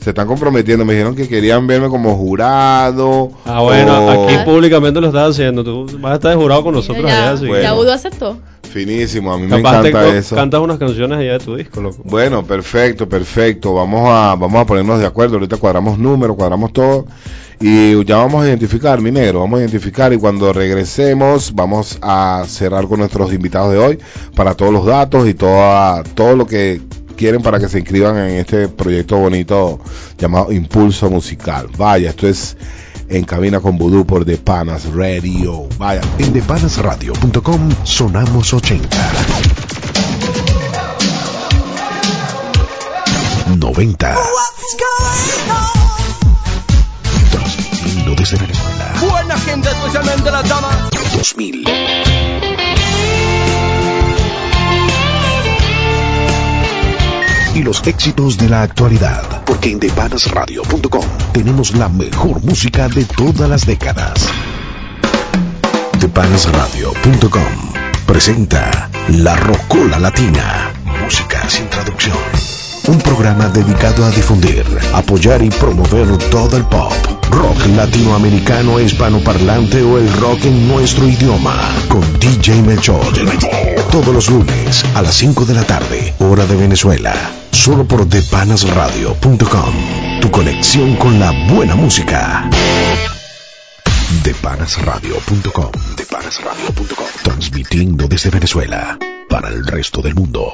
se 0.00 0.10
están 0.10 0.26
comprometiendo, 0.26 0.82
me 0.86 0.94
dijeron 0.94 1.14
que 1.14 1.28
querían 1.28 1.66
verme 1.66 1.88
como 1.88 2.16
jurado. 2.16 3.30
Ah, 3.44 3.60
bueno, 3.62 4.06
o- 4.06 4.24
aquí 4.28 4.34
públicamente 4.46 4.98
lo 5.00 5.08
estás 5.08 5.30
haciendo. 5.32 5.62
Tú 5.62 5.86
vas 6.00 6.12
a 6.12 6.14
estar 6.14 6.30
de 6.30 6.36
jurado 6.42 6.62
con 6.64 6.74
nosotros 6.74 7.04
ya, 7.06 7.22
allá. 7.24 7.32
así 7.32 7.46
Bueno. 7.46 7.62
ya 7.62 7.74
Udo 7.74 7.92
aceptó. 7.92 8.38
Finísimo, 8.72 9.32
a 9.32 9.38
mí 9.38 9.46
me 9.46 9.56
Capaz 9.62 9.86
encanta 9.86 10.16
eso. 10.16 10.36
cantas 10.36 10.60
unas 10.60 10.78
canciones 10.78 11.18
allá 11.18 11.32
de 11.32 11.38
tu 11.40 11.56
disco, 11.56 11.80
loco. 11.80 12.02
Bueno, 12.04 12.44
perfecto, 12.44 13.08
perfecto. 13.08 13.74
Vamos 13.74 14.08
a, 14.08 14.36
vamos 14.36 14.60
a 14.62 14.64
ponernos 14.66 15.00
de 15.00 15.06
acuerdo. 15.06 15.34
Ahorita 15.34 15.56
cuadramos 15.56 15.98
números, 15.98 16.36
cuadramos 16.36 16.72
todo. 16.72 17.06
Y 17.60 18.02
ya 18.04 18.16
vamos 18.16 18.44
a 18.44 18.48
identificar, 18.48 19.00
mi 19.00 19.10
negro. 19.10 19.40
Vamos 19.40 19.58
a 19.58 19.60
identificar. 19.62 20.12
Y 20.12 20.18
cuando 20.18 20.52
regresemos, 20.52 21.52
vamos 21.54 21.98
a 22.00 22.44
cerrar 22.46 22.86
con 22.86 23.00
nuestros 23.00 23.32
invitados 23.32 23.72
de 23.72 23.78
hoy 23.78 23.98
para 24.34 24.54
todos 24.54 24.72
los 24.72 24.86
datos 24.86 25.28
y 25.28 25.34
toda, 25.34 26.02
todo 26.02 26.36
lo 26.36 26.46
que 26.46 26.80
quieren 27.16 27.42
para 27.42 27.58
que 27.58 27.68
se 27.68 27.80
inscriban 27.80 28.16
en 28.16 28.36
este 28.36 28.68
proyecto 28.68 29.18
bonito 29.18 29.80
llamado 30.16 30.52
Impulso 30.52 31.10
Musical. 31.10 31.66
Vaya, 31.76 32.10
esto 32.10 32.26
es 32.28 32.56
en 33.10 33.24
cabina 33.24 33.60
con 33.60 33.76
Vudú 33.76 34.06
por 34.06 34.24
The 34.24 34.38
Panas 34.38 34.86
Radio. 34.94 35.68
Vaya. 35.78 36.00
En 36.18 36.32
depanasradio.com 36.32 37.70
sonamos 37.84 38.54
80. 38.54 39.12
90. 43.58 44.16
Transmitiendo 47.30 48.14
desde 48.14 48.36
Venezuela. 48.38 48.94
Buena 49.00 49.38
gente, 49.38 49.68
especialmente 49.68 50.30
las 50.30 50.48
damas. 50.48 50.76
2000. 51.16 51.64
Y 57.60 57.62
los 57.62 57.86
éxitos 57.86 58.38
de 58.38 58.48
la 58.48 58.62
actualidad. 58.62 59.44
Porque 59.44 59.70
en 59.70 59.78
depanasradio.com 59.80 61.04
tenemos 61.34 61.76
la 61.76 61.90
mejor 61.90 62.42
música 62.42 62.88
de 62.88 63.04
todas 63.04 63.50
las 63.50 63.66
décadas. 63.66 64.14
Depanasradio.com 65.98 67.72
presenta 68.06 68.88
La 69.08 69.36
Rocola 69.36 69.98
Latina. 69.98 70.72
Música 71.02 71.50
sin 71.50 71.68
traducción. 71.68 72.16
Un 72.90 72.98
programa 72.98 73.48
dedicado 73.48 74.04
a 74.04 74.10
difundir, 74.10 74.66
apoyar 74.92 75.40
y 75.42 75.48
promover 75.48 76.18
todo 76.28 76.56
el 76.56 76.64
pop, 76.64 76.92
rock 77.30 77.66
latinoamericano 77.76 78.80
hispanoparlante 78.80 79.80
o 79.84 79.96
el 79.96 80.12
rock 80.14 80.46
en 80.46 80.66
nuestro 80.66 81.06
idioma. 81.06 81.54
Con 81.88 82.02
DJ 82.18 82.62
Melchor. 82.62 83.00
Todos 83.92 84.12
los 84.12 84.28
lunes 84.28 84.84
a 84.96 85.02
las 85.02 85.14
5 85.14 85.44
de 85.44 85.54
la 85.54 85.62
tarde, 85.62 86.14
hora 86.18 86.44
de 86.46 86.56
Venezuela. 86.56 87.14
Solo 87.52 87.84
por 87.84 88.08
depanasradio.com. 88.08 89.74
Tu 90.20 90.30
conexión 90.32 90.96
con 90.96 91.20
la 91.20 91.30
buena 91.48 91.76
música. 91.76 92.50
Depanasradio.com. 94.24 95.70
Depanasradio.com. 95.96 97.06
Transmitiendo 97.22 98.08
desde 98.08 98.30
Venezuela 98.30 98.98
para 99.30 99.48
el 99.48 99.64
resto 99.64 100.02
del 100.02 100.14
mundo. 100.16 100.52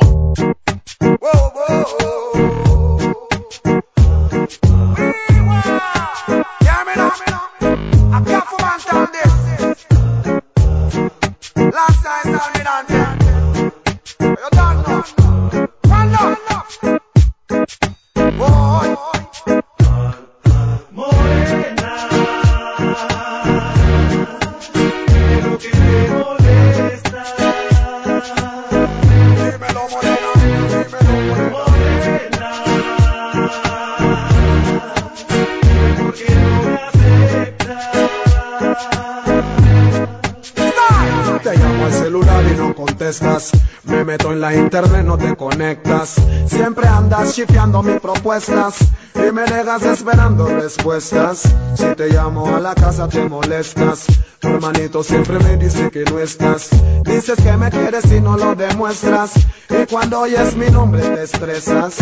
En 44.36 44.42
la 44.42 44.54
internet, 44.54 45.02
no 45.02 45.16
te 45.16 45.34
conectas. 45.34 46.16
Siempre 46.46 46.86
andas 46.86 47.34
chifiando 47.34 47.82
mis 47.82 47.98
propuestas 48.00 48.76
y 49.14 49.32
me 49.32 49.44
dejas 49.44 49.82
esperando 49.82 50.46
respuestas. 50.46 51.42
Si 51.74 51.94
te 51.94 52.10
llamo 52.10 52.54
a 52.54 52.60
la 52.60 52.74
casa 52.74 53.08
te 53.08 53.26
molestas. 53.26 54.04
Tu 54.38 54.48
hermanito 54.48 55.02
siempre 55.02 55.38
me 55.38 55.56
dice 55.56 55.90
que 55.90 56.04
no 56.04 56.18
estás. 56.18 56.68
Dices 57.04 57.36
que 57.42 57.56
me 57.56 57.70
quieres 57.70 58.04
y 58.12 58.20
no 58.20 58.36
lo 58.36 58.54
demuestras. 58.54 59.32
Y 59.70 59.86
cuando 59.86 60.20
oyes 60.20 60.54
mi 60.54 60.68
nombre 60.68 61.00
te 61.00 61.22
estresas. 61.22 61.96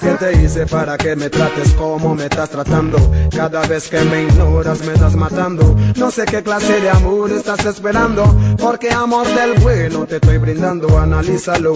¿Qué 0.00 0.10
te 0.14 0.42
hice 0.42 0.66
para 0.66 0.98
que 0.98 1.14
me 1.14 1.30
trates 1.30 1.72
como 1.74 2.16
me 2.16 2.24
estás 2.24 2.50
tratando? 2.50 2.98
Cada 3.34 3.64
vez 3.66 3.88
que 3.88 4.00
me 4.00 4.24
ignoras 4.24 4.84
me 4.84 4.94
estás 4.94 5.14
matando. 5.14 5.76
No 5.96 6.10
sé 6.10 6.24
qué 6.24 6.42
clase 6.42 6.80
de 6.80 6.90
amor 6.90 7.30
estás 7.30 7.64
esperando. 7.64 8.24
Porque 8.58 8.90
amor 8.90 9.26
del 9.28 9.54
bueno 9.60 10.04
te 10.06 10.16
estoy 10.16 10.38
brindando. 10.38 10.98
Analízalo, 11.38 11.74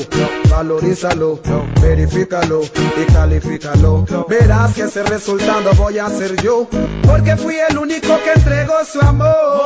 valorízalo, 0.50 1.38
verifícalo 1.80 2.62
y 2.62 3.12
califícalo. 3.12 4.04
Verás 4.28 4.74
que 4.74 4.82
ese 4.82 5.04
resultado 5.04 5.72
voy 5.74 6.00
a 6.00 6.08
ser 6.08 6.34
yo. 6.42 6.66
Porque 7.06 7.36
fui 7.36 7.54
el 7.70 7.78
único 7.78 8.08
que 8.24 8.32
entregó 8.32 8.84
su 8.84 9.00
amor. 9.00 9.62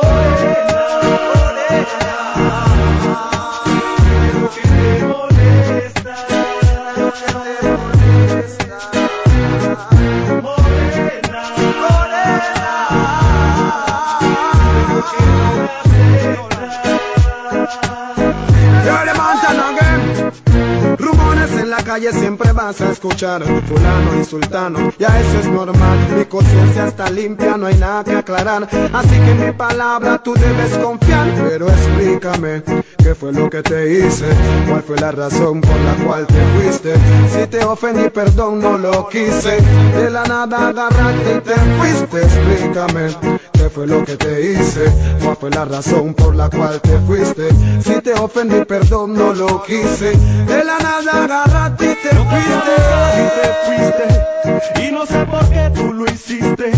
En 21.67 21.71
la 21.71 21.83
calle 21.83 22.13
siempre 22.13 22.53
vas 22.53 22.79
a 22.79 22.91
escuchar 22.91 23.43
Fulano 23.43 24.21
y 24.21 24.23
sultano, 24.23 24.93
ya 24.97 25.07
eso 25.19 25.39
es 25.39 25.47
normal 25.47 25.97
Mi 26.15 26.23
conciencia 26.23 26.87
está 26.87 27.09
limpia, 27.09 27.57
no 27.57 27.65
hay 27.65 27.75
nada 27.75 28.05
que 28.05 28.15
aclarar 28.15 28.69
Así 28.93 29.15
que 29.19 29.33
mi 29.33 29.51
palabra 29.51 30.23
tú 30.23 30.33
debes 30.33 30.77
confiar 30.77 31.27
Pero 31.49 31.67
explícame, 31.67 32.63
¿qué 32.97 33.13
fue 33.13 33.33
lo 33.33 33.49
que 33.49 33.61
te 33.63 33.99
hice? 33.99 34.27
¿Cuál 34.69 34.81
fue 34.83 34.95
la 34.95 35.11
razón 35.11 35.59
por 35.59 35.75
la 35.75 36.05
cual 36.05 36.25
te 36.25 36.41
fuiste? 36.55 36.93
Si 37.33 37.47
te 37.47 37.65
ofendí, 37.65 38.09
perdón, 38.11 38.59
no 38.59 38.77
lo 38.77 39.09
quise 39.09 39.57
De 39.97 40.09
la 40.09 40.23
nada 40.23 40.69
agarraste 40.69 41.35
y 41.35 41.41
te 41.41 41.53
fuiste 41.53 42.21
Explícame 42.21 43.36
¿Qué 43.67 43.73
fue 43.73 43.85
lo 43.85 44.05
que 44.05 44.15
te 44.15 44.51
hice? 44.53 44.85
¿Cuál 45.21 45.35
fue 45.35 45.49
la 45.49 45.65
razón 45.65 46.13
por 46.13 46.33
la 46.33 46.49
cual 46.49 46.79
te 46.79 46.97
fuiste? 46.99 47.49
Si 47.81 48.01
te 48.01 48.13
ofendí, 48.13 48.63
perdón, 48.63 49.13
no 49.13 49.33
lo 49.33 49.61
quise. 49.61 50.11
De 50.11 50.63
la 50.63 50.77
nada 50.77 51.25
agarraste 51.25 51.83
y 51.83 51.95
te 51.95 52.15
fuiste. 52.15 52.75
Y 53.17 53.27
te 53.41 53.47
fuiste 53.65 54.87
y 54.87 54.91
no 54.93 55.05
sé 55.05 55.25
por 55.25 55.49
qué 55.49 55.69
tú 55.75 55.91
lo 55.91 56.05
hiciste. 56.05 56.71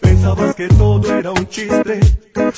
Pensabas 0.00 0.54
que 0.54 0.68
todo 0.68 1.14
era 1.14 1.32
un 1.32 1.46
chiste, 1.48 2.00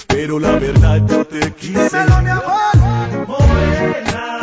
pero 0.06 0.38
la 0.38 0.52
verdad 0.52 1.02
yo 1.08 1.26
te 1.26 1.52
quise. 1.54 1.90
Mi 2.22 2.30
amor. 2.30 3.26
Morena, 3.26 4.38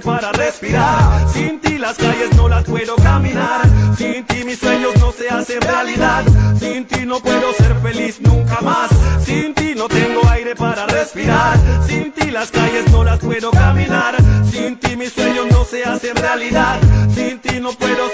para 0.00 0.32
respirar. 0.32 1.28
Sin 1.32 1.60
ti 1.60 1.78
las 1.78 1.96
calles 1.96 2.34
no 2.36 2.48
las 2.48 2.64
puedo 2.64 2.96
caminar. 2.96 3.62
Sin 3.96 4.24
ti 4.24 4.44
mis 4.44 4.58
sueños 4.58 4.96
no 4.98 5.12
se 5.12 5.28
hacen 5.28 5.60
realidad. 5.60 6.24
Sin 6.58 6.86
ti 6.86 7.06
no 7.06 7.20
puedo 7.20 7.52
ser 7.54 7.74
feliz 7.76 8.20
nunca 8.20 8.60
más. 8.60 8.90
Sin 9.24 9.54
ti 9.54 9.74
no 9.76 9.88
tengo 9.88 10.28
aire 10.30 10.54
para 10.54 10.86
respirar. 10.86 11.58
Sin 11.86 12.12
ti 12.12 12.30
las 12.30 12.50
calles 12.50 12.90
no 12.90 13.04
las 13.04 13.18
puedo 13.18 13.50
caminar. 13.50 14.16
Sin 14.50 14.78
ti 14.78 14.96
mis 14.96 15.12
sueños 15.12 15.46
no 15.50 15.64
se 15.64 15.84
hacen 15.84 16.16
realidad. 16.16 16.78
Sin 17.14 17.38
ti 17.40 17.60
no 17.60 17.72
puedo 17.72 18.07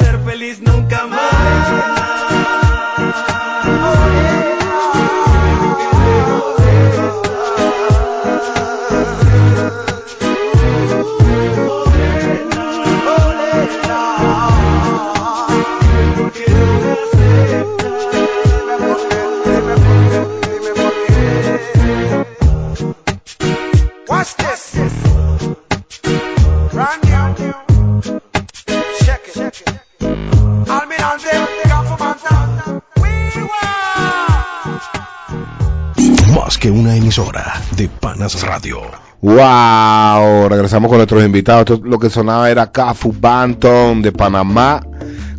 emisora 37.14 37.62
de 37.76 37.88
Panas 37.88 38.42
Radio. 38.42 38.80
Wow, 39.20 40.48
regresamos 40.48 40.88
con 40.88 40.96
nuestros 40.96 41.24
invitados. 41.24 41.60
Esto, 41.60 41.80
lo 41.86 41.96
que 42.00 42.10
sonaba 42.10 42.50
era 42.50 42.72
Cafu 42.72 43.14
Banton 43.16 44.02
de 44.02 44.10
Panamá 44.10 44.84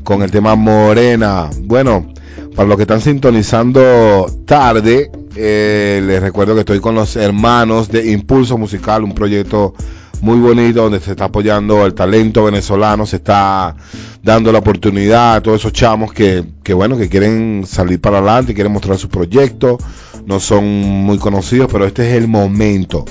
con 0.06 0.22
el 0.22 0.32
tema 0.32 0.56
Morena. 0.56 1.50
Bueno, 1.64 2.14
para 2.56 2.70
los 2.70 2.78
que 2.78 2.84
están 2.84 3.02
sintonizando 3.02 4.26
tarde, 4.46 5.12
eh, 5.36 6.02
les 6.06 6.22
recuerdo 6.22 6.54
que 6.54 6.62
estoy 6.62 6.80
con 6.80 6.96
los 6.96 7.18
hermanos 7.18 7.90
de 7.90 8.10
Impulso 8.10 8.58
Musical, 8.58 9.04
un 9.04 9.14
proyecto 9.14 9.74
muy 10.22 10.40
bonito 10.40 10.84
donde 10.84 11.02
se 11.02 11.12
está 11.12 11.26
apoyando 11.26 11.86
el 11.86 11.94
talento 11.94 12.46
venezolano, 12.46 13.06
se 13.06 13.18
está 13.18 13.76
dando 14.24 14.52
la 14.54 14.60
oportunidad 14.60 15.36
a 15.36 15.44
todos 15.44 15.60
esos 15.60 15.74
chamos 15.74 16.14
que, 16.14 16.46
que 16.64 16.74
bueno, 16.74 16.98
que 16.98 17.10
quieren 17.10 17.64
salir 17.68 18.00
para 18.00 18.20
adelante, 18.20 18.54
quieren 18.54 18.72
mostrar 18.72 18.98
su 18.98 19.10
proyecto, 19.10 19.78
no 20.26 20.40
son 20.40 20.66
muy 20.66 21.18
conocidos, 21.18 21.70
pero 21.72 21.86
este 21.86 22.10
es 22.10 22.16
el 22.16 22.28
momento. 22.28 23.06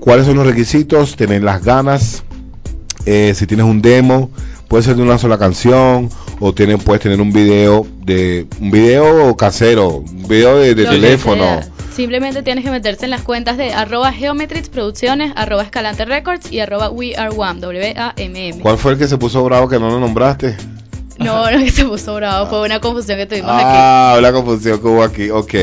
¿Cuáles 0.00 0.26
son 0.26 0.36
los 0.36 0.46
requisitos? 0.46 1.16
Tener 1.16 1.42
las 1.42 1.64
ganas, 1.64 2.22
eh, 3.06 3.32
si 3.34 3.46
tienes 3.46 3.66
un 3.66 3.82
demo, 3.82 4.30
puede 4.68 4.82
ser 4.82 4.96
de 4.96 5.02
una 5.02 5.18
sola 5.18 5.38
canción 5.38 6.10
o 6.40 6.52
tienen, 6.52 6.78
puedes 6.78 7.02
tener 7.02 7.20
un 7.20 7.32
video 7.32 7.86
de 8.04 8.46
un 8.60 8.70
video 8.70 9.36
casero, 9.36 9.98
un 9.98 10.28
video 10.28 10.58
de, 10.58 10.74
de 10.74 10.84
teléfono. 10.84 11.60
Simplemente 11.96 12.42
tienes 12.42 12.62
que 12.62 12.70
meterse 12.70 13.06
en 13.06 13.10
las 13.10 13.22
cuentas 13.22 13.56
de 13.56 13.72
arroba 13.72 14.12
Producciones, 14.70 15.32
arroba 15.34 15.62
Escalante 15.62 16.04
Records 16.04 16.52
y 16.52 16.60
arroba 16.60 16.90
We 16.90 17.16
Are 17.16 17.34
One, 17.34 17.60
W-A-M-M. 17.60 18.60
¿Cuál 18.60 18.76
fue 18.76 18.92
el 18.92 18.98
que 18.98 19.08
se 19.08 19.16
puso 19.16 19.42
bravo 19.44 19.66
que 19.66 19.78
no 19.78 19.88
lo 19.88 19.98
nombraste? 19.98 20.56
No, 21.18 21.50
no 21.50 21.58
que 21.58 21.70
se 21.70 21.86
puso 21.86 22.14
bravo, 22.16 22.48
fue 22.48 22.66
una 22.66 22.80
confusión 22.80 23.16
que 23.16 23.24
tuvimos 23.24 23.50
aquí. 23.50 23.62
Ah, 23.64 24.18
la 24.20 24.30
confusión 24.30 24.78
que 24.78 24.86
hubo 24.86 25.02
aquí. 25.02 25.30
Ok. 25.30 25.54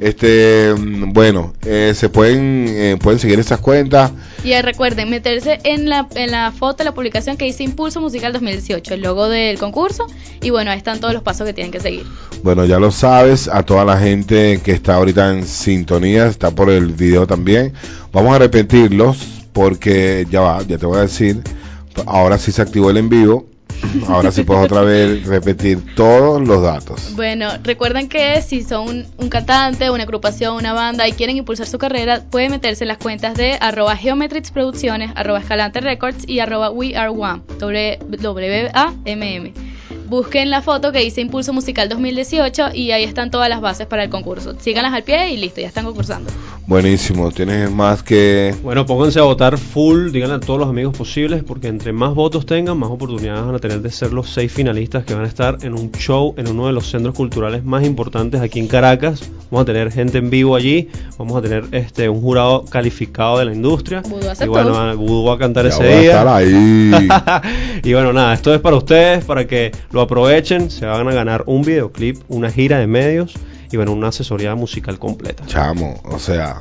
Este, 0.00 0.74
mm, 0.74 1.12
bueno, 1.12 1.54
eh, 1.64 1.92
se 1.94 2.08
pueden 2.08 2.66
eh, 2.68 2.98
pueden 3.00 3.18
seguir 3.18 3.38
estas 3.38 3.60
cuentas. 3.60 4.12
Y 4.44 4.52
eh, 4.52 4.62
recuerden 4.62 5.10
meterse 5.10 5.58
en 5.64 5.88
la, 5.88 6.06
en 6.14 6.30
la 6.30 6.52
foto 6.52 6.78
de 6.78 6.84
la 6.84 6.94
publicación 6.94 7.36
que 7.36 7.46
dice 7.46 7.64
Impulso 7.64 8.00
Musical 8.00 8.32
2018, 8.32 8.94
el 8.94 9.02
logo 9.02 9.28
del 9.28 9.58
concurso. 9.58 10.06
Y 10.42 10.50
bueno, 10.50 10.70
ahí 10.70 10.78
están 10.78 11.00
todos 11.00 11.14
los 11.14 11.22
pasos 11.22 11.46
que 11.46 11.52
tienen 11.52 11.72
que 11.72 11.80
seguir. 11.80 12.04
Bueno, 12.42 12.64
ya 12.64 12.78
lo 12.78 12.90
sabes, 12.90 13.48
a 13.48 13.62
toda 13.62 13.84
la 13.84 13.98
gente 13.98 14.60
que 14.62 14.72
está 14.72 14.96
ahorita 14.96 15.32
en 15.32 15.46
sintonía, 15.46 16.26
está 16.26 16.50
por 16.50 16.70
el 16.70 16.92
video 16.92 17.26
también. 17.26 17.72
Vamos 18.12 18.34
a 18.34 18.38
repetirlos 18.38 19.18
porque 19.52 20.26
ya 20.30 20.40
va, 20.40 20.62
ya 20.62 20.76
te 20.78 20.86
voy 20.86 20.98
a 20.98 21.02
decir. 21.02 21.40
Ahora 22.04 22.36
sí 22.36 22.52
se 22.52 22.60
activó 22.60 22.90
el 22.90 22.98
en 22.98 23.08
vivo. 23.08 23.46
Ahora 24.08 24.30
sí 24.30 24.44
puedes 24.44 24.64
otra 24.64 24.82
vez 24.82 25.26
repetir 25.26 25.94
todos 25.94 26.46
los 26.46 26.62
datos. 26.62 27.14
Bueno, 27.14 27.48
recuerden 27.62 28.08
que 28.08 28.42
si 28.42 28.62
son 28.62 29.06
un, 29.16 29.28
cantante, 29.28 29.90
una 29.90 30.04
agrupación, 30.04 30.56
una 30.56 30.72
banda 30.72 31.08
y 31.08 31.12
quieren 31.12 31.36
impulsar 31.36 31.66
su 31.66 31.78
carrera, 31.78 32.22
pueden 32.30 32.50
meterse 32.50 32.84
en 32.84 32.88
las 32.88 32.98
cuentas 32.98 33.34
de 33.34 33.58
arroba 33.60 33.98
Producciones, 34.52 35.10
arroba 35.14 35.40
Escalante 35.40 35.80
Records 35.80 36.28
y 36.28 36.40
arroba 36.40 36.70
We 36.70 36.96
Are 36.96 37.10
One, 37.10 37.42
W-A-M-M. 37.58 39.52
Busquen 40.08 40.50
la 40.50 40.62
foto 40.62 40.92
que 40.92 41.00
dice 41.00 41.20
Impulso 41.20 41.52
Musical 41.52 41.88
2018 41.88 42.68
y 42.74 42.92
ahí 42.92 43.04
están 43.04 43.30
todas 43.30 43.48
las 43.48 43.60
bases 43.60 43.86
para 43.86 44.04
el 44.04 44.10
concurso. 44.10 44.54
Síganlas 44.60 44.92
al 44.92 45.02
pie 45.02 45.30
y 45.32 45.36
listo, 45.36 45.60
ya 45.60 45.66
están 45.66 45.84
concursando. 45.84 46.30
Buenísimo. 46.66 47.30
Tienes 47.30 47.70
más 47.70 48.02
que. 48.02 48.54
Bueno, 48.62 48.86
pónganse 48.86 49.20
a 49.20 49.22
votar 49.22 49.56
full, 49.56 50.10
díganle 50.10 50.36
a 50.36 50.40
todos 50.40 50.58
los 50.58 50.68
amigos 50.68 50.96
posibles, 50.96 51.44
porque 51.44 51.68
entre 51.68 51.92
más 51.92 52.14
votos 52.14 52.44
tengan, 52.44 52.76
más 52.78 52.90
oportunidades 52.90 53.44
van 53.44 53.54
a 53.54 53.58
tener 53.58 53.82
de 53.82 53.90
ser 53.90 54.12
los 54.12 54.30
seis 54.30 54.52
finalistas 54.52 55.04
que 55.04 55.14
van 55.14 55.24
a 55.24 55.28
estar 55.28 55.58
en 55.62 55.74
un 55.74 55.92
show 55.92 56.34
en 56.36 56.48
uno 56.48 56.66
de 56.66 56.72
los 56.72 56.88
centros 56.90 57.14
culturales 57.14 57.64
más 57.64 57.84
importantes 57.84 58.40
aquí 58.40 58.58
en 58.58 58.66
Caracas. 58.68 59.22
Vamos 59.50 59.62
a 59.62 59.64
tener 59.66 59.92
gente 59.92 60.18
en 60.18 60.28
vivo 60.28 60.56
allí, 60.56 60.88
vamos 61.18 61.36
a 61.36 61.42
tener 61.42 61.66
este 61.70 62.08
un 62.08 62.20
jurado 62.20 62.64
calificado 62.64 63.38
de 63.38 63.44
la 63.44 63.54
industria. 63.54 64.00
Vudú 64.00 64.26
y 64.42 64.48
bueno, 64.48 64.96
Vudú 64.96 65.24
va 65.24 65.34
a 65.34 65.38
cantar 65.38 65.64
Ya 65.64 65.70
ese 65.70 65.84
voy 65.84 65.92
a 65.92 66.00
día. 66.00 66.10
estar 66.10 66.28
ahí. 66.28 67.08
y 67.84 67.92
bueno, 67.92 68.12
nada, 68.12 68.34
esto 68.34 68.52
es 68.52 68.60
para 68.60 68.74
ustedes, 68.74 69.24
para 69.24 69.46
que 69.46 69.70
lo 69.96 70.02
aprovechen. 70.02 70.70
Se 70.70 70.86
van 70.86 71.08
a 71.08 71.12
ganar 71.12 71.42
un 71.46 71.62
videoclip, 71.62 72.18
una 72.28 72.50
gira 72.50 72.78
de 72.78 72.86
medios 72.86 73.34
y 73.72 73.76
bueno, 73.76 73.92
una 73.92 74.08
asesoría 74.08 74.54
musical 74.54 74.98
completa. 74.98 75.44
Chamo, 75.46 76.00
o 76.04 76.18
sea, 76.20 76.60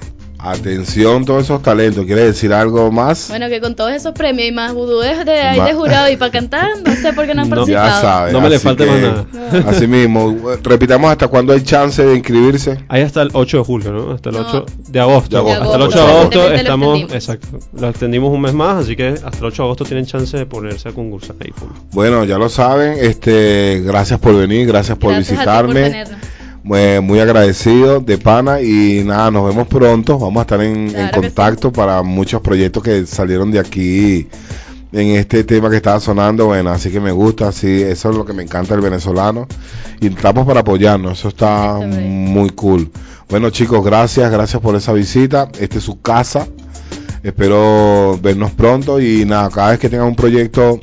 atención 0.51 1.25
todos 1.25 1.43
esos 1.43 1.61
talentos. 1.61 2.05
¿Quieres 2.05 2.25
decir 2.25 2.53
algo 2.53 2.91
más? 2.91 3.27
Bueno, 3.29 3.47
que 3.49 3.59
con 3.61 3.75
todos 3.75 3.91
esos 3.91 4.13
premios 4.13 4.47
y 4.49 4.51
más 4.51 4.73
vudú 4.73 4.99
de, 4.99 5.23
de 5.25 5.39
ahí 5.41 5.59
de 5.61 5.73
jurado 5.73 6.09
y 6.09 6.17
para 6.17 6.31
cantar, 6.31 6.69
no 6.85 6.95
sé 6.95 7.13
por 7.13 7.25
qué 7.25 7.33
no 7.35 7.41
han 7.43 7.49
No, 7.49 7.55
participado. 7.55 7.87
ya 7.87 8.01
sabes. 8.01 8.33
No 8.33 8.41
me 8.41 8.49
le 8.49 8.55
así 8.57 8.63
falte 8.65 8.85
que- 8.85 8.91
más 8.91 8.99
nada. 9.01 9.25
Así 9.69 9.87
mismo, 9.87 10.35
repitamos 10.63 11.09
hasta 11.11 11.27
cuándo 11.27 11.53
hay 11.53 11.61
chance 11.63 12.03
de 12.03 12.15
inscribirse. 12.15 12.77
Ahí 12.89 13.01
hasta 13.01 13.21
el 13.21 13.29
8 13.33 13.57
de 13.59 13.63
julio, 13.63 13.91
¿no? 13.91 14.11
Hasta 14.13 14.29
el 14.29 14.35
No. 14.35 14.41
8 14.41 14.65
de 14.89 14.99
agosto. 14.99 15.29
De 15.29 15.37
agosto. 15.37 15.63
Hasta 15.63 15.75
el 15.75 15.81
8 15.83 15.97
de 15.97 16.11
agosto. 16.11 16.37
lo 16.49 16.55
estamos, 16.55 16.99
extendimos. 16.99 17.13
exacto, 17.13 17.59
lo 17.79 17.89
extendimos 17.89 18.31
un 18.33 18.41
mes 18.41 18.53
más, 18.53 18.83
así 18.83 18.95
que 18.95 19.07
hasta 19.09 19.37
el 19.37 19.45
8 19.45 19.61
de 19.63 19.65
agosto 19.67 19.85
tienen 19.85 20.05
chance 20.05 20.35
de 20.37 20.45
ponerse 20.45 20.89
a 20.89 20.91
concursar 20.91 21.35
ahí. 21.41 21.53
Bueno, 21.91 22.23
ya 22.25 22.37
lo 22.37 22.49
saben. 22.49 22.97
Este, 22.99 23.81
gracias 23.85 24.19
por 24.19 24.35
venir, 24.35 24.67
gracias 24.67 24.97
por 24.97 25.13
Gracias 25.13 25.39
a 25.39 25.41
ti 25.41 25.45
por 25.45 25.73
visitarme. 25.73 26.05
Muy, 26.65 26.99
muy 26.99 27.19
agradecido 27.19 27.99
de 27.99 28.17
pana 28.17 28.59
y 28.59 29.03
nada, 29.05 29.29
nos 29.29 29.47
vemos 29.47 29.67
pronto. 29.67 30.17
Vamos 30.17 30.39
a 30.39 30.41
estar 30.41 30.61
en, 30.61 30.89
Claro 30.89 31.05
en 31.05 31.11
que 31.11 31.21
contacto 31.21 31.71
para 31.71 32.01
muchos 32.01 32.41
proyectos 32.41 32.81
que 32.81 33.05
salieron 33.05 33.51
de 33.51 33.59
aquí 33.59 34.27
en 34.91 35.09
este 35.09 35.43
tema 35.43 35.69
que 35.69 35.75
estaba 35.75 35.99
sonando. 35.99 36.47
Bueno, 36.47 36.71
así 36.71 36.89
que 36.89 36.99
me 36.99 37.11
gusta, 37.11 37.51
sí, 37.51 37.83
eso 37.83 38.09
es 38.09 38.17
lo 38.17 38.25
que 38.25 38.33
me 38.33 38.41
encanta 38.41 38.73
del 38.73 38.81
venezolano. 38.81 39.47
Y 40.01 40.07
estamos 40.07 40.47
para 40.47 40.61
apoyarnos, 40.61 41.19
eso 41.19 41.27
está 41.27 41.75
muy 41.75 42.49
cool. 42.49 42.89
Bueno 43.29 43.51
chicos, 43.51 43.85
gracias, 43.85 44.31
gracias 44.31 44.59
por 44.59 44.75
esa 44.75 44.91
visita. 44.91 45.49
Esta 45.59 45.77
es 45.77 45.83
su 45.83 46.01
casa. 46.01 46.47
Espero 47.21 48.19
vernos 48.23 48.53
pronto 48.53 48.99
y 48.99 49.23
nada, 49.23 49.51
cada 49.51 49.69
vez 49.69 49.79
que 49.79 49.89
tengan 49.89 50.07
un 50.07 50.15
proyecto, 50.15 50.79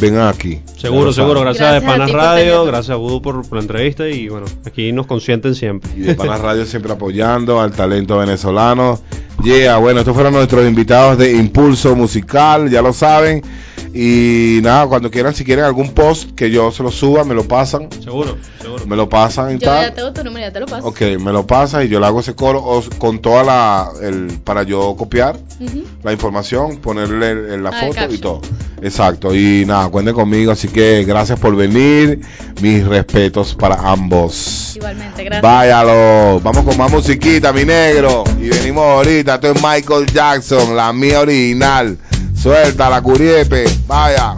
vengan 0.00 0.28
aquí. 0.28 0.60
Seguro, 0.76 1.12
seguro. 1.12 1.40
Gracias, 1.40 1.70
Gracias 1.70 1.84
a 1.84 1.92
Panas 1.92 2.10
Radio, 2.12 2.64
gracias 2.64 2.90
a 2.90 2.96
Voodoo 2.96 3.22
por, 3.22 3.48
por 3.48 3.58
la 3.58 3.62
entrevista 3.62 4.08
y 4.08 4.28
bueno, 4.28 4.46
aquí 4.64 4.92
nos 4.92 5.06
consienten 5.06 5.54
siempre. 5.54 5.90
Y 5.96 6.00
de 6.00 6.14
Panas 6.14 6.40
Radio 6.40 6.64
siempre 6.66 6.92
apoyando 6.92 7.60
al 7.60 7.72
talento 7.72 8.18
venezolano. 8.18 9.00
Yeah, 9.42 9.76
bueno, 9.78 10.00
estos 10.00 10.14
fueron 10.14 10.32
nuestros 10.32 10.66
invitados 10.66 11.18
de 11.18 11.32
Impulso 11.32 11.94
Musical, 11.94 12.68
ya 12.70 12.82
lo 12.82 12.92
saben. 12.92 13.42
Y 13.94 14.60
nada, 14.62 14.86
cuando 14.88 15.10
quieran, 15.10 15.34
si 15.34 15.44
quieren 15.44 15.64
algún 15.64 15.92
post 15.92 16.32
que 16.34 16.50
yo 16.50 16.70
se 16.70 16.82
lo 16.82 16.90
suba, 16.90 17.24
me 17.24 17.34
lo 17.34 17.44
pasan. 17.48 17.88
Seguro, 18.02 18.36
seguro. 18.60 18.86
Me 18.86 18.94
lo 18.96 19.08
pasan 19.08 19.50
y 19.50 19.58
Yo 19.58 19.66
ya 19.66 19.66
tal. 19.86 19.94
tengo 19.94 20.12
tu 20.12 20.24
número, 20.24 20.46
ya 20.46 20.52
te 20.52 20.60
lo 20.60 20.66
paso. 20.66 20.86
Ok, 20.86 21.00
me 21.20 21.32
lo 21.32 21.46
pasa 21.46 21.82
y 21.82 21.88
yo 21.88 21.98
le 21.98 22.06
hago 22.06 22.20
ese 22.20 22.34
coro 22.34 22.82
con 22.98 23.20
toda 23.20 23.42
la. 23.44 23.88
El, 24.02 24.38
para 24.44 24.64
yo 24.64 24.94
copiar 24.98 25.38
la 26.02 26.12
información, 26.12 26.76
ponerle 26.78 27.30
el- 27.30 27.50
el- 27.52 27.62
la 27.62 27.70
Ah, 27.70 27.86
foto 27.86 28.12
y 28.12 28.18
todo. 28.18 28.40
Exacto. 28.82 29.34
Y 29.34 29.64
nada, 29.66 29.88
cuenten 29.88 30.14
conmigo. 30.14 30.52
Así 30.52 30.68
que 30.68 31.04
gracias 31.04 31.38
por 31.38 31.56
venir. 31.56 32.20
Mis 32.60 32.86
respetos 32.86 33.54
para 33.54 33.76
ambos. 33.76 34.76
Igualmente, 34.76 35.24
gracias. 35.24 35.42
Váyalo, 35.42 36.40
vamos 36.40 36.64
con 36.64 36.76
más 36.76 36.90
musiquita, 36.90 37.52
mi 37.52 37.64
negro. 37.64 38.24
Y 38.40 38.48
venimos 38.48 38.82
ahorita, 38.84 39.25
esto 39.34 39.52
es 39.52 39.62
Michael 39.62 40.06
Jackson, 40.06 40.76
la 40.76 40.92
mía 40.92 41.20
original. 41.20 41.98
Suelta 42.34 42.88
la 42.88 43.02
curiepe, 43.02 43.64
vaya. 43.86 44.36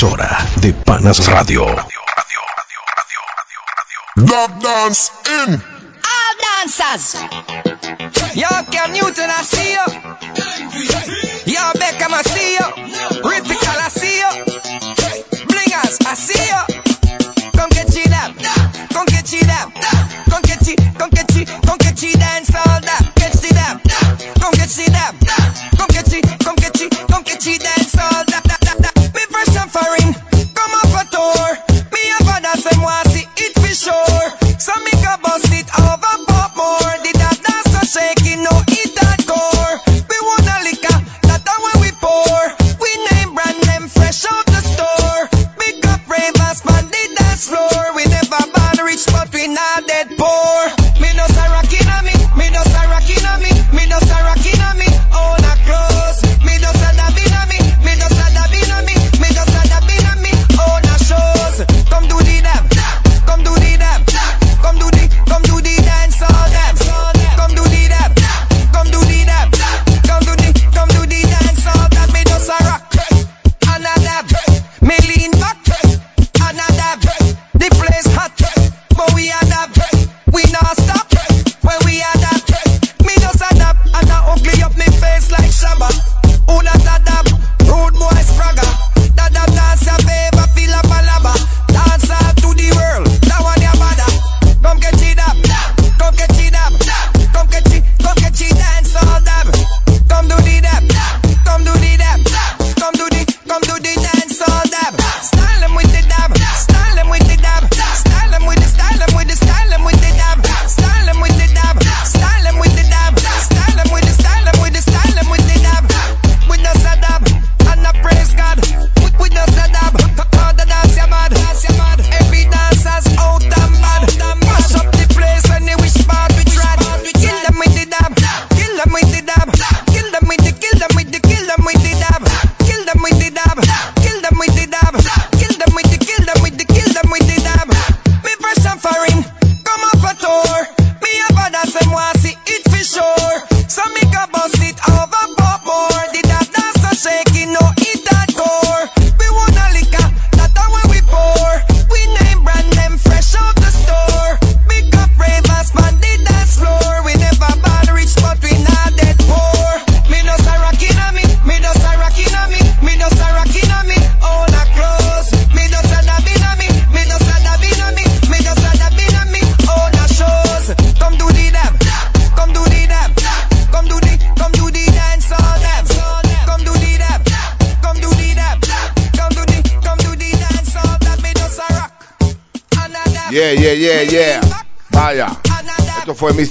emisora 0.00 0.48
de 0.62 0.72
Panas 0.72 1.26
Radio. 1.28 1.89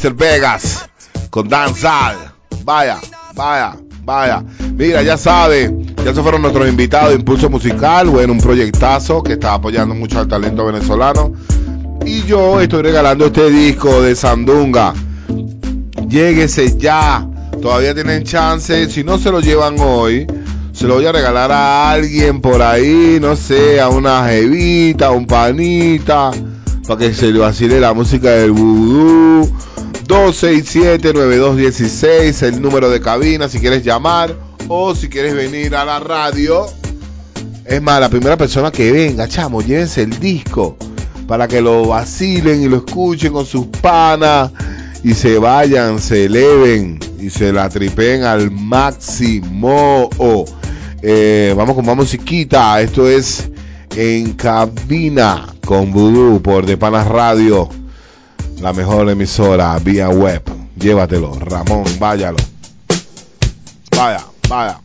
Mr. 0.02 0.14
Vegas 0.16 0.90
con 1.30 1.50
Danzal. 1.50 2.16
Vaya, 2.64 3.00
vaya, 3.36 3.76
vaya. 4.06 4.44
Mira, 4.74 5.02
ya 5.02 5.18
sabe, 5.18 5.74
ya 6.06 6.14
se 6.14 6.22
fueron 6.22 6.42
nuestros 6.42 6.70
invitados. 6.70 7.10
de 7.10 7.16
Impulso 7.16 7.50
musical, 7.50 8.08
bueno, 8.08 8.32
un 8.32 8.40
proyectazo 8.40 9.22
que 9.22 9.34
está 9.34 9.56
apoyando 9.56 9.94
mucho 9.96 10.20
al 10.20 10.28
talento 10.30 10.66
venezolano. 10.66 11.34
Y 12.06 12.24
yo 12.24 12.62
estoy 12.62 12.82
regalando 12.84 13.26
este 13.26 13.50
disco 13.50 14.02
de 14.02 14.16
Sandunga. 14.16 14.94
Lléguese 16.08 16.78
ya. 16.78 17.28
Todavía 17.62 17.94
tienen 17.94 18.24
chance. 18.24 18.90
Si 18.90 19.04
no 19.04 19.18
se 19.18 19.32
lo 19.32 19.42
llevan 19.42 19.76
hoy, 19.80 20.26
se 20.72 20.88
lo 20.88 20.96
voy 20.96 21.08
a 21.08 21.12
regalar 21.12 21.52
a 21.52 21.92
alguien 21.92 22.40
por 22.40 22.62
ahí, 22.62 23.18
no 23.20 23.36
sé, 23.36 23.82
a 23.82 23.90
una 23.90 24.26
jevita, 24.30 25.08
a 25.08 25.12
un 25.12 25.28
panita, 25.28 26.32
para 26.88 27.00
que 27.00 27.14
se 27.14 27.34
le 27.34 27.40
vacile 27.40 27.82
la 27.82 27.94
música 27.94 28.30
del 28.30 28.52
vudú 28.52 29.59
267-9216, 30.10 32.42
el 32.42 32.62
número 32.62 32.90
de 32.90 33.00
cabina, 33.00 33.48
si 33.48 33.60
quieres 33.60 33.84
llamar 33.84 34.36
o 34.68 34.96
si 34.96 35.08
quieres 35.08 35.36
venir 35.36 35.76
a 35.76 35.86
la 35.86 36.00
radio. 36.00 36.66
Es 37.64 37.80
más, 37.80 38.02
la 38.02 38.10
primera 38.10 38.36
persona 38.36 38.72
que 38.72 38.92
venga, 38.92 39.28
chamo, 39.28 39.62
llévense 39.62 40.02
el 40.02 40.20
disco 40.20 40.78
para 41.28 41.48
que 41.48 41.62
lo 41.62 41.86
vacilen 41.86 42.64
y 42.64 42.68
lo 42.68 42.78
escuchen 42.78 43.32
con 43.32 43.46
sus 43.46 43.68
panas 43.68 44.50
y 45.04 45.14
se 45.14 45.38
vayan, 45.38 46.00
se 46.00 46.26
eleven 46.26 46.98
y 47.20 47.30
se 47.30 47.54
la 47.54 47.70
tripen 47.70 48.24
al 48.24 48.50
máximo. 48.50 50.10
Eh, 51.04 51.54
vamos 51.56 51.76
con 51.76 51.86
más 51.86 51.96
musiquita. 51.96 52.82
Esto 52.82 53.08
es 53.08 53.48
En 53.96 54.34
Cabina 54.34 55.46
con 55.64 55.92
Vudú 55.92 56.42
por 56.42 56.66
De 56.66 56.78
Panas 56.78 57.08
Radio 57.08 57.70
la 58.62 58.74
mejor 58.74 59.10
emisora 59.10 59.78
vía 59.80 60.10
web. 60.10 60.44
Llévatelo, 60.76 61.34
Ramón, 61.40 61.86
váyalo. 62.00 62.38
Vaya, 63.96 64.24
vaya. 64.48 64.80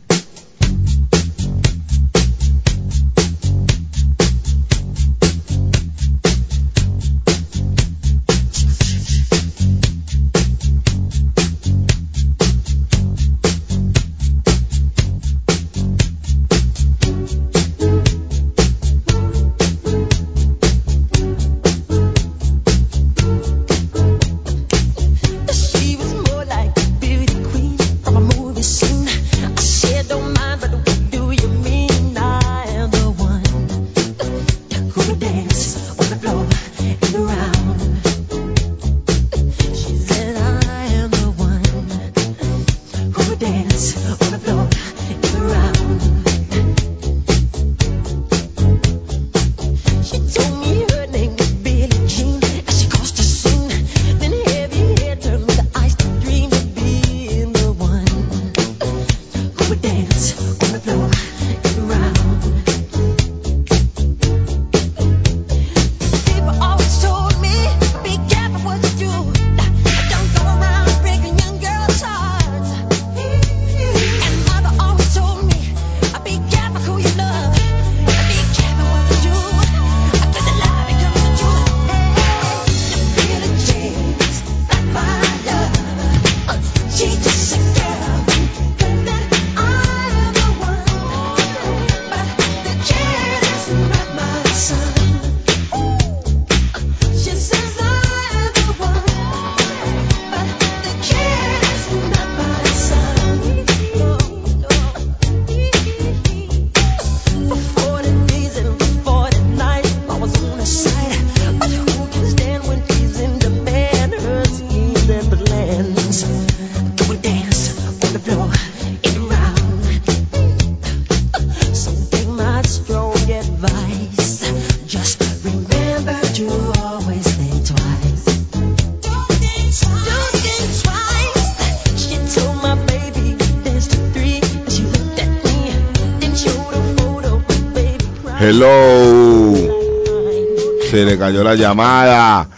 Cayó 141.25 141.43
la 141.43 141.55
llamada. 141.55 142.49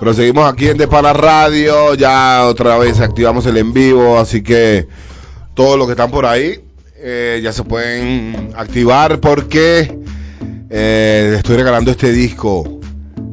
Pero 0.00 0.14
seguimos 0.14 0.50
aquí 0.50 0.68
en 0.68 0.78
De 0.78 0.88
Para 0.88 1.12
Radio. 1.12 1.94
Ya 1.94 2.46
otra 2.46 2.78
vez 2.78 3.00
activamos 3.00 3.44
el 3.44 3.58
en 3.58 3.74
vivo. 3.74 4.18
Así 4.18 4.42
que 4.42 4.88
todos 5.54 5.76
los 5.76 5.86
que 5.86 5.92
están 5.92 6.10
por 6.10 6.24
ahí 6.24 6.64
eh, 6.96 7.40
ya 7.42 7.52
se 7.52 7.64
pueden 7.64 8.50
activar 8.56 9.20
porque 9.20 9.98
eh, 10.70 11.34
estoy 11.36 11.56
regalando 11.56 11.90
este 11.90 12.12
disco. 12.12 12.80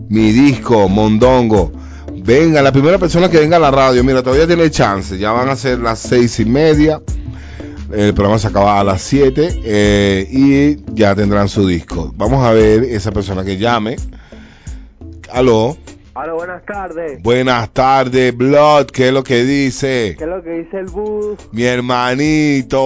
Mi 0.09 0.33
disco, 0.33 0.89
Mondongo. 0.89 1.71
Venga, 2.13 2.61
la 2.61 2.73
primera 2.73 2.97
persona 2.97 3.29
que 3.29 3.39
venga 3.39 3.55
a 3.55 3.61
la 3.61 3.71
radio, 3.71 4.03
mira, 4.03 4.21
todavía 4.21 4.45
tiene 4.45 4.69
chance. 4.69 5.17
Ya 5.17 5.31
van 5.31 5.47
a 5.47 5.55
ser 5.55 5.79
las 5.79 5.99
seis 5.99 6.37
y 6.41 6.45
media. 6.45 7.01
El 7.93 8.13
programa 8.13 8.39
se 8.39 8.47
acaba 8.47 8.79
a 8.79 8.83
las 8.85 9.01
7 9.01 9.61
eh, 9.65 10.27
y 10.31 10.95
ya 10.95 11.13
tendrán 11.13 11.49
su 11.49 11.67
disco. 11.67 12.13
Vamos 12.15 12.45
a 12.45 12.51
ver 12.51 12.83
esa 12.83 13.11
persona 13.11 13.43
que 13.43 13.57
llame. 13.57 13.97
Aló. 15.31 15.77
Hola, 16.13 16.33
buenas 16.33 16.65
tardes. 16.65 17.23
Buenas 17.23 17.69
tardes, 17.69 18.35
Blood. 18.35 18.87
¿Qué 18.87 19.07
es 19.07 19.13
lo 19.13 19.23
que 19.23 19.43
dice? 19.43 20.15
¿Qué 20.17 20.25
es 20.25 20.29
lo 20.29 20.43
que 20.43 20.49
dice 20.49 20.79
el 20.79 20.87
bus? 20.87 21.37
Mi 21.53 21.63
hermanito. 21.63 22.81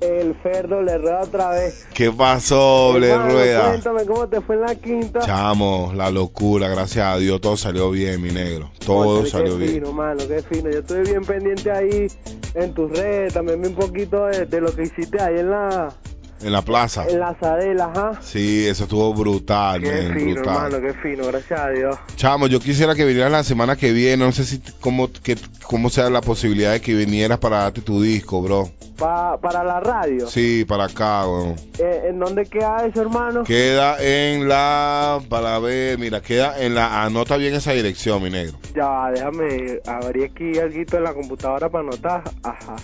El 0.00 0.36
Ferdo 0.36 0.80
le 0.80 0.96
rueda 0.96 1.22
otra 1.22 1.50
vez. 1.50 1.88
¿Qué 1.92 2.12
pasó, 2.12 2.96
Le 3.00 3.18
Rueda? 3.18 3.70
Cuéntame 3.70 4.04
cómo 4.06 4.28
te 4.28 4.40
fue 4.40 4.54
en 4.54 4.60
la 4.60 4.76
quinta. 4.76 5.18
Chamo, 5.20 5.92
la 5.92 6.12
locura, 6.12 6.68
gracias 6.68 7.04
a 7.04 7.18
Dios, 7.18 7.40
todo 7.40 7.56
salió 7.56 7.90
bien, 7.90 8.22
mi 8.22 8.30
negro. 8.30 8.70
Todo 8.86 9.26
salió 9.26 9.58
qué 9.58 9.64
bien. 9.64 9.74
fino, 9.74 9.92
mano, 9.92 10.22
qué 10.28 10.40
fino. 10.42 10.70
Yo 10.70 10.78
estuve 10.78 11.02
bien 11.02 11.24
pendiente 11.24 11.68
ahí 11.72 12.06
en 12.54 12.74
tus 12.74 12.96
redes. 12.96 13.34
También 13.34 13.60
vi 13.60 13.68
un 13.68 13.74
poquito 13.74 14.26
de, 14.26 14.46
de 14.46 14.60
lo 14.60 14.72
que 14.72 14.82
hiciste 14.82 15.20
ahí 15.20 15.40
en 15.40 15.50
la, 15.50 15.92
En 16.40 16.52
la 16.52 16.62
plaza. 16.62 17.04
en 17.08 17.18
la 17.18 17.34
Zarela, 17.34 17.86
ajá. 17.94 18.20
Sí, 18.22 18.66
eso 18.66 18.84
estuvo 18.84 19.12
brutal, 19.12 19.80
Qué 19.82 20.10
fino, 20.16 20.34
brutal. 20.34 20.66
hermano, 20.72 20.80
qué 20.80 20.94
fino, 20.94 21.26
gracias 21.26 21.58
a 21.60 21.68
Dios. 21.70 21.96
Chamo, 22.16 22.46
yo 22.46 22.60
quisiera 22.60 22.94
que 22.94 23.04
vinieras 23.04 23.32
la 23.32 23.42
semana 23.42 23.74
que 23.76 23.92
viene. 23.92 24.24
No 24.24 24.30
sé 24.32 24.44
si 24.44 24.60
cómo, 24.80 25.10
que, 25.12 25.36
cómo 25.64 25.90
sea 25.90 26.08
la 26.10 26.20
posibilidad 26.20 26.72
de 26.72 26.80
que 26.80 26.94
vinieras 26.94 27.38
para 27.38 27.58
darte 27.58 27.80
tu 27.80 28.00
disco, 28.02 28.40
bro. 28.40 28.70
Pa- 28.96 29.38
para 29.40 29.62
la 29.62 29.78
radio. 29.80 30.26
Sí, 30.28 30.64
para 30.66 30.84
acá, 30.84 31.26
weón. 31.26 31.54
Eh, 31.78 32.06
¿En 32.08 32.18
dónde 32.18 32.46
queda 32.46 32.84
eso, 32.86 33.00
hermano? 33.02 33.44
Queda 33.44 33.96
en 34.00 34.48
la. 34.48 35.20
Para 35.28 35.58
ver, 35.60 35.98
mira, 35.98 36.20
queda 36.20 36.60
en 36.60 36.74
la. 36.74 37.02
Anota 37.04 37.36
bien 37.36 37.54
esa 37.54 37.72
dirección, 37.72 38.22
mi 38.22 38.30
negro. 38.30 38.58
Ya, 38.74 39.10
déjame 39.12 39.80
abrir 39.86 40.24
aquí 40.32 40.58
algo 40.58 40.76
en 40.96 41.04
la 41.04 41.14
computadora 41.14 41.68
para 41.68 41.84
anotar. 41.84 42.24
Ajá, 42.42 42.76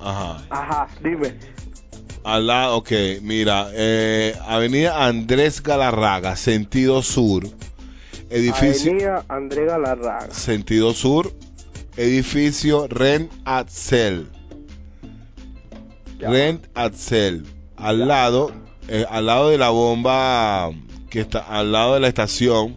Ajá. 0.00 0.38
ajá, 0.50 0.88
dime. 1.02 1.34
Al 2.24 2.46
lado, 2.46 2.78
ok, 2.78 2.90
mira, 3.20 3.68
eh, 3.74 4.34
Avenida 4.46 5.04
Andrés 5.06 5.62
Galarraga, 5.62 6.36
sentido 6.36 7.02
sur. 7.02 7.44
Edificio. 8.30 8.92
Avenida 8.92 9.24
André 9.28 9.66
Galarraga. 9.66 10.30
Sentido 10.30 10.94
sur. 10.94 11.30
Edificio 11.98 12.88
Ren 12.88 13.28
Axel. 13.44 14.26
Ya. 16.18 16.30
Rent 16.30 16.64
Axel. 16.74 17.44
Al 17.76 18.08
lado, 18.08 18.52
eh, 18.88 19.04
al 19.08 19.26
lado 19.26 19.50
de 19.50 19.58
la 19.58 19.68
bomba 19.68 20.70
que 21.10 21.20
está 21.20 21.40
al 21.40 21.72
lado 21.72 21.94
de 21.94 22.00
la 22.00 22.08
estación 22.08 22.74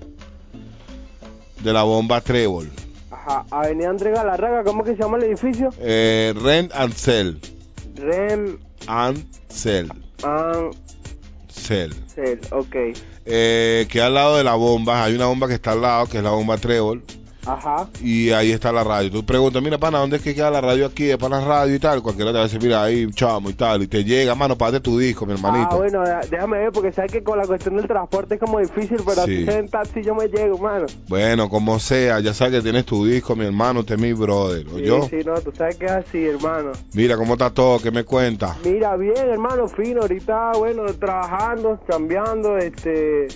de 1.63 1.71
la 1.73 1.83
bomba 1.83 2.19
Trébol. 2.19 2.69
Ajá, 3.09 3.45
Avenida 3.49 3.89
André 3.89 4.11
Galarraga, 4.11 4.65
¿cómo 4.65 4.83
que 4.83 4.91
se 4.91 5.01
llama 5.01 5.17
el 5.17 5.23
edificio? 5.23 5.69
Eh, 5.79 6.33
Rent 6.35 6.71
Axel. 6.75 7.39
Rem 7.95 8.57
Ansel. 8.85 9.91
Cel. 11.49 11.93
Ansel, 11.93 12.39
ok. 12.51 12.75
Eh, 13.25 13.87
que 13.89 14.01
al 14.01 14.13
lado 14.13 14.37
de 14.37 14.43
la 14.43 14.55
bomba, 14.55 15.03
hay 15.03 15.15
una 15.15 15.25
bomba 15.25 15.47
que 15.47 15.55
está 15.55 15.71
al 15.71 15.81
lado, 15.81 16.07
que 16.07 16.17
es 16.17 16.23
la 16.23 16.29
bomba 16.31 16.57
Trébol, 16.57 17.03
Ajá, 17.45 17.87
y 18.03 18.31
ahí 18.31 18.51
está 18.51 18.71
la 18.71 18.83
radio. 18.83 19.09
Tú 19.11 19.25
preguntas, 19.25 19.61
mira, 19.63 19.77
pana, 19.77 19.99
¿dónde 19.99 20.17
es 20.17 20.21
que 20.23 20.35
queda 20.35 20.49
la 20.51 20.59
radio 20.61 20.85
aquí? 20.87 21.09
Es 21.09 21.17
para 21.17 21.39
la 21.39 21.45
radio 21.47 21.75
y 21.75 21.79
tal. 21.79 22.01
Cualquiera 22.01 22.31
te 22.31 22.35
va 22.37 22.41
a 22.41 22.47
decir, 22.47 22.61
mira, 22.61 22.83
ahí, 22.83 23.07
chamo 23.11 23.49
y 23.49 23.53
tal. 23.53 23.83
Y 23.83 23.87
te 23.87 24.03
llega, 24.03 24.35
mano, 24.35 24.57
párate 24.57 24.79
tu 24.81 24.97
disco, 24.99 25.25
mi 25.25 25.33
hermanito. 25.33 25.69
Ah, 25.71 25.75
bueno, 25.77 26.03
dé- 26.03 26.27
déjame 26.29 26.57
ver, 26.59 26.71
porque 26.73 26.91
sabes 26.91 27.11
que 27.11 27.23
con 27.23 27.37
la 27.37 27.45
cuestión 27.47 27.77
del 27.77 27.87
transporte 27.87 28.35
es 28.35 28.39
como 28.41 28.59
difícil, 28.59 28.97
pero 29.05 29.23
Sí. 29.25 29.35
así 29.37 29.45
sea 29.45 29.59
en 29.59 29.69
taxi 29.69 30.01
yo 30.03 30.13
me 30.15 30.27
llego, 30.27 30.57
mano. 30.57 30.85
Bueno, 31.07 31.49
como 31.49 31.79
sea, 31.79 32.19
ya 32.19 32.33
sabes 32.33 32.55
que 32.55 32.61
tienes 32.61 32.85
tu 32.85 33.05
disco, 33.05 33.35
mi 33.35 33.45
hermano, 33.45 33.79
usted 33.81 33.95
es 33.95 34.01
mi 34.01 34.13
brother. 34.13 34.65
Sí, 34.75 34.83
yo 34.83 35.03
sí, 35.09 35.17
no, 35.25 35.35
tú 35.35 35.51
sabes 35.55 35.77
que 35.77 35.85
es 35.85 35.91
así, 35.91 36.25
hermano. 36.25 36.71
Mira 36.93 37.15
cómo 37.15 37.33
está 37.33 37.49
todo, 37.49 37.79
¿qué 37.79 37.91
me 37.91 38.03
cuenta? 38.03 38.55
Mira, 38.65 38.95
bien, 38.97 39.15
hermano, 39.17 39.67
fino, 39.69 40.01
ahorita, 40.01 40.51
bueno, 40.57 40.83
trabajando, 40.99 41.79
cambiando, 41.87 42.57
este, 42.57 43.27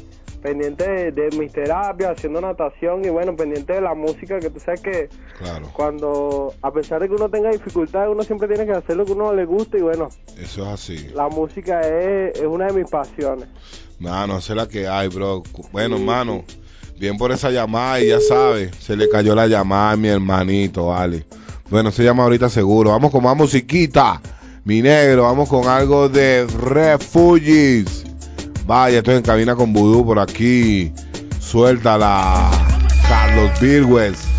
pendiente 0.41 0.83
de, 0.89 1.11
de 1.11 1.37
mis 1.37 1.51
terapias, 1.51 2.11
haciendo 2.11 2.41
natación 2.41 3.05
y 3.05 3.09
bueno, 3.09 3.35
pendiente 3.35 3.73
de 3.73 3.81
la 3.81 3.93
música, 3.93 4.39
que 4.39 4.49
tú 4.49 4.59
sabes 4.59 4.81
que 4.81 5.09
Claro, 5.37 5.69
cuando, 5.73 6.53
a 6.61 6.71
pesar 6.71 7.01
de 7.01 7.07
que 7.07 7.15
uno 7.15 7.29
tenga 7.29 7.51
dificultades, 7.51 8.09
uno 8.11 8.23
siempre 8.23 8.47
tiene 8.47 8.65
que 8.65 8.73
hacer 8.73 8.95
lo 8.95 9.05
que 9.05 9.11
uno 9.13 9.33
le 9.33 9.45
gusta 9.45 9.77
y 9.77 9.81
bueno, 9.81 10.09
eso 10.37 10.63
es 10.63 10.67
así. 10.67 11.07
la 11.13 11.29
música 11.29 11.81
es, 11.81 12.39
es 12.39 12.45
una 12.45 12.67
de 12.67 12.73
mis 12.73 12.89
pasiones. 12.89 13.47
Mano, 13.99 14.37
esa 14.39 14.53
es 14.53 14.57
la 14.57 14.67
que 14.67 14.87
hay, 14.87 15.07
bro. 15.09 15.43
Bueno, 15.71 15.97
hermano, 15.97 16.43
bien 16.97 17.17
por 17.17 17.31
esa 17.31 17.51
llamada 17.51 17.99
y 18.01 18.07
ya 18.07 18.19
sabes, 18.19 18.75
se 18.77 18.95
le 18.95 19.07
cayó 19.09 19.35
la 19.35 19.47
llamada 19.47 19.91
a 19.91 19.97
mi 19.97 20.07
hermanito, 20.07 20.87
vale. 20.87 21.25
Bueno, 21.69 21.91
se 21.91 22.03
llama 22.03 22.23
ahorita 22.23 22.49
seguro. 22.49 22.89
Vamos 22.89 23.11
con 23.11 23.23
más 23.23 23.37
musiquita, 23.37 24.21
mi 24.65 24.81
negro. 24.81 25.23
Vamos 25.23 25.47
con 25.47 25.67
algo 25.67 26.09
de 26.09 26.45
Refugis. 26.47 28.10
Vaya, 28.65 28.99
estoy 28.99 29.15
en 29.15 29.23
cabina 29.23 29.55
con 29.55 29.73
Vudú 29.73 30.05
por 30.05 30.19
aquí. 30.19 30.91
Suéltala, 31.39 32.49
Carlos 33.07 33.51
Virgües. 33.59 34.30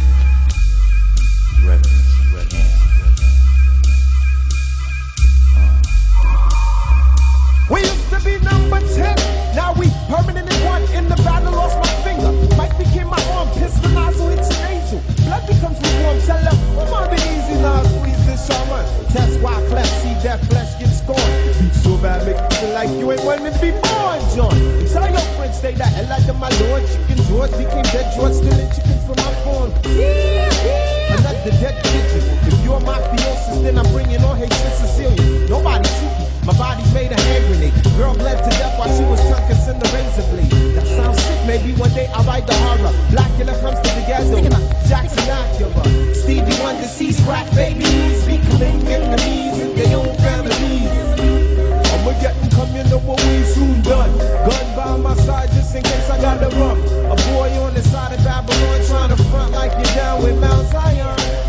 Became 27.43 27.83
dead 27.91 28.07
stealing 28.15 28.71
chickens 28.71 29.03
from 29.03 29.19
my 29.19 29.35
farm. 29.43 29.75
Another 31.11 31.51
dead 31.59 31.75
pigeon. 31.83 32.23
If 32.47 32.65
you're 32.65 32.79
mafiosis, 32.79 33.63
then 33.65 33.79
I'm 33.79 33.93
bringing 33.93 34.23
on 34.23 34.37
hatred 34.39 34.73
Sicilian. 34.79 35.51
Nobody 35.51 35.89
me. 35.91 36.09
My 36.47 36.57
body 36.57 36.85
made 36.95 37.11
a 37.11 37.21
hand 37.21 37.45
grenade. 37.49 37.75
Girl 37.99 38.15
bled 38.15 38.39
to 38.45 38.51
death 38.51 38.79
while 38.79 38.97
she 38.97 39.03
was 39.11 39.19
tongue 39.27 39.51
in 39.51 39.79
the 39.81 39.89
razor 39.91 40.23
blade. 40.31 40.75
That 40.77 40.87
sounds 40.87 41.21
sick. 41.21 41.47
Maybe 41.47 41.75
one 41.75 41.91
day 41.91 42.07
I'll 42.15 42.23
write 42.23 42.47
the 42.47 42.55
horror. 42.55 42.95
Black 43.11 43.29
Blackula 43.33 43.61
comes 43.61 43.79
to 43.81 43.91
the 43.91 44.05
ghetto. 44.07 44.39
Jackson 44.87 45.27
Acura. 45.27 46.15
Stevie 46.15 46.63
Wonder 46.63 46.87
sees 46.87 47.19
crack 47.25 47.51
babies. 47.57 48.25
Becoming 48.25 48.87
enemies 48.87 49.59
in 49.59 49.75
their 49.75 49.99
own 49.99 50.15
families. 50.19 51.02
Come, 52.63 52.77
you 52.77 52.85
know 52.85 52.99
what 52.99 53.21
we 53.25 53.43
soon 53.43 53.83
done. 53.83 54.17
Gun 54.19 54.77
by 54.77 54.97
my 54.97 55.17
side 55.17 55.51
just 55.51 55.75
in 55.75 55.83
case 55.83 56.09
I 56.09 56.21
gotta 56.21 56.47
run. 56.57 56.79
A 57.11 57.17
boy 57.35 57.51
on 57.59 57.75
the 57.75 57.83
side 57.83 58.17
of 58.17 58.25
Babylon 58.25 58.87
trying 58.87 59.17
to 59.17 59.17
front 59.31 59.51
like 59.51 59.73
you're 59.73 59.97
down 59.97 60.23
with 60.23 60.39
Mount 60.39 60.69
Zion. 60.69 61.42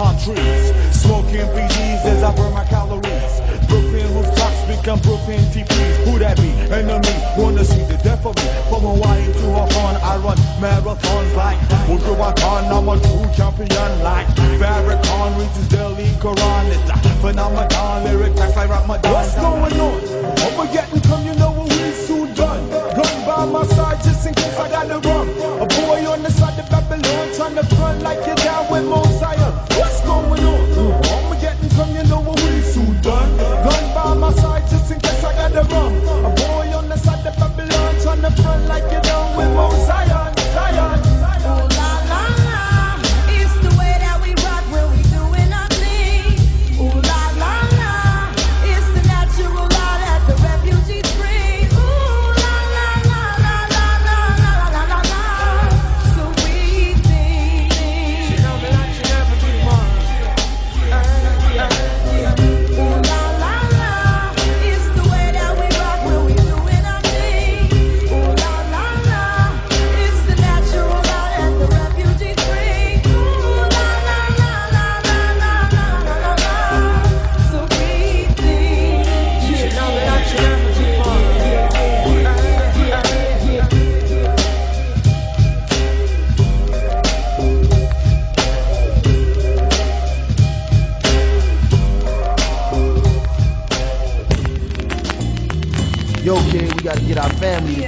Palm 0.00 0.16
trees, 0.16 0.72
smoking 0.96 1.44
BGs 1.52 2.04
as 2.08 2.22
I 2.22 2.34
burn 2.34 2.54
my 2.54 2.64
calories. 2.64 3.32
Brooklyn 3.68 4.08
rooftops 4.16 4.60
become 4.64 4.98
Brooklyn 5.00 5.44
TPs. 5.52 5.96
Who 6.08 6.18
that 6.20 6.36
be? 6.40 6.50
Enemy 6.72 7.14
wanna 7.36 7.64
see 7.64 7.84
the 7.84 7.98
death 8.00 8.24
of 8.24 8.34
me. 8.40 8.48
From 8.70 8.82
Hawaii 8.88 9.26
to 9.40 9.46
Hawthorne, 9.56 10.00
I 10.00 10.16
run 10.24 10.38
marathons 10.64 11.32
like 11.36 11.58
Wujuwakan. 11.88 12.72
I'm 12.72 12.88
a 12.88 12.96
true 12.96 13.28
champion 13.36 13.92
like 14.02 14.26
Farrakhan 14.60 15.30
reaches 15.38 15.68
Delhi 15.68 16.08
Quran. 16.24 16.64
It's 16.74 16.90
a 16.90 16.96
phenomenon, 17.20 18.04
lyric 18.04 18.34
tracks 18.36 18.56
like 18.56 18.70
Ramadan. 18.70 19.12
What's 19.12 19.34
going 19.36 19.80
on? 19.88 20.00
Over 20.46 20.66
getting 20.72 21.02
come, 21.02 21.26
you 21.26 21.34
know 21.34 21.52
what 21.52 21.68
we 21.68 21.92
soon 22.08 22.32
done. 22.34 22.62
Gun 22.96 23.16
by 23.28 23.44
my 23.44 23.66
side 23.66 24.00
just 24.02 24.26
in 24.26 24.32
case 24.32 24.58
I 24.64 24.66
gotta 24.70 24.98
run. 25.06 25.28
A 25.60 25.66
boy 25.76 26.00
on 26.08 26.22
the 26.22 26.30
side 26.30 26.58
of 26.58 26.70
Babylon 26.70 27.26
trying 27.36 27.56
to 27.56 27.64
front 27.76 28.02
like 28.02 28.24
you're 28.26 28.36
down 28.36 28.64
with 28.72 28.84
Mosiah. 28.84 29.09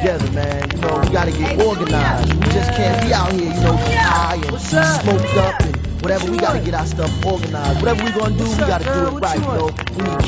Together, 0.02 0.30
man. 0.32 0.70
You 0.72 0.78
know, 0.80 1.00
we 1.00 1.10
gotta 1.10 1.30
get 1.30 1.62
organized. 1.62 2.34
We 2.34 2.46
just 2.50 2.70
can't 2.72 3.06
be 3.06 3.14
out 3.14 3.32
here, 3.32 3.54
you 3.54 3.60
know, 3.60 3.76
high 3.76 4.34
and 4.34 4.60
smoked 4.60 5.36
up 5.36 5.60
and 5.60 5.76
whatever. 6.02 6.30
We 6.30 6.38
gotta 6.38 6.58
get 6.58 6.74
our 6.74 6.86
stuff 6.86 7.24
organized. 7.24 7.80
Whatever 7.80 8.04
we 8.04 8.10
gonna 8.10 8.36
do, 8.36 8.44
we 8.50 8.56
gotta 8.56 8.84
do 8.84 9.16
it 9.16 9.20
right, 9.20 9.38
you 9.38 9.46
know. 9.46 9.70
We 9.96 10.02
need. 10.02 10.22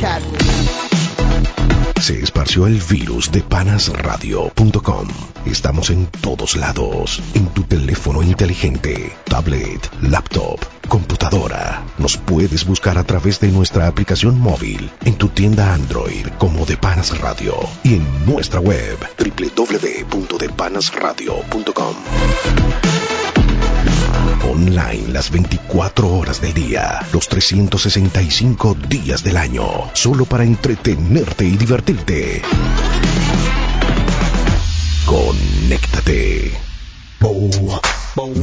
Se 2.00 2.20
esparció 2.20 2.66
el 2.66 2.80
virus 2.80 3.32
de 3.32 3.40
panasradio.com. 3.40 5.08
Estamos 5.46 5.90
en 5.90 6.06
todos 6.06 6.54
lados. 6.56 7.22
En 7.34 7.46
tu 7.48 7.62
teléfono 7.64 8.22
inteligente, 8.22 9.16
tablet, 9.24 9.90
laptop, 10.02 10.60
computadora. 10.88 11.84
Nos 11.98 12.16
puedes 12.16 12.64
buscar 12.64 12.96
a 12.98 13.04
través 13.04 13.38
de 13.40 13.48
nuestra 13.48 13.86
aplicación 13.86 14.38
móvil, 14.38 14.90
en 15.04 15.16
tu 15.16 15.28
tienda 15.28 15.74
Android 15.74 16.26
como 16.38 16.64
de 16.66 16.76
Panas 16.76 17.18
Radio 17.18 17.54
y 17.82 17.94
en 17.94 18.26
nuestra 18.26 18.60
web 18.60 18.98
www.depanasradio.com. 19.18 21.94
Online 24.50 25.08
las 25.08 25.30
24 25.30 26.08
horas 26.08 26.40
del 26.40 26.54
día, 26.54 27.00
los 27.12 27.28
365 27.28 28.76
días 28.88 29.24
del 29.24 29.36
año, 29.36 29.90
solo 29.94 30.24
para 30.26 30.44
entretenerte 30.44 31.44
y 31.44 31.56
divertirte. 31.56 32.42
Conéctate. 35.06 36.73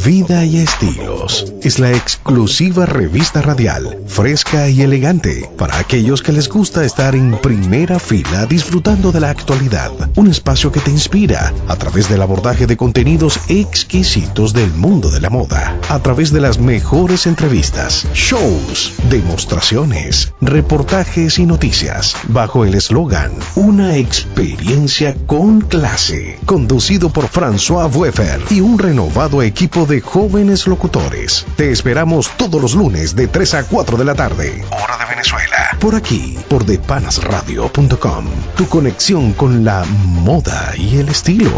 Vida 0.04 0.44
y 0.44 0.58
Estilos 0.58 1.54
es 1.62 1.80
la 1.80 1.92
exclusiva 1.92 2.86
revista 2.86 3.42
radial, 3.42 4.00
fresca 4.08 4.68
y 4.68 4.82
elegante 4.82 5.50
para 5.58 5.78
aquellos 5.78 6.22
que 6.22 6.34
les 6.34 6.50
gusta 6.50 6.84
estar 6.84 7.16
en 7.16 7.38
primera 7.38 8.00
fila 8.00 8.46
disfrutando 8.48 9.12
de 9.12 9.20
la 9.20 9.30
actualidad. 9.30 9.92
Un 10.16 10.30
espacio 10.30 10.72
que 10.72 10.80
te 10.80 10.92
inspira 10.92 11.54
a 11.68 11.76
través 11.76 12.10
del 12.10 12.22
abordaje 12.22 12.68
de 12.68 12.78
contenidos 12.78 13.40
exquisitos 13.48 14.54
del 14.54 14.72
mundo 14.74 15.10
de 15.10 15.22
la 15.22 15.30
moda, 15.30 15.78
a 15.88 16.00
través 16.00 16.32
de 16.32 16.42
las 16.42 16.58
mejores 16.58 17.28
entrevistas, 17.28 18.08
shows, 18.14 18.94
demostraciones, 19.10 20.34
reportajes 20.42 21.40
y 21.40 21.46
noticias, 21.46 22.16
bajo 22.28 22.66
el 22.66 22.74
eslogan 22.74 23.32
Una 23.56 23.98
experiencia 23.98 25.16
con 25.28 25.62
clase, 25.62 26.40
conducido 26.46 27.12
por 27.12 27.30
François 27.30 27.94
Weffer 27.96 28.42
y 28.50 28.62
un 28.62 28.71
renovado 28.78 29.42
equipo 29.42 29.86
de 29.86 30.02
jóvenes 30.02 30.68
locutores. 30.68 31.46
Te 31.56 31.72
esperamos 31.72 32.30
todos 32.38 32.62
los 32.62 32.76
lunes 32.76 33.16
de 33.16 33.28
3 33.28 33.54
a 33.56 33.64
4 33.64 33.98
de 33.98 34.06
la 34.06 34.16
tarde, 34.16 34.66
hora 34.72 34.98
de 34.98 35.06
Venezuela. 35.06 35.78
Por 35.80 35.96
aquí, 35.96 36.38
por 36.50 36.66
depanasradio.com, 36.66 38.26
tu 38.56 38.68
conexión 38.68 39.34
con 39.34 39.64
la 39.64 39.84
moda 39.86 40.74
y 40.78 40.98
el 40.98 41.10
estilo. 41.10 41.52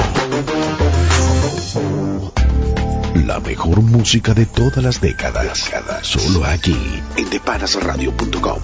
La 3.26 3.40
mejor 3.40 3.82
música 3.82 4.34
de 4.34 4.46
todas 4.46 4.84
las 4.84 5.00
décadas, 5.00 5.70
solo 6.02 6.46
aquí, 6.46 7.02
en 7.18 7.30
depanasradio.com. 7.30 8.60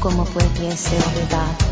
Como 0.00 0.24
fue 0.24 0.42
que 0.54 0.74
verdade? 1.10 1.69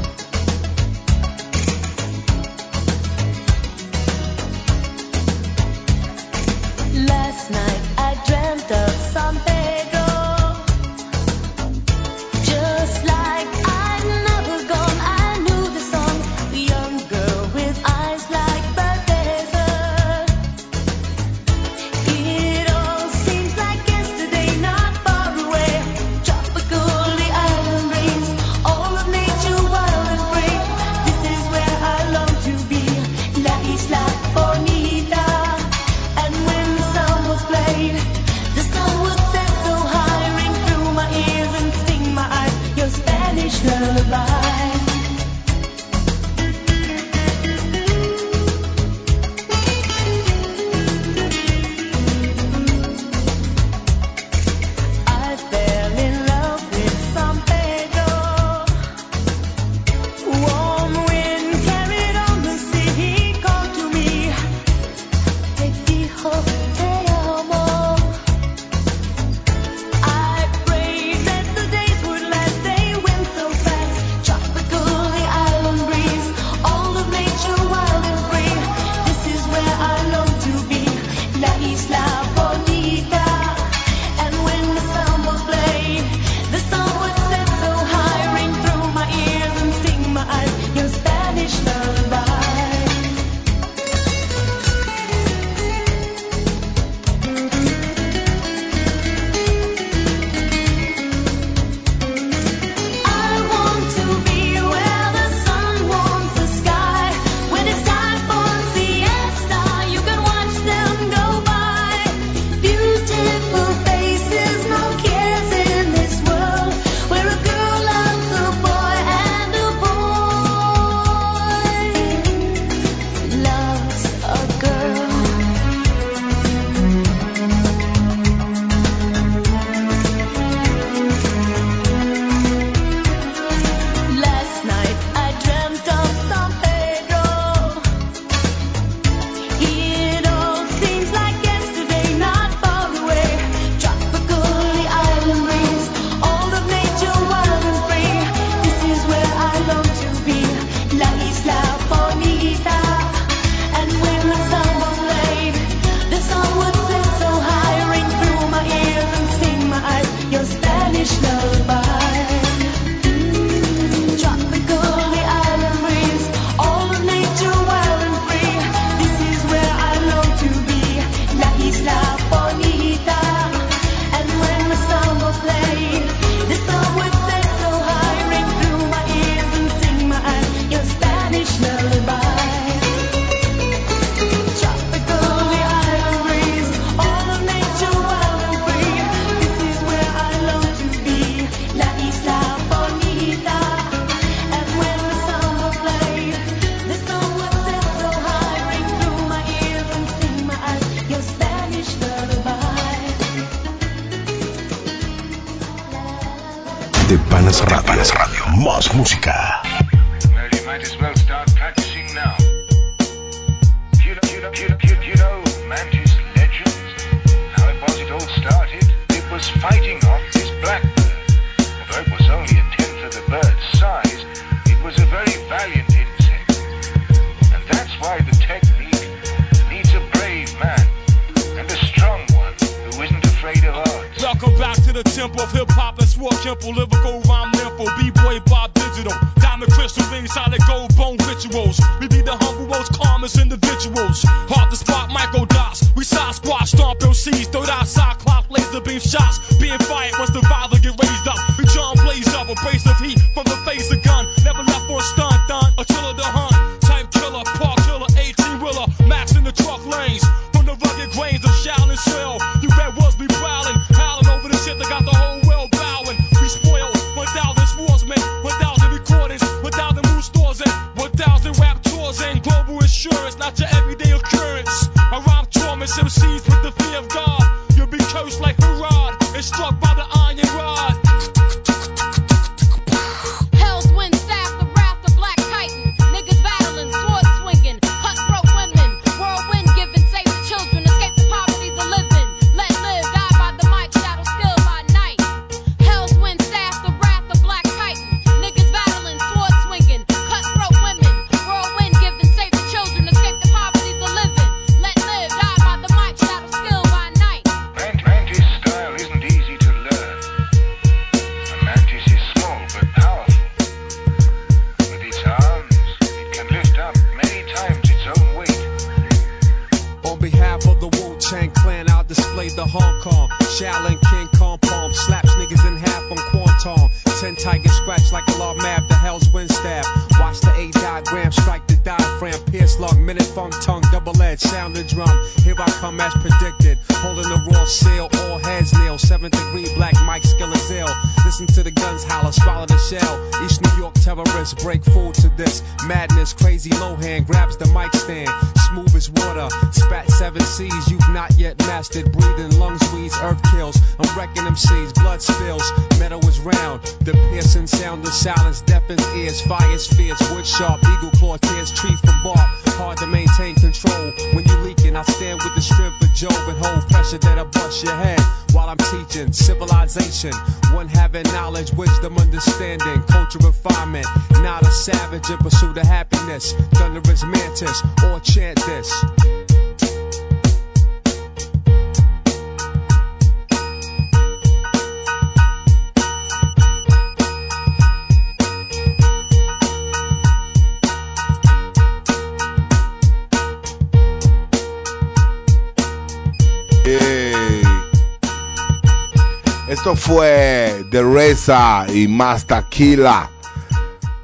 y 401.99 402.07
Más 402.07 402.47
Tequila, 402.47 403.29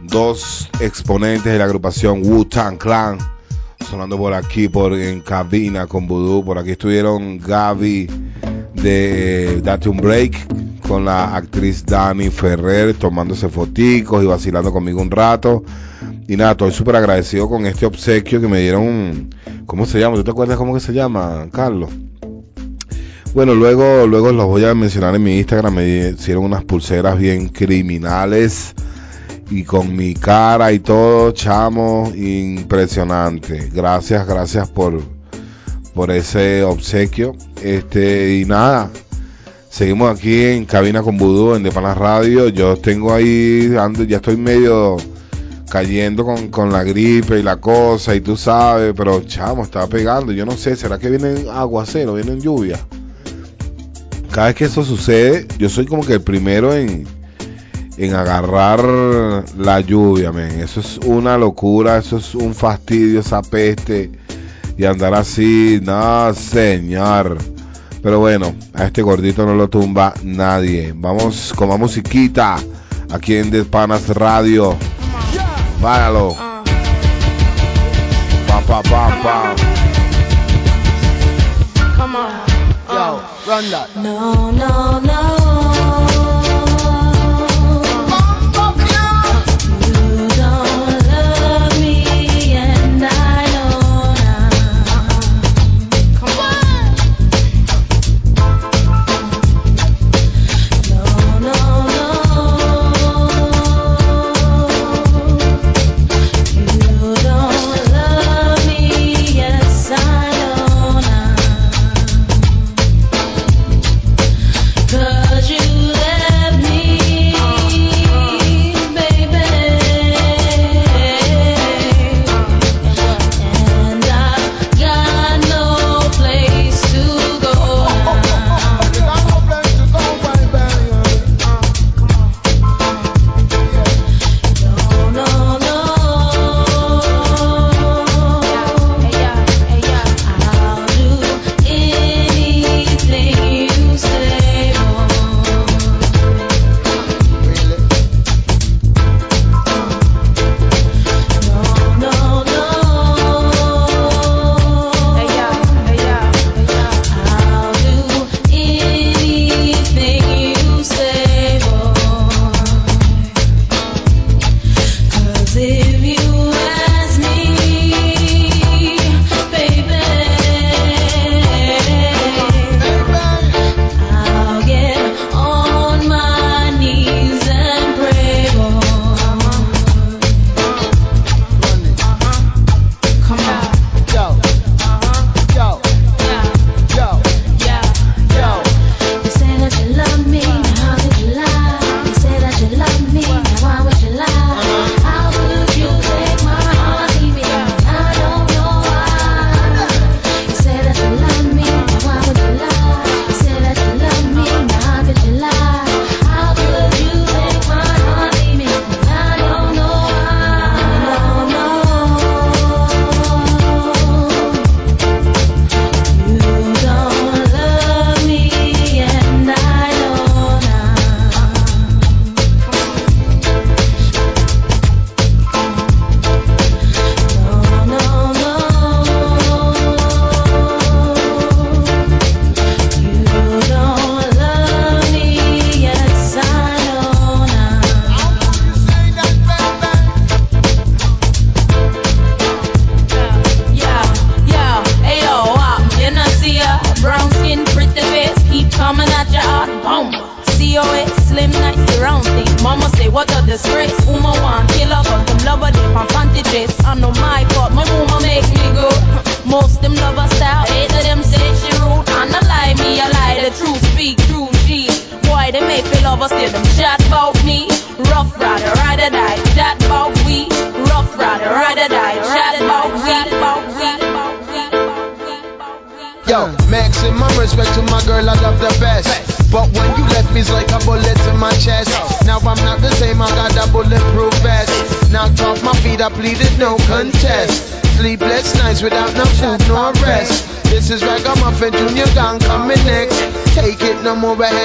dos 0.00 0.68
exponentes 0.78 1.52
de 1.52 1.58
la 1.58 1.64
agrupación 1.64 2.22
Wu-Tang 2.22 2.78
Clan, 2.78 3.18
sonando 3.90 4.16
por 4.16 4.32
aquí, 4.32 4.68
por 4.68 4.92
en 4.94 5.20
cabina 5.22 5.88
con 5.88 6.06
Voodoo. 6.06 6.44
Por 6.44 6.56
aquí 6.56 6.70
estuvieron 6.72 7.38
Gaby 7.38 8.06
de 8.74 9.56
eh, 9.56 9.60
Date 9.60 9.88
un 9.88 9.96
Break 9.96 10.82
con 10.86 11.04
la 11.04 11.34
actriz 11.34 11.84
Dani 11.84 12.30
Ferrer 12.30 12.94
tomándose 12.94 13.48
foticos 13.48 14.22
y 14.22 14.26
vacilando 14.26 14.72
conmigo 14.72 15.02
un 15.02 15.10
rato. 15.10 15.64
Y 16.28 16.36
nada, 16.36 16.52
estoy 16.52 16.70
súper 16.70 16.94
agradecido 16.94 17.48
con 17.48 17.66
este 17.66 17.86
obsequio 17.86 18.40
que 18.40 18.46
me 18.46 18.60
dieron. 18.60 19.30
¿Cómo 19.66 19.84
se 19.84 19.98
llama? 19.98 20.14
¿Tú 20.14 20.22
te 20.22 20.30
acuerdas 20.30 20.58
cómo 20.58 20.74
que 20.74 20.80
se 20.80 20.92
llama, 20.92 21.48
Carlos? 21.50 21.90
Bueno, 23.34 23.52
luego, 23.52 24.06
luego 24.06 24.30
los 24.30 24.46
voy 24.46 24.64
a 24.64 24.76
mencionar 24.76 25.16
en 25.16 25.24
mi 25.24 25.38
Instagram. 25.38 25.74
Me 25.74 26.10
hicieron 26.10 26.44
unas 26.44 26.62
pulseras 26.62 27.18
bien 27.18 27.48
criminales 27.48 28.76
y 29.50 29.64
con 29.64 29.96
mi 29.96 30.14
cara 30.14 30.70
y 30.70 30.78
todo, 30.78 31.32
chamo, 31.32 32.12
impresionante. 32.14 33.70
Gracias, 33.74 34.24
gracias 34.28 34.70
por, 34.70 35.02
por 35.94 36.12
ese 36.12 36.62
obsequio. 36.62 37.34
Este, 37.60 38.36
y 38.36 38.44
nada, 38.44 38.90
seguimos 39.68 40.16
aquí 40.16 40.44
en 40.44 40.64
Cabina 40.64 41.02
con 41.02 41.16
Vudú, 41.16 41.56
en 41.56 41.64
Depanas 41.64 41.98
Radio. 41.98 42.46
Yo 42.50 42.76
tengo 42.76 43.12
ahí, 43.12 43.74
ando, 43.76 44.04
ya 44.04 44.18
estoy 44.18 44.36
medio 44.36 44.96
cayendo 45.68 46.24
con, 46.24 46.50
con, 46.50 46.72
la 46.72 46.84
gripe 46.84 47.40
y 47.40 47.42
la 47.42 47.56
cosa, 47.56 48.14
y 48.14 48.20
tú 48.20 48.36
sabes, 48.36 48.94
pero 48.96 49.22
chamo, 49.22 49.64
está 49.64 49.88
pegando. 49.88 50.30
Yo 50.30 50.46
no 50.46 50.52
sé, 50.52 50.76
¿será 50.76 51.00
que 51.00 51.10
vienen 51.10 51.48
aguacero, 51.48 52.14
vienen 52.14 52.40
lluvia? 52.40 52.78
cada 54.34 54.48
vez 54.48 54.56
que 54.56 54.64
eso 54.64 54.82
sucede, 54.82 55.46
yo 55.58 55.68
soy 55.68 55.86
como 55.86 56.04
que 56.04 56.14
el 56.14 56.20
primero 56.20 56.74
en, 56.74 57.06
en 57.96 58.14
agarrar 58.14 58.84
la 59.56 59.78
lluvia, 59.78 60.32
men. 60.32 60.58
Eso 60.58 60.80
es 60.80 60.98
una 61.06 61.38
locura, 61.38 61.98
eso 61.98 62.16
es 62.16 62.34
un 62.34 62.52
fastidio, 62.52 63.20
esa 63.20 63.42
peste. 63.42 64.10
Y 64.76 64.86
andar 64.86 65.14
así, 65.14 65.78
no, 65.80 66.34
señor. 66.34 67.38
Pero 68.02 68.18
bueno, 68.18 68.56
a 68.74 68.86
este 68.86 69.02
gordito 69.02 69.46
no 69.46 69.54
lo 69.54 69.70
tumba 69.70 70.12
nadie. 70.24 70.92
Vamos 70.96 71.52
con 71.54 71.68
la 71.68 71.76
musiquita 71.76 72.56
aquí 73.12 73.36
en 73.36 73.52
Despanas 73.52 74.08
Radio. 74.08 74.76
Págalo. 75.80 76.34
Pa, 78.66 78.82
now. 83.04 83.44
Run 83.46 83.70
that. 83.70 83.94
No, 83.96 84.50
no, 84.50 84.98
no. 85.00 86.13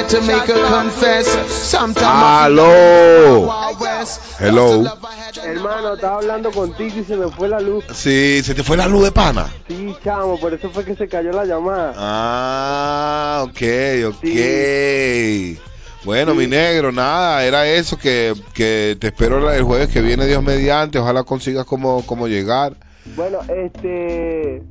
To 0.10 0.22
make 0.22 0.48
her 0.48 0.68
confess. 0.69 1.73
Aló. 1.73 3.49
Hello. 4.40 4.84
Hermano, 5.44 5.94
estaba 5.94 6.18
hablando 6.18 6.52
contigo 6.52 6.99
y 6.99 7.03
se 7.03 7.15
me 7.15 7.30
fue 7.30 7.48
la 7.48 7.60
luz. 7.60 7.86
Sí, 7.94 8.41
se 8.44 8.56
te 8.56 8.64
fue 8.64 8.77
la 8.77 8.88
luz 8.88 9.03
de 9.03 9.11
pana. 9.11 9.48
Sí, 9.68 9.95
chamo, 10.03 10.40
por 10.40 10.53
eso 10.53 10.69
fue 10.72 10.84
que 10.84 10.95
se 10.95 11.07
cayó 11.07 11.31
la 11.31 11.45
llamada. 11.45 11.94
Ah, 11.95 13.45
ok, 13.48 13.61
ok. 14.07 14.26
Bueno, 16.06 16.34
mi 16.34 16.48
negro, 16.48 16.91
nada, 16.91 17.44
era 17.44 17.68
eso 17.68 17.98
que, 17.98 18.34
que 18.53 18.98
te 18.99 19.07
espero 19.07 19.52
el 19.52 19.64
jueves 19.64 19.90
que 19.90 20.02
viene, 20.02 20.26
Dios 20.26 20.41
mediante. 20.41 20.98
Ojalá 20.98 21.23
consigas 21.23 21.65
cómo, 21.65 22.03
cómo 22.06 22.27
llegar. 22.27 22.76
Bueno, 23.15 23.40
este. 23.49 24.64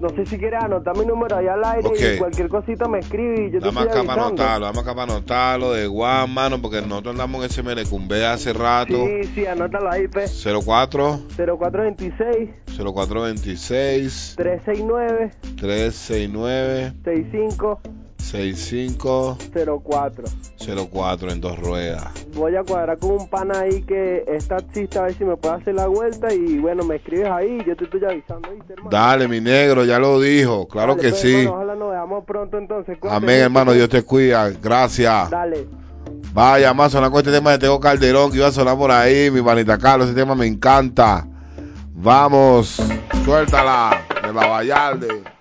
No 0.00 0.08
sé 0.10 0.26
si 0.26 0.38
quieres 0.38 0.62
anotar 0.62 0.96
mi 0.96 1.04
número 1.04 1.36
ahí 1.36 1.46
al 1.48 1.64
aire 1.64 1.88
Ok. 1.88 1.96
y 2.14 2.18
cualquier 2.18 2.48
cosita 2.48 2.86
me 2.88 3.00
escribe 3.00 3.48
y 3.48 3.50
yo 3.50 3.60
te 3.60 3.68
estoy 3.68 3.88
acá 3.88 4.12
anotarlo, 4.12 4.66
vamos 4.66 4.82
acá 4.82 4.94
para 4.94 5.12
anotarlo 5.12 5.72
de 5.72 5.86
Guam, 5.86 6.32
mano, 6.32 6.60
porque 6.62 6.80
nosotros 6.82 7.14
andamos 7.14 7.40
en 7.40 7.46
ese 7.50 7.62
melecumbe 7.62 8.24
hace 8.24 8.52
rato. 8.52 9.06
Sí, 9.06 9.24
sí, 9.34 9.46
anótalo 9.46 9.90
ahí, 9.90 10.06
pe. 10.08 10.24
04 10.28 11.20
0426 11.36 12.50
0426 12.76 14.34
369 14.36 15.30
369 15.56 16.92
65 17.04 17.80
65 18.18 19.38
04. 19.82 20.24
04 20.90 21.30
en 21.32 21.40
dos 21.40 21.58
ruedas. 21.58 22.04
Voy 22.34 22.56
a 22.56 22.62
cuadrar 22.62 22.98
con 22.98 23.12
un 23.12 23.28
pana 23.28 23.60
ahí 23.60 23.82
que 23.82 24.24
es 24.26 24.48
taxista 24.48 25.00
a 25.00 25.02
ver 25.04 25.14
si 25.14 25.24
me 25.24 25.36
puede 25.36 25.54
hacer 25.54 25.74
la 25.74 25.86
vuelta 25.86 26.32
y 26.32 26.58
bueno, 26.58 26.84
me 26.84 26.96
escribes 26.96 27.28
ahí 27.30 27.58
yo 27.66 27.76
te 27.76 27.84
estoy 27.84 28.04
avisando, 28.04 28.50
¿viste, 28.50 28.74
hermano? 28.74 28.90
Dale, 28.90 29.28
mi 29.28 29.40
negro, 29.40 29.84
ya 29.84 29.98
lo 29.98 30.20
dijo, 30.20 30.68
claro 30.68 30.94
Dale, 30.94 31.02
que 31.02 31.08
pues, 31.10 31.20
sí. 31.20 31.34
hermano, 31.34 31.56
ojalá 31.56 31.74
nos 31.74 31.90
veamos 31.90 32.24
pronto 32.24 32.58
entonces. 32.58 32.98
Amén, 33.08 33.40
hermano, 33.40 33.72
Dios 33.72 33.88
te 33.88 34.02
cuida. 34.02 34.50
Gracias. 34.50 35.30
Dale. 35.30 35.66
Vaya, 36.32 36.74
más 36.74 36.92
sonar 36.92 37.10
con 37.10 37.20
este 37.20 37.32
tema 37.32 37.52
de 37.52 37.58
Tego 37.58 37.80
Calderón 37.80 38.30
que 38.30 38.38
iba 38.38 38.48
a 38.48 38.52
sonar 38.52 38.76
por 38.76 38.90
ahí, 38.90 39.30
mi 39.30 39.40
panita 39.42 39.78
Carlos, 39.78 40.08
ese 40.08 40.16
tema 40.16 40.34
me 40.34 40.46
encanta. 40.46 41.26
Vamos, 41.94 42.80
suéltala 43.24 44.02
de 44.22 44.32
la 44.32 44.46
Vallarde. 44.46 45.37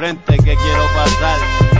Frente 0.00 0.34
que 0.38 0.56
quiero 0.56 0.84
pasar. 0.94 1.79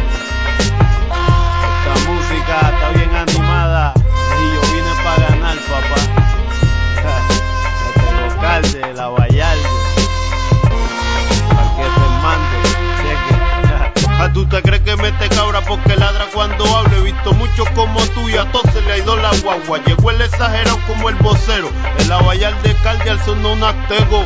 Muchos 17.32 17.68
como 17.70 18.00
tú 18.08 18.28
y 18.28 18.36
a 18.36 18.50
todos 18.52 18.72
se 18.72 18.80
le 18.82 18.92
ha 18.92 18.98
ido 18.98 19.16
la 19.16 19.30
guagua. 19.42 19.78
Llegó 19.84 20.10
el 20.10 20.20
exagerado 20.20 20.78
como 20.86 21.08
el 21.08 21.14
vocero. 21.16 21.70
El 21.98 22.08
Vallar 22.08 22.60
de 22.62 22.74
Calde 22.82 23.10
al 23.10 23.24
sonó 23.24 23.52
un 23.52 23.62
aztego. 23.62 24.24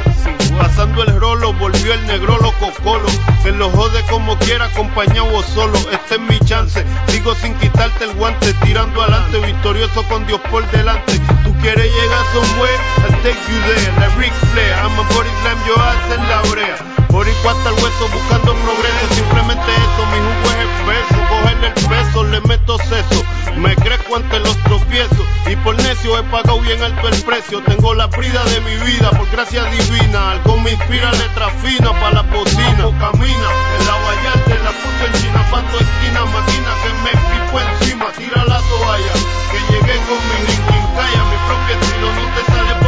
Pasando 0.59 1.03
el 1.03 1.21
rolo, 1.21 1.53
volvió 1.55 1.95
el 1.95 2.07
negro 2.07 2.37
loco 2.39 2.73
colo. 2.83 3.07
Que 3.43 3.53
lo 3.53 3.71
jode 3.71 4.03
como 4.11 4.39
quiera, 4.39 4.67
acompañado 4.67 5.35
o 5.35 5.43
solo. 5.43 5.79
Este 5.91 6.15
es 6.15 6.21
mi 6.21 6.39
chance. 6.41 6.85
Sigo 7.09 7.35
sin 7.35 7.55
quitarte 7.55 8.05
el 8.05 8.15
guante, 8.15 8.53
tirando 8.65 9.03
adelante, 9.03 9.39
victorioso 9.41 10.03
con 10.05 10.27
Dios 10.27 10.41
por 10.51 10.69
delante. 10.71 11.19
Tú 11.45 11.55
quieres 11.61 11.93
llegar 11.93 12.25
somewhere, 12.33 12.79
I'll 13.09 13.23
take 13.23 13.39
you 13.49 13.59
there. 13.67 14.01
La 14.01 14.09
Ric 14.17 14.33
Flair, 14.53 14.75
I'm 14.83 14.99
a 14.99 15.03
body 15.15 15.31
slam, 15.43 15.59
yo 15.67 15.75
hacer 15.77 16.21
la 16.29 16.43
brea. 16.51 16.94
Boricua 17.15 17.53
hasta 17.53 17.69
el 17.69 17.77
hueso 17.77 18.09
buscando 18.13 18.57
progreso, 18.57 19.15
simplemente 19.15 19.71
eso, 19.71 20.03
mi 20.11 20.19
jugo 20.19 20.51
es 20.51 20.67
espeso, 20.67 21.15
cogerle 21.31 21.67
el 21.69 21.75
peso, 21.87 22.25
le 22.25 22.41
meto 22.41 22.77
seso, 22.79 23.23
me 23.55 23.77
crezco 23.77 24.17
ante 24.17 24.41
los 24.41 24.57
tropiezos. 24.65 25.25
Y 25.47 25.55
por 25.63 25.77
necio 25.77 26.19
he 26.19 26.25
pagado 26.25 26.59
bien 26.63 26.83
alto 26.83 27.07
el 27.07 27.23
precio, 27.23 27.63
tengo 27.63 27.95
la 27.95 28.09
brida 28.09 28.43
de 28.47 28.61
mi 28.63 28.75
vida 28.83 29.11
por 29.11 29.31
gracia 29.31 29.63
divina, 29.63 30.33
algo 30.33 30.57
me 30.57 30.73
inspira 30.73 31.13
letra 31.13 31.51
fina 31.63 31.93
para 32.01 32.15
la 32.15 32.23
bocina, 32.23 32.83
camina, 32.99 33.49
en 33.79 33.87
la 33.87 33.95
Vallarta, 33.95 34.55
la 34.67 34.73
puso 34.75 35.07
en 35.07 35.13
China, 35.23 35.47
pato 35.53 35.79
esquina, 35.79 36.25
máquina 36.35 36.71
que 36.83 36.91
me 37.05 37.13
pico 37.31 37.61
encima, 37.61 38.07
tira 38.19 38.45
la 38.45 38.59
toalla, 38.59 39.15
que 39.53 39.59
llegué 39.71 39.97
con 40.03 40.19
mi 40.19 40.51
calla, 40.99 41.23
mi 41.31 41.39
propio 41.47 41.75
estilo, 41.79 42.07
no 42.11 42.35
te 42.35 42.53
sale 42.53 42.84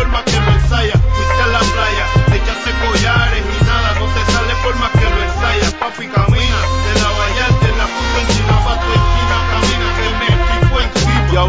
papi 5.87 6.07
camina, 6.09 6.61
de 6.85 7.01
la 7.01 7.11
Vallarta, 7.17 7.69
la 7.79 7.87
puso 7.87 8.19
en 8.21 8.27
China, 8.35 8.55
pato 8.65 8.89
esquina, 8.99 9.37
camina, 9.51 9.89
que 9.97 10.07
me 10.19 10.31
pico 10.49 10.77
encima, 10.81 11.33
y 11.33 11.37
a 11.37 11.45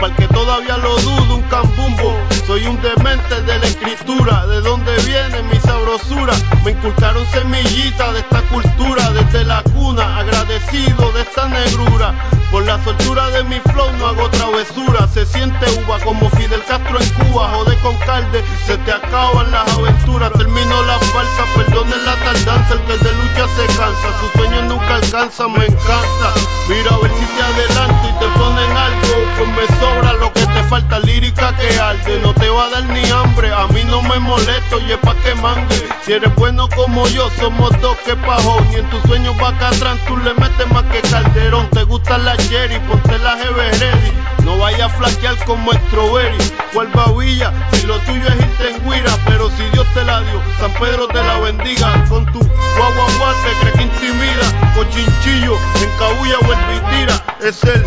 para 0.00 0.16
que 0.16 0.26
todavía 0.28 0.78
lo 0.78 0.96
dudo, 0.96 1.34
un 1.36 1.42
cambumbo, 1.42 2.16
soy 2.46 2.66
un 2.66 2.80
demente 2.80 3.42
de 3.42 3.58
la 3.58 3.66
escritura, 3.66 4.46
de 4.46 4.60
dónde 4.62 4.96
viene 5.02 5.42
mi 5.42 5.60
sabrosura, 5.60 6.32
me 6.64 6.70
inculcaron 6.70 7.24
semillita 7.26 8.12
de 8.12 8.20
esta 8.20 8.40
cultura, 8.42 9.10
desde 9.10 9.44
la 9.44 9.62
cuna, 9.62 10.18
agradecido 10.18 11.12
de 11.12 11.20
esta 11.20 11.48
negrura, 11.48 12.14
por 12.50 12.64
la 12.64 12.82
soltura 12.82 13.28
de 13.30 13.44
mi 13.44 13.60
flow 13.60 13.92
no 13.98 14.06
hago 14.06 14.28
travesura, 14.30 15.06
se 15.08 15.26
siente 15.26 15.66
uva 15.84 16.00
como 16.00 16.28
Fidel 16.30 16.62
Castro 16.64 16.98
en 16.98 17.08
Cuba, 17.10 17.50
jode 17.50 17.76
con 17.76 17.96
calde, 17.98 18.42
se 18.66 18.76
te 18.78 18.92
acaban 18.92 19.50
las 19.52 19.68
aventuras, 19.76 20.32
termino 20.32 20.82
la 20.82 20.98
falsa, 20.98 21.44
perdonen 21.54 22.04
la 22.04 22.16
tardanza, 22.16 22.74
el 22.74 22.80
que 22.80 23.04
de 23.04 23.12
lucha 23.12 23.46
se 23.54 23.66
cansa, 23.66 24.20
sus 24.20 24.32
sueños 24.32 24.64
nunca 24.64 24.94
alcanzan, 24.96 25.52
me 25.52 25.66
encanta, 25.66 26.32
mira 26.68 26.94
a 26.94 26.98
ver 26.98 27.10
si 27.12 27.26
te 27.26 27.42
adelanto 27.42 28.08
y 28.08 28.18
te 28.18 28.26
ponen 28.38 28.76
algo, 28.76 29.00
pues 29.36 29.48
me 29.48 29.76
sobra 29.90 30.12
lo 30.14 30.32
que 30.32 30.59
falta, 30.70 31.00
lírica 31.00 31.52
que 31.56 31.80
arde, 31.80 32.20
no 32.22 32.32
te 32.32 32.48
va 32.48 32.66
a 32.66 32.70
dar 32.70 32.84
ni 32.84 33.04
hambre, 33.10 33.52
a 33.52 33.66
mí 33.66 33.82
no 33.86 34.02
me 34.02 34.20
molesto 34.20 34.78
y 34.78 34.92
es 34.92 34.98
pa' 34.98 35.16
que 35.16 35.34
mangue, 35.34 35.88
si 36.04 36.12
eres 36.12 36.32
bueno 36.36 36.68
como 36.76 37.08
yo, 37.08 37.28
somos 37.40 37.70
dos 37.80 37.96
que 38.06 38.14
pajón, 38.14 38.64
y 38.72 38.76
en 38.76 38.88
tus 38.88 39.02
sueños 39.02 39.34
atrás 39.42 39.98
tú 40.06 40.16
le 40.18 40.32
metes 40.34 40.70
más 40.72 40.84
que 40.84 41.00
calderón, 41.00 41.68
te 41.70 41.82
gusta 41.82 42.18
la 42.18 42.36
cherry, 42.36 42.78
ponte 42.88 43.18
la 43.18 43.34
ready, 43.34 44.12
no 44.44 44.58
vaya 44.58 44.86
a 44.86 44.88
flaquear 44.90 45.36
como 45.44 45.72
strawberry, 45.72 46.38
cual 46.72 46.86
babilla, 46.94 47.52
si 47.72 47.86
lo 47.88 47.98
tuyo 48.00 48.28
es 48.28 48.36
irte 48.36 48.70
en 48.70 48.88
guira, 48.88 49.12
pero 49.26 49.50
si 49.50 49.64
Dios 49.72 49.86
te 49.92 50.04
la 50.04 50.20
dio, 50.20 50.40
San 50.60 50.72
Pedro 50.74 51.08
te 51.08 51.20
la 51.20 51.40
bendiga, 51.40 52.04
con 52.08 52.24
tu 52.26 52.38
guagua 52.38 53.06
guagua 53.18 53.34
te 53.42 53.52
cree 53.60 53.72
que 53.72 53.82
intimida, 53.82 54.72
cochinchillo, 54.76 55.58
en 55.82 55.90
cabulla 55.98 56.38
vuelve 56.46 56.76
y 56.76 56.80
tira, 56.94 57.24
es 57.40 57.64
el 57.64 57.84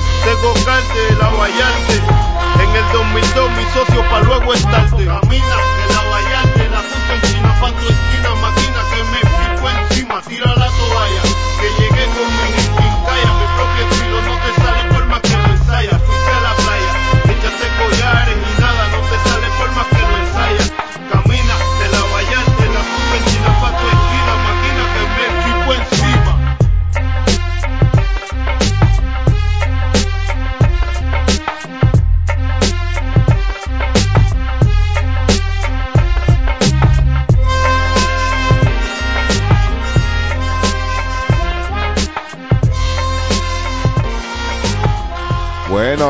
Calde, 0.66 1.16
la 1.20 1.30
Vallarte, 1.30 2.33
en 2.60 2.76
el 2.76 2.92
2002 2.92 3.52
mi 3.52 3.64
socio 3.74 4.02
pa' 4.10 4.22
luego 4.22 4.54
es 4.54 4.64
tarde, 4.64 5.06
camina, 5.06 5.58
que 5.76 5.94
la 5.94 6.04
Vallarte 6.10 6.70
la 6.70 6.82
puso 6.82 7.14
en 7.14 7.22
China, 7.22 7.56
pa' 7.60 7.72
tu 7.72 7.88
esquina, 7.88 8.36
máquina 8.42 8.82
que 8.92 9.04
me 9.12 9.20
pico 9.20 9.70
encima, 9.70 10.22
tira 10.22 10.56
la 10.56 10.73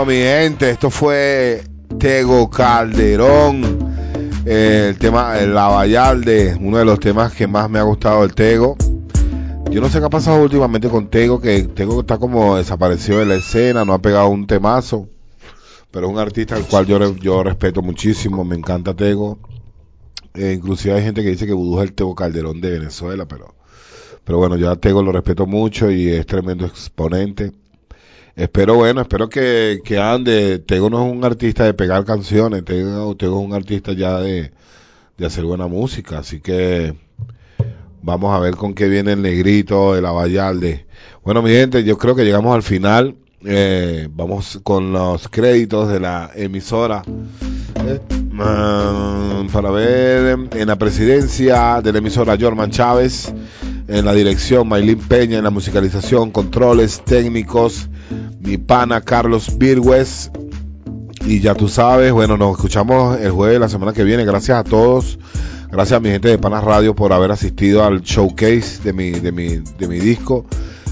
Mi 0.05 0.15
gente, 0.15 0.69
esto 0.69 0.89
fue 0.89 1.63
Tego 1.97 2.49
Calderón. 2.49 3.95
Eh, 4.45 4.87
el 4.89 4.97
tema, 4.97 5.39
el 5.39 5.53
Lavallalde, 5.53 6.57
uno 6.59 6.79
de 6.79 6.83
los 6.83 6.99
temas 6.99 7.31
que 7.31 7.47
más 7.47 7.69
me 7.69 7.79
ha 7.79 7.83
gustado 7.83 8.23
del 8.23 8.35
Tego. 8.35 8.75
Yo 9.71 9.79
no 9.79 9.89
sé 9.89 9.99
qué 9.99 10.05
ha 10.05 10.09
pasado 10.09 10.43
últimamente 10.43 10.89
con 10.89 11.09
Tego, 11.09 11.39
que 11.39 11.63
Tego 11.63 12.01
está 12.01 12.17
como 12.17 12.57
desaparecido 12.57 13.19
de 13.19 13.27
la 13.27 13.35
escena, 13.35 13.85
no 13.85 13.93
ha 13.93 13.99
pegado 13.99 14.27
un 14.27 14.45
temazo. 14.45 15.07
Pero 15.89 16.07
es 16.07 16.13
un 16.13 16.19
artista 16.19 16.57
al 16.57 16.65
cual 16.65 16.85
yo, 16.85 17.15
yo 17.15 17.41
respeto 17.41 17.81
muchísimo, 17.81 18.43
me 18.43 18.57
encanta 18.57 18.93
Tego. 18.93 19.37
Eh, 20.33 20.51
inclusive 20.57 20.95
hay 20.95 21.03
gente 21.03 21.23
que 21.23 21.29
dice 21.29 21.45
que 21.45 21.53
Vudú 21.53 21.79
es 21.79 21.85
el 21.85 21.93
Tego 21.93 22.13
Calderón 22.13 22.59
de 22.59 22.71
Venezuela, 22.71 23.25
pero, 23.25 23.55
pero 24.25 24.37
bueno, 24.37 24.57
yo 24.57 24.75
Tego 24.79 25.01
lo 25.01 25.13
respeto 25.13 25.45
mucho 25.45 25.89
y 25.89 26.09
es 26.09 26.25
tremendo 26.25 26.65
exponente. 26.65 27.53
Espero, 28.35 28.75
bueno, 28.75 29.01
espero 29.01 29.29
que, 29.29 29.81
que 29.83 29.99
ande. 29.99 30.59
Tego 30.59 30.89
no 30.89 31.05
es 31.05 31.11
un 31.11 31.23
artista 31.23 31.65
de 31.65 31.73
pegar 31.73 32.03
canciones, 32.03 32.63
es 32.67 33.27
un 33.27 33.53
artista 33.53 33.93
ya 33.93 34.19
de, 34.19 34.51
de 35.17 35.25
hacer 35.25 35.45
buena 35.45 35.67
música, 35.67 36.19
así 36.19 36.39
que 36.39 36.95
vamos 38.01 38.35
a 38.35 38.39
ver 38.39 38.55
con 38.55 38.73
qué 38.73 38.87
viene 38.89 39.13
el 39.13 39.21
negrito, 39.21 39.95
el 39.95 40.05
abayalde. 40.05 40.85
Bueno, 41.23 41.41
mi 41.41 41.51
gente, 41.51 41.83
yo 41.83 41.97
creo 41.97 42.15
que 42.15 42.25
llegamos 42.25 42.55
al 42.55 42.63
final. 42.63 43.15
Eh, 43.45 44.07
vamos 44.09 44.61
con 44.63 44.93
los 44.93 45.27
créditos 45.27 45.89
de 45.89 45.99
la 45.99 46.31
emisora. 46.33 47.03
Eh, 47.85 47.99
mm, 48.31 49.47
para 49.51 49.69
ver 49.69 50.39
en 50.53 50.67
la 50.67 50.77
presidencia 50.77 51.81
de 51.81 51.91
la 51.91 51.97
emisora 51.97 52.37
Jorman 52.39 52.71
Chávez, 52.71 53.33
en 53.87 54.05
la 54.05 54.13
dirección 54.13 54.67
Maylin 54.67 54.99
Peña, 54.99 55.37
en 55.37 55.43
la 55.43 55.49
musicalización, 55.49 56.31
controles 56.31 57.03
técnicos, 57.03 57.89
mi 58.39 58.57
pana 58.57 59.01
Carlos 59.01 59.57
Virgües. 59.57 60.31
Y 61.25 61.39
ya 61.39 61.55
tú 61.55 61.69
sabes, 61.69 62.11
bueno, 62.11 62.37
nos 62.37 62.57
escuchamos 62.57 63.19
el 63.19 63.31
jueves 63.31 63.55
de 63.55 63.59
la 63.59 63.69
semana 63.69 63.93
que 63.93 64.03
viene. 64.03 64.25
Gracias 64.25 64.57
a 64.57 64.63
todos. 64.63 65.17
Gracias 65.71 65.97
a 65.97 65.99
mi 66.01 66.09
gente 66.09 66.27
de 66.27 66.37
Panas 66.37 66.63
Radio 66.63 66.93
por 66.95 67.13
haber 67.13 67.31
asistido 67.31 67.83
al 67.83 68.01
showcase 68.01 68.83
de 68.83 68.93
mi, 68.93 69.11
de 69.11 69.31
mi, 69.31 69.47
de 69.57 69.87
mi 69.87 69.99
disco. 69.99 70.45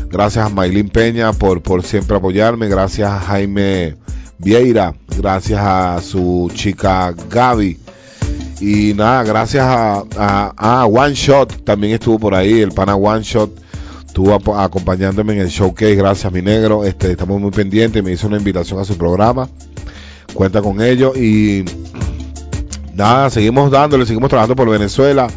Gracias 0.09 0.45
a 0.45 0.49
Maylin 0.49 0.89
Peña 0.89 1.33
por, 1.33 1.61
por 1.61 1.83
siempre 1.83 2.17
apoyarme. 2.17 2.67
Gracias 2.67 3.09
a 3.09 3.19
Jaime 3.19 3.97
Vieira. 4.37 4.95
Gracias 5.17 5.59
a 5.61 6.01
su 6.01 6.49
chica 6.53 7.13
Gaby. 7.29 7.77
Y 8.59 8.93
nada, 8.93 9.23
gracias 9.23 9.65
a, 9.65 10.03
a, 10.17 10.81
a 10.81 10.85
One 10.85 11.13
Shot. 11.13 11.63
También 11.63 11.93
estuvo 11.93 12.19
por 12.19 12.35
ahí. 12.35 12.61
El 12.61 12.71
pana 12.71 12.95
One 12.95 13.23
Shot 13.23 13.51
estuvo 14.11 14.33
acompañándome 14.59 15.33
en 15.33 15.39
el 15.39 15.47
showcase. 15.47 15.95
Gracias, 15.95 16.33
mi 16.33 16.41
negro. 16.41 16.83
Este, 16.83 17.11
estamos 17.11 17.39
muy 17.39 17.51
pendientes. 17.51 18.03
Me 18.03 18.11
hizo 18.11 18.27
una 18.27 18.37
invitación 18.37 18.77
a 18.81 18.83
su 18.83 18.97
programa. 18.97 19.47
Cuenta 20.33 20.61
con 20.61 20.81
ello. 20.81 21.13
Y 21.15 21.63
nada, 22.93 23.29
seguimos 23.29 23.71
dándole, 23.71 24.05
seguimos 24.05 24.29
trabajando 24.29 24.57
por 24.57 24.69
Venezuela. 24.69 25.27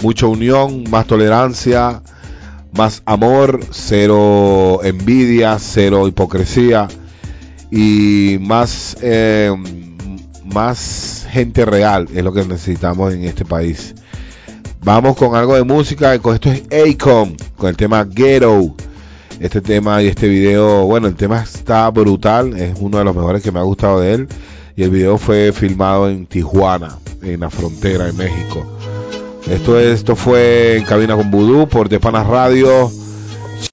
Mucha 0.00 0.28
unión, 0.28 0.84
más 0.88 1.08
tolerancia, 1.08 2.02
más 2.72 3.02
amor, 3.04 3.60
cero 3.72 4.78
envidia, 4.84 5.58
cero 5.58 6.06
hipocresía 6.06 6.86
y 7.68 8.38
más, 8.40 8.96
eh, 9.02 9.52
más 10.44 11.26
gente 11.30 11.64
real 11.64 12.06
es 12.14 12.22
lo 12.22 12.32
que 12.32 12.44
necesitamos 12.44 13.12
en 13.12 13.24
este 13.24 13.44
país. 13.44 13.96
Vamos 14.82 15.16
con 15.16 15.34
algo 15.34 15.54
de 15.54 15.64
música, 15.64 16.14
esto 16.14 16.32
es 16.32 16.62
Acom, 16.72 17.36
con 17.56 17.68
el 17.68 17.76
tema 17.76 18.04
Ghetto. 18.04 18.74
Este 19.38 19.60
tema 19.62 20.02
y 20.02 20.06
este 20.08 20.28
video, 20.28 20.84
bueno, 20.84 21.06
el 21.06 21.14
tema 21.14 21.40
está 21.42 21.88
brutal, 21.90 22.54
es 22.58 22.74
uno 22.78 22.98
de 22.98 23.04
los 23.04 23.16
mejores 23.16 23.42
que 23.42 23.50
me 23.50 23.58
ha 23.58 23.62
gustado 23.62 24.00
de 24.00 24.12
él. 24.14 24.28
Y 24.76 24.82
el 24.82 24.90
video 24.90 25.16
fue 25.18 25.52
filmado 25.52 26.08
en 26.10 26.26
Tijuana, 26.26 26.98
en 27.22 27.40
la 27.40 27.48
frontera 27.50 28.04
de 28.06 28.12
México. 28.12 28.66
Esto, 29.50 29.78
es- 29.78 29.98
esto 30.00 30.14
fue 30.16 30.76
en 30.76 30.84
Cabina 30.84 31.16
con 31.16 31.30
Vudú 31.30 31.66
por 31.68 31.88
De 31.88 31.98
Panas 32.00 32.26
Radio. 32.26 32.90